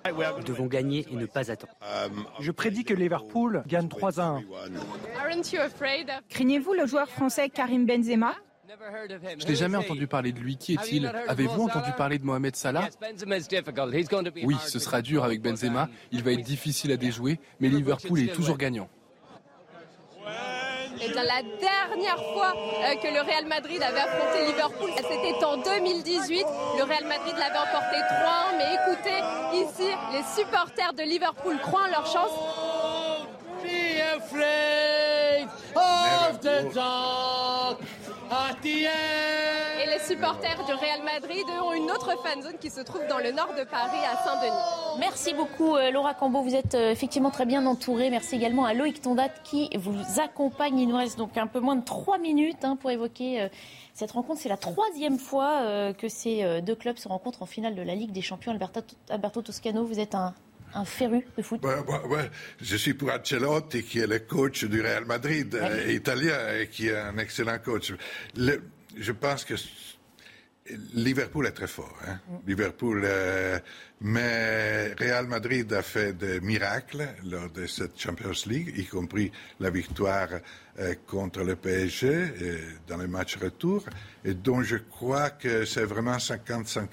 [0.07, 1.73] Nous devons gagner et ne pas attendre.
[2.39, 4.43] Je prédis que Liverpool gagne 3 à 1.
[6.31, 8.35] Craignez-vous le joueur français Karim Benzema?
[9.39, 10.57] Je n'ai jamais entendu parler de lui.
[10.57, 11.13] Qui est-il?
[11.29, 12.89] Avez-vous entendu parler de Mohamed Salah?
[14.45, 15.89] Oui, ce sera dur avec Benzema.
[16.13, 18.89] Il va être difficile à déjouer, mais Liverpool est toujours gagnant.
[20.99, 26.45] Bien, la dernière fois euh, que le Real Madrid avait affronté Liverpool, c'était en 2018.
[26.79, 28.57] Le Real Madrid l'avait emporté 3-1.
[28.57, 29.19] Mais écoutez,
[29.67, 32.33] ici, les supporters de Liverpool croient en leur chance.
[38.65, 43.07] Et les supporters du Real Madrid eux, ont une autre fan zone qui se trouve
[43.09, 44.99] dans le nord de Paris, à Saint-Denis.
[44.99, 48.11] Merci beaucoup euh, Laura Cambo, vous êtes euh, effectivement très bien entourée.
[48.11, 50.79] Merci également à Loïc Tondat qui vous accompagne.
[50.79, 53.49] Il nous reste donc un peu moins de trois minutes hein, pour évoquer euh,
[53.95, 54.41] cette rencontre.
[54.41, 58.13] C'est la troisième fois que ces deux clubs se rencontrent en finale de la Ligue
[58.13, 58.53] des Champions.
[58.53, 60.35] Alberto, Alberto Toscano, vous êtes un,
[60.77, 62.31] un féru de foot ouais.
[62.61, 66.89] Je suis pour Ancelotti, qui est le coach du Real Madrid, euh, italien, et qui
[66.89, 67.93] est un excellent coach.
[68.37, 68.63] Le-
[68.99, 69.55] je pense que
[70.95, 71.97] Liverpool est très fort.
[72.07, 72.19] Hein?
[72.47, 73.59] Liverpool, euh,
[74.01, 79.31] mais Real Madrid a fait des miracles lors de cette Champions League, y compris
[79.61, 80.29] la victoire
[80.79, 83.85] euh, contre le PSG euh, dans les matchs retour,
[84.25, 86.89] et donc je crois que c'est vraiment 50-50.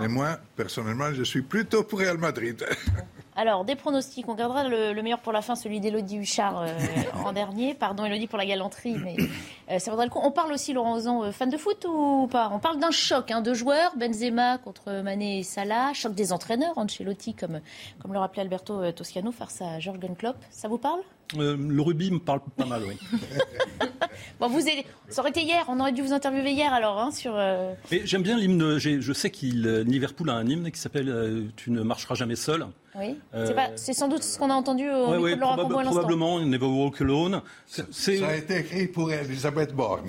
[0.00, 2.64] Mais moi, personnellement, je suis plutôt pour Real Madrid.
[3.38, 4.28] Alors, des pronostics.
[4.28, 6.76] On gardera le, le meilleur pour la fin, celui d'Elodie Huchard euh,
[7.24, 7.72] en dernier.
[7.72, 9.14] Pardon, Elodie, pour la galanterie, mais
[9.70, 10.18] euh, ça vaudra le coup.
[10.20, 12.50] On parle aussi, Laurent Ozan, euh, fan de foot ou pas?
[12.52, 13.96] On parle d'un choc hein, de joueurs.
[13.96, 15.92] Benzema contre Mané et Salah.
[15.94, 16.76] Choc des entraîneurs.
[16.76, 17.60] Ancelotti, comme,
[18.02, 20.36] comme le rappelait Alberto Toscano, face à Jürgen Klopp.
[20.50, 21.02] Ça vous parle?
[21.36, 22.96] Euh, le rugby me parle pas mal, oui.
[24.40, 24.84] Bon, vous aidez.
[25.08, 25.64] Ça aurait été hier.
[25.66, 27.32] On aurait dû vous interviewer hier, alors, hein, sur...
[27.34, 28.78] euh, Mais j'aime bien l'hymne.
[28.78, 32.36] Je sais qu'il euh, Liverpool a un hymne qui s'appelle euh, Tu ne marcheras jamais
[32.36, 32.64] seul.
[32.94, 33.16] Oui.
[33.34, 35.90] Euh, C'est sans doute ce qu'on a entendu au Ouais, micro ouais, de à l'instant.
[35.90, 37.42] probablement Never Walk Alone.
[37.66, 37.82] Ça
[38.28, 40.08] a été écrit pour Elisabeth Borne.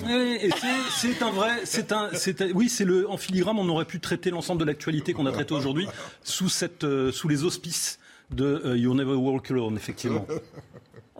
[0.95, 3.99] C'est- un vrai, c'est un, c'est un- oui, c'est le, en filigrane, on aurait pu
[3.99, 5.87] traiter l'ensemble de l'actualité qu'on a traité aujourd'hui
[6.23, 7.97] sous cette, euh, sous les auspices
[8.31, 10.25] de euh, You Never Walk Alone, effectivement.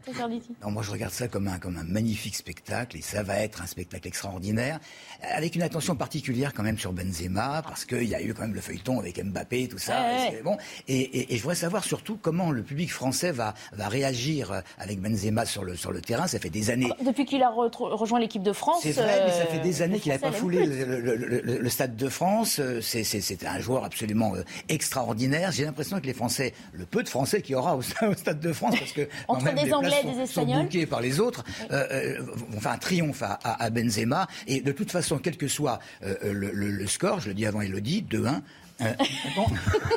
[0.05, 0.55] Patrick Arditi.
[0.63, 3.61] Non, moi je regarde ça comme un, comme un magnifique spectacle et ça va être
[3.61, 4.80] un spectacle extraordinaire
[5.21, 8.53] avec une attention particulière quand même sur Benzema parce qu'il y a eu quand même
[8.53, 10.01] le feuilleton avec Mbappé tout ça.
[10.01, 10.41] Ouais, et ouais.
[10.43, 10.57] bon.
[10.88, 14.61] Et, et- et je voudrais savoir surtout comment le public français va, va réagir euh,
[14.77, 16.27] avec Benzema sur le, sur le terrain.
[16.27, 16.89] Ça fait des années.
[17.05, 18.80] Depuis qu'il a rejoint l'équipe de France.
[18.84, 21.69] C'est vrai, mais ça euh, fait des années les qu'il n'a pas foulé le, le-
[21.69, 22.59] Stade de France.
[22.59, 24.43] Euh, C'est, un joueur absolument euh,
[24.84, 25.51] extraordinaire.
[25.51, 28.39] J'ai l'impression que les Français, le peu de Français qu'il y aura au, au Stade
[28.39, 30.63] de France, parce que Entre des places Anglais sont- des sont Espagnols.
[30.63, 32.17] bookées par les autres, euh, euh,
[32.49, 34.27] vont faire un triomphe à, à- à Benzema.
[34.47, 37.45] Et de toute façon, quel que soit euh, le, le- le score, je le dis
[37.45, 38.41] avant Elodie, 2-1.
[38.81, 38.93] euh,
[39.35, 39.45] bon,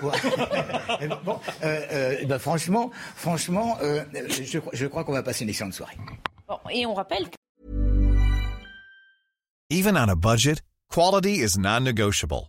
[0.09, 1.09] ouais.
[1.25, 5.75] Bon, euh, euh, ben, franchement, franchement, euh, je, je crois qu'on va passer une excellente
[5.75, 5.97] soirée.
[6.49, 7.37] Bon, et on rappelle que
[9.71, 10.57] Even on a budget,
[10.91, 12.49] quality is non-negotiable.